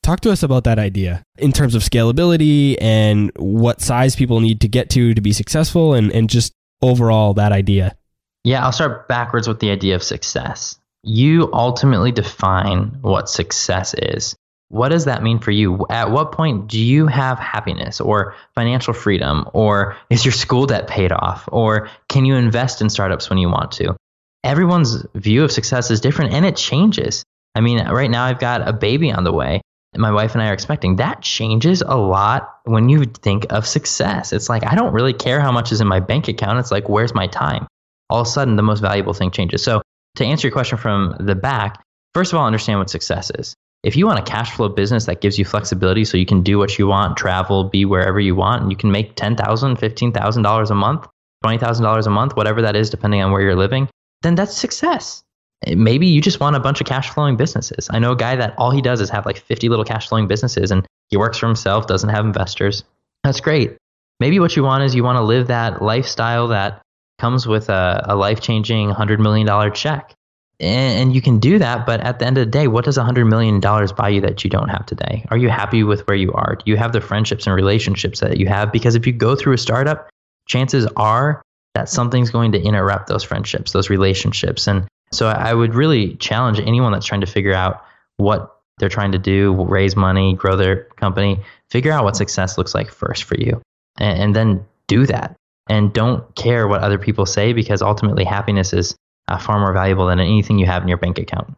talk 0.02 0.20
to 0.20 0.32
us 0.32 0.42
about 0.42 0.64
that 0.64 0.80
idea 0.80 1.22
in 1.38 1.52
terms 1.52 1.76
of 1.76 1.82
scalability 1.82 2.76
and 2.80 3.30
what 3.36 3.80
size 3.80 4.16
people 4.16 4.40
need 4.40 4.60
to 4.62 4.68
get 4.68 4.90
to 4.90 5.14
to 5.14 5.20
be 5.20 5.32
successful 5.32 5.94
and, 5.94 6.10
and 6.10 6.28
just 6.28 6.52
overall 6.82 7.34
that 7.34 7.52
idea. 7.52 7.94
Yeah, 8.42 8.64
I'll 8.64 8.72
start 8.72 9.06
backwards 9.06 9.46
with 9.46 9.60
the 9.60 9.70
idea 9.70 9.94
of 9.94 10.02
success. 10.02 10.79
You 11.02 11.50
ultimately 11.52 12.12
define 12.12 12.98
what 13.00 13.28
success 13.28 13.94
is. 13.94 14.36
What 14.68 14.90
does 14.90 15.06
that 15.06 15.22
mean 15.22 15.40
for 15.40 15.50
you? 15.50 15.84
At 15.90 16.10
what 16.10 16.32
point 16.32 16.68
do 16.68 16.78
you 16.78 17.06
have 17.08 17.38
happiness 17.38 18.00
or 18.00 18.36
financial 18.54 18.94
freedom? 18.94 19.48
Or 19.52 19.96
is 20.10 20.24
your 20.24 20.32
school 20.32 20.66
debt 20.66 20.86
paid 20.86 21.10
off? 21.10 21.48
Or 21.50 21.88
can 22.08 22.24
you 22.24 22.36
invest 22.36 22.80
in 22.80 22.88
startups 22.88 23.28
when 23.28 23.38
you 23.38 23.48
want 23.48 23.72
to? 23.72 23.96
Everyone's 24.44 25.04
view 25.14 25.44
of 25.44 25.52
success 25.52 25.90
is 25.90 26.00
different 26.00 26.32
and 26.32 26.46
it 26.46 26.56
changes. 26.56 27.24
I 27.54 27.60
mean, 27.60 27.84
right 27.86 28.10
now 28.10 28.24
I've 28.24 28.38
got 28.38 28.66
a 28.66 28.72
baby 28.72 29.10
on 29.10 29.24
the 29.24 29.32
way. 29.32 29.60
My 29.96 30.12
wife 30.12 30.34
and 30.34 30.42
I 30.42 30.50
are 30.50 30.54
expecting. 30.54 30.96
That 30.96 31.20
changes 31.20 31.82
a 31.82 31.96
lot 31.96 32.48
when 32.64 32.88
you 32.88 33.06
think 33.06 33.46
of 33.50 33.66
success. 33.66 34.32
It's 34.32 34.48
like, 34.48 34.64
I 34.64 34.76
don't 34.76 34.92
really 34.92 35.12
care 35.12 35.40
how 35.40 35.50
much 35.50 35.72
is 35.72 35.80
in 35.80 35.88
my 35.88 35.98
bank 35.98 36.28
account. 36.28 36.60
It's 36.60 36.70
like, 36.70 36.88
where's 36.88 37.12
my 37.12 37.26
time? 37.26 37.66
All 38.08 38.20
of 38.20 38.28
a 38.28 38.30
sudden, 38.30 38.54
the 38.54 38.62
most 38.62 38.80
valuable 38.80 39.14
thing 39.14 39.32
changes. 39.32 39.64
So, 39.64 39.82
to 40.20 40.26
answer 40.26 40.46
your 40.48 40.52
question 40.52 40.78
from 40.78 41.16
the 41.20 41.34
back, 41.34 41.82
first 42.14 42.32
of 42.32 42.38
all, 42.38 42.46
understand 42.46 42.78
what 42.78 42.88
success 42.88 43.30
is 43.38 43.54
if 43.82 43.96
you 43.96 44.06
want 44.06 44.18
a 44.18 44.22
cash 44.22 44.52
flow 44.52 44.68
business 44.68 45.06
that 45.06 45.20
gives 45.20 45.38
you 45.38 45.44
flexibility 45.44 46.04
so 46.04 46.18
you 46.18 46.26
can 46.26 46.42
do 46.42 46.58
what 46.58 46.78
you 46.78 46.86
want, 46.86 47.16
travel, 47.16 47.64
be 47.64 47.84
wherever 47.84 48.20
you 48.20 48.34
want, 48.34 48.62
and 48.62 48.70
you 48.70 48.76
can 48.76 48.90
make 48.90 49.16
$10,000, 49.16 49.36
$15,000 49.36 50.70
a 50.70 50.74
month, 50.74 51.06
$20,000 51.44 52.06
a 52.06 52.10
month, 52.10 52.36
whatever 52.36 52.62
that 52.62 52.76
is, 52.76 52.90
depending 52.90 53.22
on 53.22 53.32
where 53.32 53.40
you're 53.40 53.56
living, 53.56 53.88
then 54.22 54.34
that's 54.34 54.56
success. 54.56 55.22
Eh, 55.64 55.74
maybe 55.74 56.06
you 56.06 56.20
just 56.20 56.40
want 56.40 56.56
a 56.56 56.60
bunch 56.60 56.80
of 56.80 56.86
cash 56.86 57.08
flowing 57.08 57.36
businesses. 57.36 57.88
I 57.90 57.98
know 57.98 58.12
a 58.12 58.16
guy 58.16 58.36
that 58.36 58.54
all 58.58 58.70
he 58.70 58.82
does 58.82 59.00
is 59.00 59.08
have 59.10 59.24
like 59.24 59.38
50 59.38 59.70
little 59.70 59.84
cash 59.84 60.08
flowing 60.08 60.28
businesses 60.28 60.70
and 60.70 60.86
he 61.08 61.16
works 61.16 61.38
for 61.38 61.46
himself, 61.46 61.86
doesn't 61.86 62.10
have 62.10 62.26
investors. 62.26 62.84
That's 63.24 63.40
great. 63.40 63.78
Maybe 64.20 64.38
what 64.40 64.56
you 64.56 64.62
want 64.62 64.84
is 64.84 64.94
you 64.94 65.04
want 65.04 65.16
to 65.16 65.22
live 65.22 65.46
that 65.46 65.80
lifestyle 65.80 66.48
that 66.48 66.82
comes 67.20 67.46
with 67.46 67.68
a, 67.68 68.04
a 68.08 68.16
life 68.16 68.40
changing 68.40 68.90
$100 68.90 69.18
million 69.18 69.72
check. 69.72 70.14
And 70.58 71.14
you 71.14 71.22
can 71.22 71.38
do 71.38 71.58
that 71.58 71.86
but 71.86 72.00
at 72.00 72.18
the 72.18 72.26
end 72.26 72.36
of 72.36 72.44
the 72.44 72.50
day 72.50 72.68
what 72.68 72.84
does 72.84 72.98
$100 72.98 73.26
million 73.26 73.60
buy 73.60 74.08
you 74.10 74.20
that 74.20 74.44
you 74.44 74.50
don't 74.50 74.68
have 74.68 74.84
today? 74.84 75.24
Are 75.30 75.38
you 75.38 75.48
happy 75.48 75.84
with 75.84 76.06
where 76.06 76.16
you 76.16 76.32
are? 76.32 76.56
Do 76.56 76.70
you 76.70 76.76
have 76.76 76.92
the 76.92 77.00
friendships 77.00 77.46
and 77.46 77.56
relationships 77.56 78.20
that 78.20 78.36
you 78.36 78.46
have? 78.46 78.70
Because 78.70 78.94
if 78.94 79.06
you 79.06 79.12
go 79.12 79.34
through 79.34 79.54
a 79.54 79.58
startup 79.58 80.10
chances 80.46 80.86
are 80.96 81.40
that 81.74 81.88
something's 81.88 82.30
going 82.30 82.52
to 82.52 82.60
interrupt 82.60 83.06
those 83.06 83.22
friendships 83.22 83.72
those 83.72 83.88
relationships. 83.88 84.66
And 84.66 84.86
so 85.12 85.28
i 85.28 85.54
would 85.54 85.74
really 85.74 86.16
challenge 86.16 86.60
anyone 86.60 86.92
that's 86.92 87.06
trying 87.06 87.22
to 87.22 87.26
figure 87.26 87.54
out 87.54 87.82
what 88.18 88.56
they're 88.78 88.88
trying 88.88 89.12
to 89.12 89.18
do 89.18 89.64
raise 89.64 89.96
money 89.96 90.34
grow 90.34 90.56
their 90.56 90.84
company 90.96 91.42
figure 91.70 91.92
out 91.92 92.04
what 92.04 92.16
success 92.16 92.58
looks 92.58 92.74
like 92.74 92.90
first 92.90 93.24
for 93.24 93.36
you. 93.36 93.62
And, 93.98 94.22
and 94.22 94.36
then 94.36 94.66
do 94.88 95.06
that 95.06 95.36
and 95.70 95.92
don't 95.92 96.34
care 96.34 96.66
what 96.66 96.82
other 96.82 96.98
people 96.98 97.24
say 97.24 97.52
because 97.52 97.80
ultimately 97.80 98.24
happiness 98.24 98.72
is 98.72 98.96
uh, 99.28 99.38
far 99.38 99.60
more 99.60 99.72
valuable 99.72 100.06
than 100.06 100.18
anything 100.18 100.58
you 100.58 100.66
have 100.66 100.82
in 100.82 100.88
your 100.88 100.98
bank 100.98 101.18
account. 101.18 101.56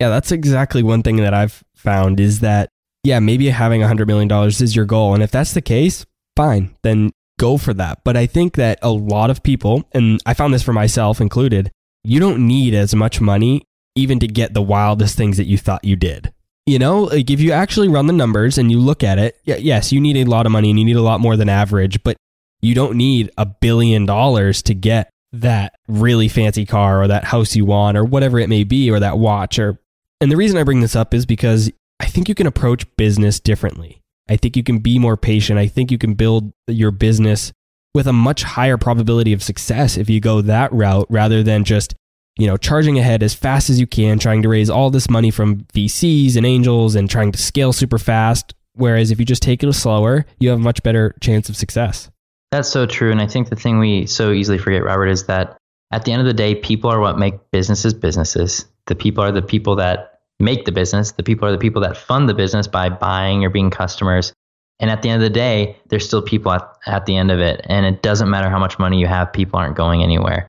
Yeah, 0.00 0.08
that's 0.08 0.32
exactly 0.32 0.82
one 0.82 1.02
thing 1.04 1.16
that 1.16 1.32
I've 1.32 1.62
found 1.76 2.18
is 2.18 2.40
that, 2.40 2.68
yeah, 3.04 3.20
maybe 3.20 3.48
having 3.48 3.80
$100 3.80 4.06
million 4.08 4.30
is 4.48 4.74
your 4.74 4.84
goal. 4.84 5.14
And 5.14 5.22
if 5.22 5.30
that's 5.30 5.54
the 5.54 5.62
case, 5.62 6.04
fine, 6.36 6.74
then 6.82 7.12
go 7.38 7.56
for 7.56 7.72
that. 7.74 8.02
But 8.04 8.16
I 8.16 8.26
think 8.26 8.56
that 8.56 8.80
a 8.82 8.90
lot 8.90 9.30
of 9.30 9.44
people, 9.44 9.84
and 9.92 10.20
I 10.26 10.34
found 10.34 10.52
this 10.52 10.64
for 10.64 10.72
myself 10.72 11.20
included, 11.20 11.70
you 12.02 12.18
don't 12.18 12.44
need 12.44 12.74
as 12.74 12.96
much 12.96 13.20
money 13.20 13.62
even 13.94 14.18
to 14.18 14.26
get 14.26 14.54
the 14.54 14.62
wildest 14.62 15.16
things 15.16 15.36
that 15.36 15.44
you 15.44 15.56
thought 15.56 15.84
you 15.84 15.94
did. 15.94 16.32
You 16.66 16.78
know, 16.78 17.02
like 17.02 17.30
if 17.30 17.40
you 17.40 17.52
actually 17.52 17.88
run 17.88 18.06
the 18.06 18.12
numbers 18.12 18.58
and 18.58 18.72
you 18.72 18.80
look 18.80 19.04
at 19.04 19.18
it, 19.18 19.36
yes, 19.44 19.92
you 19.92 20.00
need 20.00 20.16
a 20.16 20.24
lot 20.24 20.46
of 20.46 20.52
money 20.52 20.70
and 20.70 20.78
you 20.78 20.84
need 20.84 20.96
a 20.96 21.02
lot 21.02 21.20
more 21.20 21.36
than 21.36 21.48
average, 21.48 22.02
but 22.02 22.16
you 22.62 22.74
don't 22.74 22.96
need 22.96 23.30
a 23.36 23.44
billion 23.44 24.06
dollars 24.06 24.62
to 24.62 24.74
get 24.74 25.10
that 25.32 25.74
really 25.88 26.28
fancy 26.28 26.64
car 26.64 27.02
or 27.02 27.08
that 27.08 27.24
house 27.24 27.56
you 27.56 27.64
want 27.64 27.96
or 27.96 28.04
whatever 28.04 28.38
it 28.38 28.48
may 28.48 28.64
be 28.64 28.90
or 28.90 29.00
that 29.00 29.18
watch 29.18 29.58
or 29.58 29.78
and 30.20 30.30
the 30.30 30.36
reason 30.36 30.56
I 30.56 30.62
bring 30.62 30.80
this 30.80 30.94
up 30.94 31.12
is 31.14 31.26
because 31.26 31.70
I 31.98 32.06
think 32.06 32.28
you 32.28 32.34
can 32.34 32.46
approach 32.46 32.86
business 32.96 33.40
differently. 33.40 34.00
I 34.28 34.36
think 34.36 34.56
you 34.56 34.62
can 34.62 34.78
be 34.78 34.98
more 35.00 35.16
patient. 35.16 35.58
I 35.58 35.66
think 35.66 35.90
you 35.90 35.98
can 35.98 36.14
build 36.14 36.52
your 36.68 36.92
business 36.92 37.52
with 37.92 38.06
a 38.06 38.12
much 38.12 38.44
higher 38.44 38.78
probability 38.78 39.32
of 39.32 39.42
success 39.42 39.96
if 39.96 40.08
you 40.08 40.20
go 40.20 40.40
that 40.40 40.72
route 40.72 41.08
rather 41.10 41.42
than 41.42 41.64
just, 41.64 41.96
you 42.38 42.46
know, 42.46 42.56
charging 42.56 43.00
ahead 43.00 43.24
as 43.24 43.34
fast 43.34 43.68
as 43.68 43.80
you 43.80 43.86
can, 43.88 44.20
trying 44.20 44.42
to 44.42 44.48
raise 44.48 44.70
all 44.70 44.90
this 44.90 45.10
money 45.10 45.32
from 45.32 45.62
VCs 45.74 46.36
and 46.36 46.46
angels 46.46 46.94
and 46.94 47.10
trying 47.10 47.32
to 47.32 47.38
scale 47.38 47.72
super 47.72 47.98
fast. 47.98 48.54
Whereas 48.74 49.10
if 49.10 49.18
you 49.18 49.26
just 49.26 49.42
take 49.42 49.64
it 49.64 49.72
slower, 49.72 50.24
you 50.38 50.50
have 50.50 50.58
a 50.60 50.62
much 50.62 50.84
better 50.84 51.16
chance 51.20 51.48
of 51.48 51.56
success. 51.56 52.11
That's 52.52 52.68
so 52.68 52.84
true. 52.84 53.10
And 53.10 53.20
I 53.20 53.26
think 53.26 53.48
the 53.48 53.56
thing 53.56 53.78
we 53.78 54.06
so 54.06 54.30
easily 54.30 54.58
forget, 54.58 54.84
Robert, 54.84 55.06
is 55.06 55.24
that 55.24 55.56
at 55.90 56.04
the 56.04 56.12
end 56.12 56.20
of 56.20 56.26
the 56.26 56.34
day, 56.34 56.54
people 56.54 56.90
are 56.90 57.00
what 57.00 57.18
make 57.18 57.50
businesses 57.50 57.94
businesses. 57.94 58.66
The 58.86 58.94
people 58.94 59.24
are 59.24 59.32
the 59.32 59.40
people 59.40 59.76
that 59.76 60.20
make 60.38 60.66
the 60.66 60.72
business. 60.72 61.12
The 61.12 61.22
people 61.22 61.48
are 61.48 61.52
the 61.52 61.58
people 61.58 61.80
that 61.80 61.96
fund 61.96 62.28
the 62.28 62.34
business 62.34 62.66
by 62.66 62.90
buying 62.90 63.42
or 63.42 63.48
being 63.48 63.70
customers. 63.70 64.34
And 64.80 64.90
at 64.90 65.00
the 65.00 65.08
end 65.08 65.22
of 65.22 65.26
the 65.26 65.34
day, 65.34 65.78
there's 65.88 66.04
still 66.04 66.20
people 66.20 66.52
at, 66.52 66.68
at 66.86 67.06
the 67.06 67.16
end 67.16 67.30
of 67.30 67.40
it. 67.40 67.64
And 67.64 67.86
it 67.86 68.02
doesn't 68.02 68.28
matter 68.28 68.50
how 68.50 68.58
much 68.58 68.78
money 68.78 69.00
you 69.00 69.06
have, 69.06 69.32
people 69.32 69.58
aren't 69.58 69.76
going 69.76 70.02
anywhere. 70.02 70.46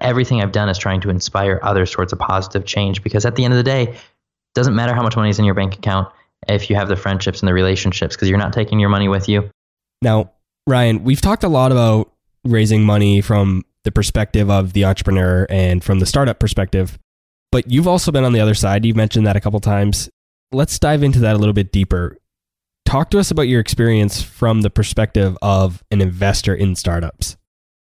Everything 0.00 0.42
I've 0.42 0.52
done 0.52 0.68
is 0.68 0.78
trying 0.78 1.02
to 1.02 1.10
inspire 1.10 1.60
others 1.62 1.92
towards 1.92 2.12
a 2.12 2.16
positive 2.16 2.64
change 2.64 3.04
because 3.04 3.24
at 3.24 3.36
the 3.36 3.44
end 3.44 3.54
of 3.54 3.58
the 3.58 3.62
day, 3.62 3.82
it 3.84 3.96
doesn't 4.54 4.74
matter 4.74 4.92
how 4.92 5.02
much 5.02 5.16
money 5.16 5.30
is 5.30 5.38
in 5.38 5.44
your 5.44 5.54
bank 5.54 5.74
account 5.74 6.08
if 6.48 6.68
you 6.68 6.74
have 6.74 6.88
the 6.88 6.96
friendships 6.96 7.40
and 7.40 7.48
the 7.48 7.54
relationships 7.54 8.16
because 8.16 8.28
you're 8.28 8.38
not 8.38 8.52
taking 8.52 8.80
your 8.80 8.88
money 8.88 9.08
with 9.08 9.28
you. 9.28 9.50
Now, 10.02 10.32
Ryan, 10.66 11.04
we've 11.04 11.20
talked 11.20 11.44
a 11.44 11.48
lot 11.48 11.72
about 11.72 12.12
raising 12.44 12.84
money 12.84 13.20
from 13.20 13.64
the 13.84 13.92
perspective 13.92 14.50
of 14.50 14.72
the 14.72 14.84
entrepreneur 14.84 15.46
and 15.50 15.84
from 15.84 16.00
the 16.00 16.06
startup 16.06 16.38
perspective, 16.38 16.98
but 17.52 17.70
you've 17.70 17.86
also 17.86 18.10
been 18.10 18.24
on 18.24 18.32
the 18.32 18.40
other 18.40 18.54
side. 18.54 18.84
You've 18.84 18.96
mentioned 18.96 19.26
that 19.26 19.36
a 19.36 19.40
couple 19.40 19.60
times. 19.60 20.08
Let's 20.52 20.78
dive 20.78 21.02
into 21.02 21.18
that 21.20 21.34
a 21.34 21.38
little 21.38 21.52
bit 21.52 21.70
deeper. 21.70 22.16
Talk 22.86 23.10
to 23.10 23.18
us 23.18 23.30
about 23.30 23.42
your 23.42 23.60
experience 23.60 24.22
from 24.22 24.62
the 24.62 24.70
perspective 24.70 25.36
of 25.42 25.82
an 25.90 26.00
investor 26.00 26.54
in 26.54 26.76
startups. 26.76 27.36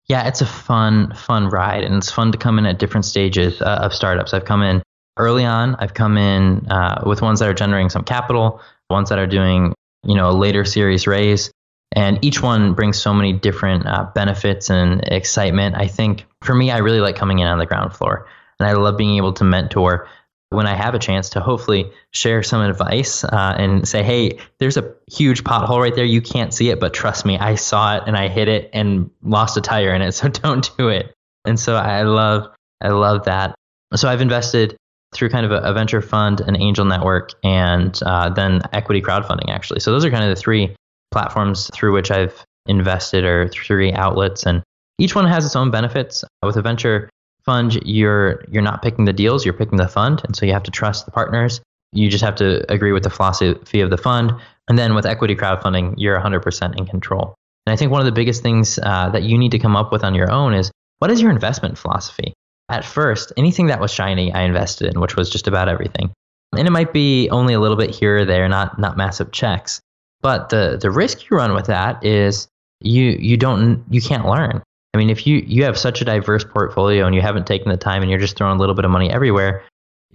Yeah, 0.07 0.27
it's 0.27 0.41
a 0.41 0.47
fun, 0.47 1.15
fun 1.15 1.49
ride, 1.49 1.85
and 1.85 1.95
it's 1.95 2.11
fun 2.11 2.33
to 2.33 2.39
come 2.39 2.59
in 2.59 2.67
at 2.67 2.79
different 2.79 3.05
stages 3.05 3.61
uh, 3.61 3.81
of 3.83 3.95
startups. 3.95 4.33
I've 4.33 4.47
come 4.47 4.63
in 4.63 4.83
early 5.19 5.45
on. 5.45 5.75
I've 5.77 5.95
come 5.95 6.17
in 6.17 6.67
uh, 6.71 7.03
with 7.07 7.21
ones 7.23 7.41
that 7.41 7.49
are 7.49 7.55
generating 7.55 7.91
some 7.91 8.05
capital, 8.05 8.61
ones 8.89 9.11
that 9.11 9.19
are 9.19 9.27
doing, 9.27 9.75
you 10.05 10.15
know, 10.15 10.31
a 10.31 10.33
later 10.33 10.65
series 10.65 11.07
raise, 11.07 11.51
And 11.93 12.23
each 12.25 12.43
one 12.43 12.75
brings 12.75 13.01
so 13.01 13.15
many 13.15 13.33
different 13.33 13.87
uh, 13.87 14.09
benefits 14.15 14.71
and 14.71 15.03
excitement. 15.05 15.75
I 15.77 15.87
think 15.87 16.27
for 16.43 16.55
me, 16.55 16.71
I 16.71 16.79
really 16.79 17.01
like 17.01 17.17
coming 17.17 17.39
in 17.39 17.47
on 17.47 17.59
the 17.59 17.67
ground 17.67 17.95
floor. 17.95 18.27
And 18.61 18.69
I 18.69 18.73
love 18.73 18.97
being 18.97 19.17
able 19.17 19.33
to 19.35 19.45
mentor 19.45 20.09
when 20.51 20.67
I 20.67 20.75
have 20.75 20.95
a 20.95 20.99
chance 20.99 21.31
to 21.31 21.41
hopefully 21.41 21.91
share 22.13 22.43
some 22.43 22.63
advice 22.63 23.23
uh, 23.25 23.55
and 23.59 23.87
say, 23.87 24.03
hey, 24.03 24.39
there's 24.59 24.77
a 24.77 24.95
huge 25.07 25.45
pothole 25.45 25.81
right 25.81 25.95
there. 25.95 26.05
You 26.05 26.23
can't 26.23 26.55
see 26.55 26.71
it, 26.71 26.81
but 26.81 26.95
trust 26.95 27.27
me, 27.27 27.39
I 27.39 27.57
saw 27.57 27.97
it 27.97 28.05
and 28.07 28.17
I 28.17 28.29
hit 28.29 28.49
it 28.49 28.71
and 28.73 29.11
lost 29.23 29.57
a 29.57 29.61
tire 29.61 29.95
in 29.95 30.03
it. 30.03 30.15
So 30.19 30.29
don't 30.29 30.71
do 30.77 30.89
it. 30.89 31.15
And 31.45 31.61
so 31.61 31.77
I 31.77 32.03
love, 32.03 32.49
I 32.81 32.89
love 32.89 33.25
that. 33.25 33.55
So 33.95 34.09
I've 34.09 34.21
invested 34.21 34.77
through 35.15 35.31
kind 35.31 35.47
of 35.47 35.53
a, 35.53 35.59
a 35.59 35.73
venture 35.73 36.03
fund, 36.03 36.41
an 36.41 36.57
angel 36.57 36.85
network, 36.85 37.31
and 37.45 37.99
uh, 38.05 38.31
then 38.31 38.61
equity 38.73 39.01
crowdfunding, 39.01 39.49
actually. 39.49 39.81
So 39.81 39.93
those 39.93 40.05
are 40.05 40.11
kind 40.11 40.25
of 40.25 40.31
the 40.31 40.41
three 40.41 40.75
platforms 41.11 41.71
through 41.75 41.93
which 41.95 42.11
I've 42.11 42.45
invested 42.67 43.25
are 43.25 43.49
three 43.49 43.93
outlets. 43.93 44.45
And 44.45 44.63
each 44.99 45.15
one 45.15 45.27
has 45.27 45.45
its 45.45 45.57
own 45.57 45.71
benefits. 45.71 46.25
With 46.43 46.57
a 46.57 46.63
venture 46.63 47.09
fund, 47.45 47.81
you're 47.85 48.45
you're 48.49 48.63
not 48.63 48.83
picking 48.83 49.05
the 49.05 49.13
deals, 49.13 49.45
you're 49.45 49.55
picking 49.55 49.79
the 49.79 49.89
fund, 49.89 50.23
and 50.25 50.37
so 50.37 50.45
you 50.47 50.53
have 50.53 50.65
to 50.65 50.71
trust 50.71 51.07
the 51.07 51.13
partners. 51.13 51.61
You 51.93 52.11
just 52.11 52.25
have 52.25 52.35
to 52.37 52.71
agree 52.71 52.93
with 52.93 53.03
the 53.03 53.11
philosophy 53.11 53.81
of 53.81 53.91
the 53.91 53.97
fund. 53.97 54.33
And 54.69 54.79
then 54.79 54.95
with 54.95 55.07
equity 55.07 55.35
crowdfunding, 55.35 55.95
you're 55.97 56.21
100% 56.21 56.79
in 56.79 56.85
control. 56.85 57.35
And 57.67 57.73
I 57.73 57.77
think 57.77 57.91
one 57.91 58.03
of 58.03 58.05
the 58.05 58.13
biggest 58.13 58.43
things 58.43 58.79
uh, 58.83 59.09
that 59.11 59.23
you 59.23 59.39
need 59.39 59.53
to 59.53 59.59
come 59.59 59.77
up 59.77 59.91
with 59.91 60.05
on 60.05 60.15
your 60.15 60.31
own 60.31 60.53
is 60.53 60.71
what 60.99 61.11
is 61.11 61.23
your 61.23 61.31
investment 61.31 61.79
philosophy? 61.79 62.35
At 62.69 62.85
first, 62.85 63.33
anything 63.39 63.67
that 63.67 63.81
was 63.81 63.91
shiny, 63.91 64.33
I 64.33 64.43
invested 64.43 64.93
in, 64.93 65.01
which 65.01 65.17
was 65.17 65.31
just 65.31 65.49
about 65.49 65.69
everything. 65.71 66.13
And 66.57 66.67
it 66.67 66.71
might 66.71 66.93
be 66.93 67.31
only 67.31 67.55
a 67.55 67.61
little 67.61 67.77
bit 67.77 67.95
here 67.95 68.19
or 68.19 68.25
there, 68.25 68.49
not 68.49 68.79
not 68.79 68.97
massive 68.97 69.33
checks. 69.33 69.81
But 70.21 70.49
the 70.49 70.79
the 70.81 70.91
risk 70.91 71.29
you 71.29 71.37
run 71.37 71.55
with 71.55 71.67
that 71.67 72.05
is 72.05 72.49
you 72.81 73.05
you 73.05 73.37
don't 73.37 73.85
you 73.91 74.01
can't 74.01 74.27
learn. 74.27 74.63
I 74.95 74.99
mean, 74.99 75.11
if 75.11 75.27
you 75.27 75.43
you 75.47 75.65
have 75.65 75.79
such 75.79 76.01
a 76.01 76.05
diverse 76.05 76.45
portfolio 76.45 77.07
and 77.07 77.15
you 77.15 77.21
haven't 77.21 77.47
taken 77.47 77.71
the 77.71 77.77
time 77.77 78.03
and 78.03 78.11
you're 78.11 78.21
just 78.21 78.37
throwing 78.37 78.57
a 78.57 78.59
little 78.59 78.75
bit 78.75 78.85
of 78.85 78.91
money 78.91 79.11
everywhere, 79.11 79.65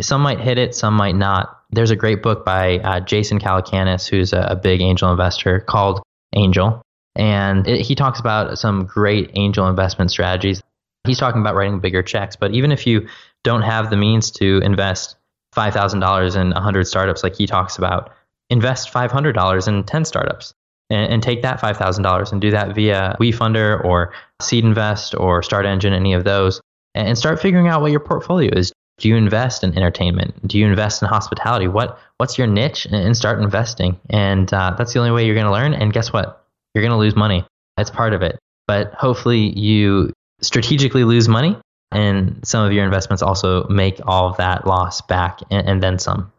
some 0.01 0.21
might 0.21 0.39
hit 0.39 0.57
it, 0.57 0.75
some 0.75 0.95
might 0.95 1.15
not. 1.15 1.59
There's 1.71 1.91
a 1.91 1.95
great 1.95 2.21
book 2.23 2.45
by 2.45 2.79
uh, 2.79 2.99
Jason 2.99 3.39
Calacanis, 3.39 4.07
who's 4.07 4.33
a, 4.33 4.41
a, 4.41 4.55
big 4.55 4.81
angel 4.81 5.11
investor, 5.11 5.59
called 5.59 6.01
Angel, 6.35 6.81
and 7.15 7.67
it, 7.67 7.81
he 7.81 7.95
talks 7.95 8.19
about 8.19 8.57
some 8.57 8.85
great 8.85 9.31
angel 9.35 9.67
investment 9.67 10.11
strategies. 10.11 10.61
He's 11.05 11.17
talking 11.19 11.41
about 11.41 11.55
writing 11.55 11.79
bigger 11.79 12.03
checks, 12.03 12.35
but 12.35 12.51
even 12.53 12.71
if 12.71 12.87
you 12.87 13.07
don't 13.43 13.61
have 13.61 13.89
the 13.89 13.97
means 13.97 14.31
to 14.31 14.59
invest 14.63 15.15
five 15.53 15.73
thousand 15.73 15.99
dollars 15.99 16.35
in 16.35 16.51
hundred 16.51 16.87
startups, 16.87 17.23
like 17.23 17.35
he 17.35 17.45
talks 17.45 17.77
about, 17.77 18.11
invest 18.49 18.91
$500 18.91 19.67
in 19.67 19.83
10 19.83 20.05
startups 20.05 20.53
and, 20.89 21.13
and 21.13 21.23
take 21.23 21.41
that 21.41 21.59
$5,000 21.59 22.31
and 22.31 22.41
do 22.41 22.51
that 22.51 22.75
via 22.75 23.15
WeFunder 23.19 23.83
or 23.83 24.13
Seed 24.41 24.63
Invest 24.63 25.15
or 25.15 25.41
Start 25.41 25.65
Engine, 25.65 25.93
any 25.93 26.13
of 26.13 26.23
those, 26.23 26.61
and, 26.95 27.07
and 27.07 27.17
start 27.17 27.41
figuring 27.41 27.67
out 27.67 27.81
what 27.81 27.91
your 27.91 27.99
portfolio 27.99 28.51
is. 28.55 28.71
Do 28.99 29.09
you 29.09 29.15
invest 29.15 29.63
in 29.63 29.75
entertainment? 29.75 30.47
Do 30.47 30.59
you 30.59 30.67
invest 30.67 31.01
in 31.01 31.07
hospitality? 31.07 31.67
What 31.67 31.99
What's 32.17 32.37
your 32.37 32.47
niche? 32.47 32.85
And 32.89 33.17
start 33.17 33.41
investing. 33.41 33.99
And 34.09 34.53
uh, 34.53 34.75
that's 34.77 34.93
the 34.93 34.99
only 34.99 35.11
way 35.11 35.25
you're 35.25 35.35
going 35.35 35.47
to 35.47 35.51
learn. 35.51 35.73
And 35.73 35.91
guess 35.91 36.13
what? 36.13 36.45
You're 36.73 36.83
going 36.83 36.91
to 36.91 36.97
lose 36.97 37.15
money. 37.15 37.45
That's 37.75 37.89
part 37.89 38.13
of 38.13 38.21
it. 38.21 38.39
But 38.67 38.93
hopefully, 38.93 39.57
you 39.59 40.13
strategically 40.41 41.03
lose 41.03 41.27
money, 41.27 41.57
and 41.91 42.39
some 42.43 42.65
of 42.65 42.71
your 42.71 42.85
investments 42.85 43.21
also 43.21 43.67
make 43.67 43.99
all 44.05 44.29
of 44.29 44.37
that 44.37 44.65
loss 44.65 45.01
back 45.01 45.39
and, 45.51 45.67
and 45.67 45.83
then 45.83 45.99
some. 45.99 46.31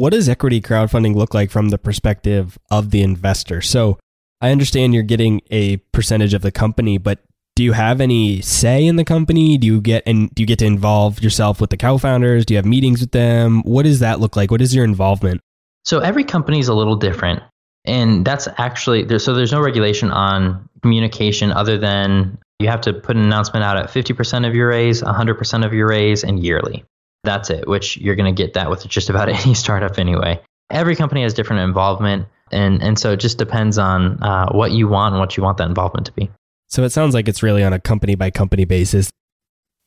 What 0.00 0.14
does 0.14 0.30
equity 0.30 0.62
crowdfunding 0.62 1.14
look 1.14 1.34
like 1.34 1.50
from 1.50 1.68
the 1.68 1.76
perspective 1.76 2.56
of 2.70 2.90
the 2.90 3.02
investor? 3.02 3.60
So 3.60 3.98
I 4.40 4.50
understand 4.50 4.94
you're 4.94 5.02
getting 5.02 5.42
a 5.50 5.76
percentage 5.92 6.32
of 6.32 6.40
the 6.40 6.50
company, 6.50 6.96
but 6.96 7.18
do 7.54 7.62
you 7.62 7.72
have 7.72 8.00
any 8.00 8.40
say 8.40 8.86
in 8.86 8.96
the 8.96 9.04
company? 9.04 9.58
Do 9.58 9.66
you 9.66 9.78
get 9.82 10.02
and 10.06 10.34
do 10.34 10.42
you 10.42 10.46
get 10.46 10.58
to 10.60 10.64
involve 10.64 11.22
yourself 11.22 11.60
with 11.60 11.68
the 11.68 11.76
co-founders? 11.76 12.46
Do 12.46 12.54
you 12.54 12.56
have 12.56 12.64
meetings 12.64 13.02
with 13.02 13.10
them? 13.10 13.60
What 13.64 13.82
does 13.82 13.98
that 13.98 14.20
look 14.20 14.36
like? 14.36 14.50
What 14.50 14.62
is 14.62 14.74
your 14.74 14.86
involvement? 14.86 15.42
So 15.84 15.98
every 15.98 16.24
company 16.24 16.60
is 16.60 16.68
a 16.68 16.74
little 16.74 16.96
different. 16.96 17.42
And 17.84 18.24
that's 18.24 18.48
actually 18.56 19.04
there 19.04 19.18
so 19.18 19.34
there's 19.34 19.52
no 19.52 19.60
regulation 19.60 20.10
on 20.10 20.66
communication 20.80 21.52
other 21.52 21.76
than 21.76 22.38
you 22.58 22.68
have 22.68 22.80
to 22.82 22.94
put 22.94 23.16
an 23.16 23.22
announcement 23.24 23.64
out 23.64 23.76
at 23.76 23.90
50% 23.90 24.48
of 24.48 24.54
your 24.54 24.68
raise, 24.68 25.02
100% 25.02 25.66
of 25.66 25.74
your 25.74 25.88
raise 25.88 26.24
and 26.24 26.42
yearly. 26.42 26.86
That's 27.24 27.50
it, 27.50 27.68
which 27.68 27.96
you're 27.96 28.16
going 28.16 28.34
to 28.34 28.42
get 28.42 28.54
that 28.54 28.70
with 28.70 28.86
just 28.86 29.10
about 29.10 29.28
any 29.44 29.54
startup 29.54 29.98
anyway. 29.98 30.40
Every 30.70 30.96
company 30.96 31.22
has 31.22 31.34
different 31.34 31.62
involvement, 31.62 32.26
and, 32.52 32.82
and 32.82 32.98
so 32.98 33.12
it 33.12 33.20
just 33.20 33.38
depends 33.38 33.78
on 33.78 34.22
uh, 34.22 34.50
what 34.52 34.72
you 34.72 34.88
want 34.88 35.14
and 35.14 35.20
what 35.20 35.36
you 35.36 35.42
want 35.42 35.58
that 35.58 35.68
involvement 35.68 36.06
to 36.06 36.12
be. 36.12 36.30
So 36.68 36.84
it 36.84 36.90
sounds 36.90 37.14
like 37.14 37.28
it's 37.28 37.42
really 37.42 37.64
on 37.64 37.72
a 37.72 37.80
company 37.80 38.14
by 38.14 38.30
company 38.30 38.64
basis. 38.64 39.10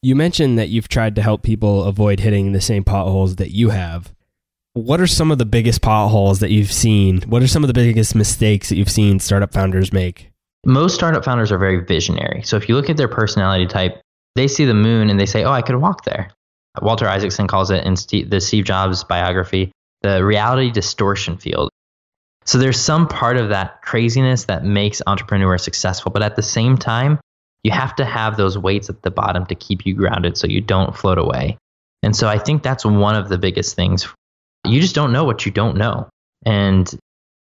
You 0.02 0.16
mentioned 0.16 0.60
that 0.60 0.68
you've 0.68 0.90
tried 0.90 1.16
to 1.16 1.22
help 1.22 1.44
people 1.44 1.86
avoid 1.86 2.20
hitting 2.20 2.52
the 2.52 2.60
same 2.60 2.84
potholes 2.84 3.38
that 3.38 3.52
you 3.52 3.70
have. 3.70 4.14
What 4.74 5.00
are 5.00 5.08
some 5.08 5.32
of 5.32 5.38
the 5.38 5.46
biggest 5.46 5.82
potholes 5.82 6.40
that 6.40 6.52
you've 6.52 6.74
seen? 6.74 7.22
What 7.22 7.42
are 7.42 7.48
some 7.48 7.64
of 7.64 7.70
the 7.70 7.74
biggest 7.74 8.16
mistakes 8.16 8.68
that 8.68 8.76
you've 8.76 8.92
seen 8.92 9.20
startup 9.20 9.54
founders 9.54 9.94
make? 9.94 10.32
Most 10.66 10.96
startup 10.96 11.24
founders 11.24 11.52
are 11.54 11.58
very 11.58 11.86
visionary. 11.86 12.42
So 12.44 12.58
if 12.58 12.68
you 12.68 12.76
look 12.76 12.90
at 12.90 12.98
their 12.98 13.08
personality 13.08 13.66
type, 13.66 14.02
they 14.36 14.48
see 14.48 14.66
the 14.66 14.74
moon 14.74 15.10
and 15.10 15.20
they 15.20 15.26
say, 15.26 15.44
"Oh, 15.44 15.52
I 15.52 15.62
could 15.62 15.76
walk 15.76 16.04
there." 16.06 16.32
Walter 16.82 17.08
Isaacson 17.08 17.48
calls 17.48 17.72
it 17.72 17.86
in 17.86 17.96
Steve, 17.96 18.30
the 18.30 18.42
Steve 18.42 18.66
Jobs 18.66 19.04
biography 19.04 19.72
the 20.04 20.24
reality 20.24 20.70
distortion 20.70 21.38
field. 21.38 21.70
So 22.46 22.58
there's 22.58 22.80
some 22.80 23.08
part 23.08 23.38
of 23.38 23.50
that 23.50 23.82
craziness 23.82 24.46
that 24.46 24.66
makes 24.66 25.02
entrepreneurs 25.08 25.64
successful, 25.64 26.12
but 26.12 26.22
at 26.22 26.36
the 26.36 26.42
same 26.42 26.78
time, 26.78 27.20
you 27.64 27.72
have 27.72 27.96
to 27.96 28.06
have 28.06 28.36
those 28.36 28.58
weights 28.58 28.90
at 28.90 29.02
the 29.02 29.12
bottom 29.12 29.46
to 29.46 29.56
keep 29.56 29.86
you 29.86 29.96
grounded 29.96 30.38
so 30.38 30.46
you 30.46 30.60
don't 30.60 30.96
float 30.96 31.18
away. 31.18 31.58
And 32.04 32.14
so 32.14 32.28
I 32.28 32.38
think 32.38 32.62
that's 32.62 32.86
one 32.86 33.16
of 33.16 33.30
the 33.30 33.38
biggest 33.38 33.78
things. 33.78 34.14
You 34.68 34.82
just 34.82 34.94
don't 34.94 35.14
know 35.14 35.24
what 35.24 35.46
you 35.46 35.52
don't 35.54 35.78
know. 35.78 36.10
And 36.46 36.94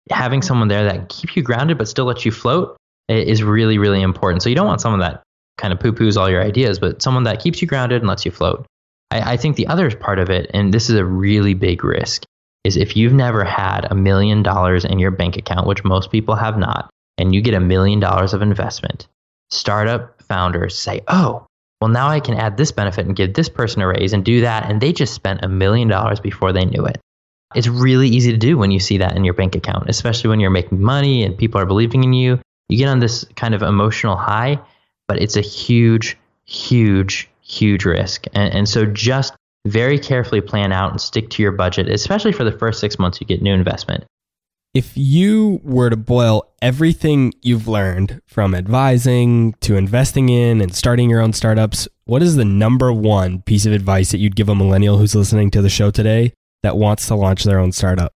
having 0.09 0.41
someone 0.41 0.69
there 0.69 0.85
that 0.85 1.09
keep 1.09 1.35
you 1.35 1.43
grounded 1.43 1.77
but 1.77 1.89
still 1.89 2.05
let 2.05 2.23
you 2.23 2.31
float 2.31 2.77
is 3.09 3.43
really, 3.43 3.77
really 3.77 4.01
important. 4.01 4.43
So 4.43 4.49
you 4.49 4.55
don't 4.55 4.67
want 4.67 4.79
someone 4.79 5.01
that 5.01 5.23
kind 5.57 5.73
of 5.73 5.81
poo 5.81 5.91
poos 5.91 6.15
all 6.15 6.29
your 6.29 6.41
ideas, 6.41 6.79
but 6.79 7.01
someone 7.01 7.23
that 7.23 7.41
keeps 7.41 7.61
you 7.61 7.67
grounded 7.67 8.01
and 8.01 8.07
lets 8.07 8.23
you 8.23 8.31
float. 8.31 8.65
I, 9.15 9.33
I 9.33 9.37
think 9.37 9.55
the 9.55 9.67
other 9.67 9.89
part 9.95 10.19
of 10.19 10.29
it, 10.29 10.51
and 10.53 10.73
this 10.73 10.89
is 10.89 10.97
a 10.97 11.05
really 11.05 11.53
big 11.53 11.83
risk, 11.83 12.23
is 12.63 12.75
if 12.75 12.97
you've 12.97 13.13
never 13.13 13.43
had 13.43 13.87
a 13.89 13.95
million 13.95 14.43
dollars 14.43 14.85
in 14.85 14.99
your 14.99 15.11
bank 15.11 15.37
account, 15.37 15.67
which 15.67 15.83
most 15.83 16.11
people 16.11 16.35
have 16.35 16.57
not, 16.57 16.89
and 17.17 17.33
you 17.33 17.41
get 17.41 17.53
a 17.53 17.59
million 17.59 17.99
dollars 17.99 18.33
of 18.33 18.41
investment, 18.41 19.07
startup 19.51 20.21
founders 20.23 20.77
say, 20.77 21.01
oh, 21.07 21.45
well, 21.79 21.89
now 21.89 22.07
I 22.07 22.19
can 22.19 22.35
add 22.35 22.57
this 22.57 22.71
benefit 22.71 23.05
and 23.05 23.15
give 23.15 23.33
this 23.33 23.49
person 23.49 23.81
a 23.81 23.87
raise 23.87 24.13
and 24.13 24.25
do 24.25 24.41
that. 24.41 24.69
And 24.69 24.81
they 24.81 24.91
just 24.91 25.13
spent 25.13 25.43
a 25.43 25.49
million 25.49 25.87
dollars 25.87 26.19
before 26.19 26.51
they 26.51 26.65
knew 26.65 26.85
it. 26.85 26.99
It's 27.53 27.67
really 27.67 28.09
easy 28.09 28.31
to 28.31 28.37
do 28.37 28.57
when 28.57 28.71
you 28.71 28.79
see 28.79 28.97
that 28.97 29.15
in 29.15 29.23
your 29.23 29.33
bank 29.33 29.55
account, 29.55 29.89
especially 29.89 30.29
when 30.29 30.39
you're 30.39 30.49
making 30.49 30.81
money 30.81 31.23
and 31.23 31.37
people 31.37 31.61
are 31.61 31.65
believing 31.65 32.03
in 32.03 32.13
you. 32.13 32.39
You 32.69 32.77
get 32.77 32.89
on 32.89 32.99
this 32.99 33.23
kind 33.35 33.53
of 33.53 33.61
emotional 33.61 34.15
high, 34.15 34.59
but 35.07 35.21
it's 35.21 35.37
a 35.37 35.41
huge, 35.41 36.17
huge 36.45 37.29
huge 37.45 37.85
risk. 37.85 38.25
And, 38.33 38.53
and 38.53 38.69
so 38.69 38.85
just 38.85 39.33
very 39.65 39.97
carefully 39.97 40.41
plan 40.41 40.71
out 40.71 40.91
and 40.91 41.01
stick 41.01 41.29
to 41.31 41.43
your 41.43 41.51
budget, 41.51 41.87
especially 41.87 42.31
for 42.31 42.43
the 42.43 42.51
first 42.51 42.79
six 42.79 42.99
months 42.99 43.19
you 43.21 43.27
get 43.27 43.41
new 43.41 43.53
investment. 43.53 44.03
If 44.73 44.91
you 44.95 45.61
were 45.63 45.89
to 45.89 45.95
boil 45.95 46.51
everything 46.61 47.33
you've 47.41 47.67
learned 47.67 48.21
from 48.27 48.53
advising 48.53 49.53
to 49.61 49.77
investing 49.77 50.27
in 50.27 50.59
and 50.59 50.75
starting 50.75 51.09
your 51.09 51.21
own 51.21 51.31
startups, 51.31 51.87
what 52.03 52.21
is 52.21 52.35
the 52.35 52.43
number 52.43 52.91
one 52.91 53.41
piece 53.43 53.65
of 53.65 53.71
advice 53.71 54.11
that 54.11 54.17
you'd 54.17 54.35
give 54.35 54.49
a 54.49 54.55
millennial 54.55 54.97
who's 54.97 55.15
listening 55.15 55.49
to 55.51 55.61
the 55.61 55.69
show 55.69 55.91
today 55.91 56.33
that 56.61 56.75
wants 56.75 57.07
to 57.07 57.15
launch 57.15 57.45
their 57.45 57.57
own 57.57 57.71
startup? 57.71 58.11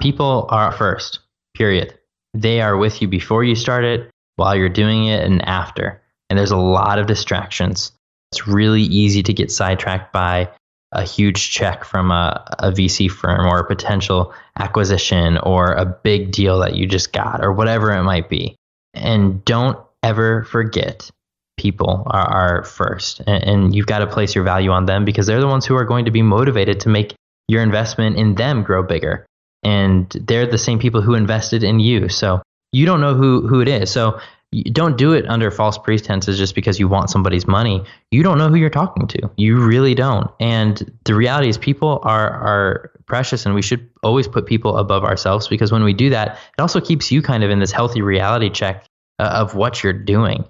People 0.00 0.46
are 0.48 0.72
first, 0.72 1.20
period. 1.54 1.98
They 2.32 2.62
are 2.62 2.78
with 2.78 3.02
you 3.02 3.08
before 3.08 3.44
you 3.44 3.54
start 3.54 3.84
it, 3.84 4.10
while 4.36 4.56
you're 4.56 4.68
doing 4.70 5.08
it, 5.08 5.24
and 5.24 5.46
after. 5.46 6.00
And 6.30 6.38
there's 6.38 6.50
a 6.50 6.56
lot 6.56 6.98
of 6.98 7.06
distractions. 7.06 7.92
It's 8.32 8.46
really 8.46 8.82
easy 8.82 9.22
to 9.22 9.32
get 9.32 9.50
sidetracked 9.50 10.12
by 10.12 10.50
a 10.92 11.02
huge 11.02 11.50
check 11.50 11.84
from 11.84 12.10
a, 12.10 12.44
a 12.58 12.72
VC 12.72 13.10
firm 13.10 13.46
or 13.46 13.58
a 13.58 13.66
potential 13.66 14.32
acquisition 14.58 15.38
or 15.38 15.72
a 15.72 15.84
big 15.84 16.30
deal 16.30 16.60
that 16.60 16.74
you 16.74 16.86
just 16.86 17.12
got 17.12 17.44
or 17.44 17.52
whatever 17.52 17.92
it 17.92 18.02
might 18.02 18.28
be. 18.28 18.56
And 18.94 19.44
don't 19.44 19.78
ever 20.02 20.44
forget 20.44 21.10
people 21.58 22.04
are, 22.06 22.58
are 22.58 22.64
first. 22.64 23.20
And, 23.26 23.44
and 23.44 23.74
you've 23.74 23.86
got 23.86 23.98
to 23.98 24.06
place 24.06 24.34
your 24.34 24.44
value 24.44 24.70
on 24.70 24.86
them 24.86 25.04
because 25.04 25.26
they're 25.26 25.40
the 25.40 25.46
ones 25.46 25.66
who 25.66 25.76
are 25.76 25.84
going 25.84 26.06
to 26.06 26.10
be 26.10 26.22
motivated 26.22 26.80
to 26.80 26.88
make 26.88 27.14
your 27.48 27.62
investment 27.62 28.16
in 28.16 28.34
them 28.34 28.62
grow 28.62 28.82
bigger. 28.82 29.26
And 29.62 30.08
they're 30.10 30.46
the 30.46 30.58
same 30.58 30.78
people 30.78 31.02
who 31.02 31.14
invested 31.14 31.64
in 31.64 31.80
you. 31.80 32.08
So 32.08 32.42
you 32.72 32.86
don't 32.86 33.00
know 33.00 33.14
who, 33.14 33.46
who 33.46 33.60
it 33.60 33.68
is. 33.68 33.90
So 33.90 34.20
you 34.50 34.64
don't 34.64 34.96
do 34.96 35.12
it 35.12 35.28
under 35.28 35.50
false 35.50 35.76
pretenses 35.76 36.38
just 36.38 36.54
because 36.54 36.78
you 36.78 36.88
want 36.88 37.10
somebody's 37.10 37.46
money. 37.46 37.84
You 38.10 38.22
don't 38.22 38.38
know 38.38 38.48
who 38.48 38.56
you're 38.56 38.70
talking 38.70 39.06
to. 39.08 39.30
You 39.36 39.58
really 39.58 39.94
don't. 39.94 40.30
And 40.40 40.90
the 41.04 41.14
reality 41.14 41.48
is 41.48 41.58
people 41.58 42.00
are 42.02 42.30
are 42.30 42.90
precious 43.06 43.44
and 43.44 43.54
we 43.54 43.62
should 43.62 43.88
always 44.02 44.26
put 44.26 44.46
people 44.46 44.76
above 44.76 45.04
ourselves 45.04 45.48
because 45.48 45.70
when 45.70 45.84
we 45.84 45.92
do 45.92 46.10
that, 46.10 46.38
it 46.56 46.60
also 46.60 46.80
keeps 46.80 47.12
you 47.12 47.20
kind 47.20 47.44
of 47.44 47.50
in 47.50 47.58
this 47.58 47.72
healthy 47.72 48.00
reality 48.00 48.48
check 48.48 48.84
uh, 49.18 49.24
of 49.24 49.54
what 49.54 49.82
you're 49.82 49.92
doing. 49.92 50.44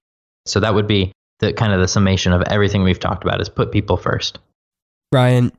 So 0.47 0.61
that 0.61 0.75
would 0.75 0.87
be 0.87 1.13
the 1.41 1.53
kind 1.53 1.73
of 1.73 1.81
the 1.81 1.89
summation 1.89 2.33
of 2.33 2.43
everything 2.43 2.83
we've 2.83 3.01
talked 3.01 3.25
about 3.25 3.41
is 3.41 3.49
put 3.49 3.73
people 3.73 3.97
first. 3.97 4.39
Ryan, 5.13 5.53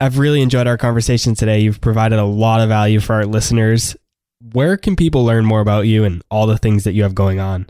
I've 0.00 0.18
really 0.18 0.42
enjoyed 0.42 0.66
our 0.66 0.78
conversation 0.78 1.34
today. 1.34 1.60
You've 1.60 1.80
provided 1.80 2.18
a 2.18 2.24
lot 2.24 2.60
of 2.60 2.68
value 2.68 3.00
for 3.00 3.14
our 3.14 3.26
listeners. 3.26 3.96
Where 4.52 4.76
can 4.76 4.96
people 4.96 5.24
learn 5.24 5.44
more 5.44 5.60
about 5.60 5.82
you 5.82 6.04
and 6.04 6.22
all 6.30 6.46
the 6.46 6.58
things 6.58 6.84
that 6.84 6.92
you 6.92 7.02
have 7.02 7.14
going 7.14 7.38
on? 7.38 7.68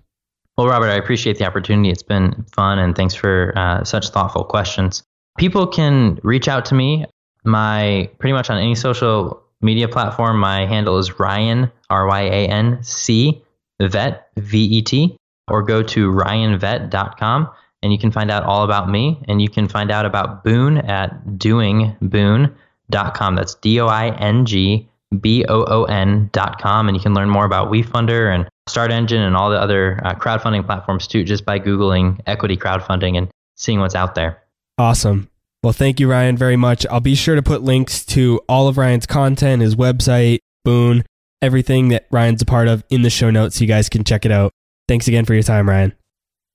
Well, 0.63 0.71
Robert, 0.71 0.91
I 0.91 0.95
appreciate 0.95 1.39
the 1.39 1.45
opportunity. 1.45 1.91
It's 1.91 2.05
been 2.05 2.45
fun, 2.53 2.79
and 2.79 2.95
thanks 2.95 3.17
for 3.17 3.53
uh, 3.57 3.83
such 3.83 4.11
thoughtful 4.11 4.45
questions. 4.45 5.03
People 5.37 5.67
can 5.67 6.21
reach 6.23 6.47
out 6.47 6.67
to 6.67 6.77
me. 6.77 7.05
My 7.43 8.09
pretty 8.21 8.33
much 8.33 8.49
on 8.49 8.59
any 8.59 8.77
social 8.77 9.43
media 9.61 9.89
platform. 9.89 10.39
My 10.39 10.65
handle 10.65 10.99
is 10.99 11.19
Ryan 11.19 11.69
R 11.91 12.07
Y 12.07 12.21
A 12.21 12.47
N 12.47 12.81
C 12.81 13.43
Vet 13.81 14.29
V 14.37 14.63
E 14.63 14.83
T, 14.83 15.17
or 15.49 15.65
go 15.65 15.83
to 15.83 16.13
ryanvet.com 16.13 17.51
and 17.83 17.93
you 17.93 17.99
can 17.99 18.13
find 18.13 18.31
out 18.31 18.45
all 18.45 18.63
about 18.63 18.89
me. 18.89 19.21
And 19.27 19.43
you 19.43 19.49
can 19.49 19.67
find 19.67 19.91
out 19.91 20.07
about 20.07 20.45
Boon 20.45 20.79
at 20.79 21.25
doingboon.com. 21.25 23.35
That's 23.35 23.57
D 23.57 23.81
O 23.81 23.89
I 23.89 24.17
N 24.17 24.47
G 24.47 24.89
B 25.21 25.45
O 25.49 25.65
O 25.65 25.85
N.com. 25.85 26.89
And 26.89 26.97
you 26.97 27.03
can 27.03 27.15
learn 27.15 27.29
more 27.29 27.45
about 27.45 27.71
WeFunder 27.71 28.35
and 28.35 28.49
Start 28.69 28.91
Engine 28.91 29.23
and 29.23 29.37
all 29.37 29.51
the 29.51 29.61
other 29.61 30.01
uh, 30.05 30.15
crowdfunding 30.15 30.65
platforms 30.65 31.07
too, 31.07 31.25
just 31.25 31.45
by 31.45 31.59
Googling 31.59 32.21
equity 32.27 32.57
crowdfunding 32.57 33.17
and 33.19 33.29
seeing 33.57 33.81
what's 33.81 33.95
out 33.95 34.15
there. 34.15 34.43
Awesome. 34.79 35.29
Well, 35.63 35.73
thank 35.73 36.01
you, 36.01 36.11
Ryan, 36.11 36.37
very 36.37 36.57
much. 36.57 36.85
I'll 36.91 37.01
be 37.01 37.15
sure 37.15 37.37
to 37.37 37.43
put 37.43 37.63
links 37.63 38.05
to 38.07 38.41
all 38.49 38.67
of 38.67 38.77
Ryan's 38.79 39.07
content, 39.07 39.63
his 39.63 39.77
website, 39.77 40.39
Boon, 40.65 41.05
everything 41.41 41.89
that 41.89 42.07
Ryan's 42.11 42.43
a 42.43 42.45
part 42.45 42.69
of 42.69 42.85
in 42.91 43.03
the 43.03 43.11
show 43.11 43.31
notes 43.31 43.57
so 43.57 43.63
you 43.63 43.69
guys 43.69 43.89
can 43.89 44.05
check 44.05 44.25
it 44.25 44.33
out. 44.33 44.53
Thanks 44.89 45.07
again 45.09 45.25
for 45.25 45.35
your 45.35 45.43
time, 45.43 45.69
Ryan. 45.69 45.93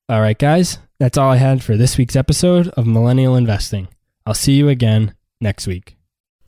All 0.10 0.22
right, 0.22 0.38
guys, 0.38 0.80
that's 1.00 1.18
all 1.18 1.30
I 1.30 1.38
had 1.38 1.64
for 1.64 1.76
this 1.78 1.98
week's 1.98 2.16
episode 2.16 2.70
of 2.70 2.88
Millennial 2.88 3.36
Investing. 3.36 3.88
I'll 4.26 4.34
see 4.34 4.54
you 4.54 4.70
again 4.70 5.14
next 5.42 5.68
week. 5.68 5.97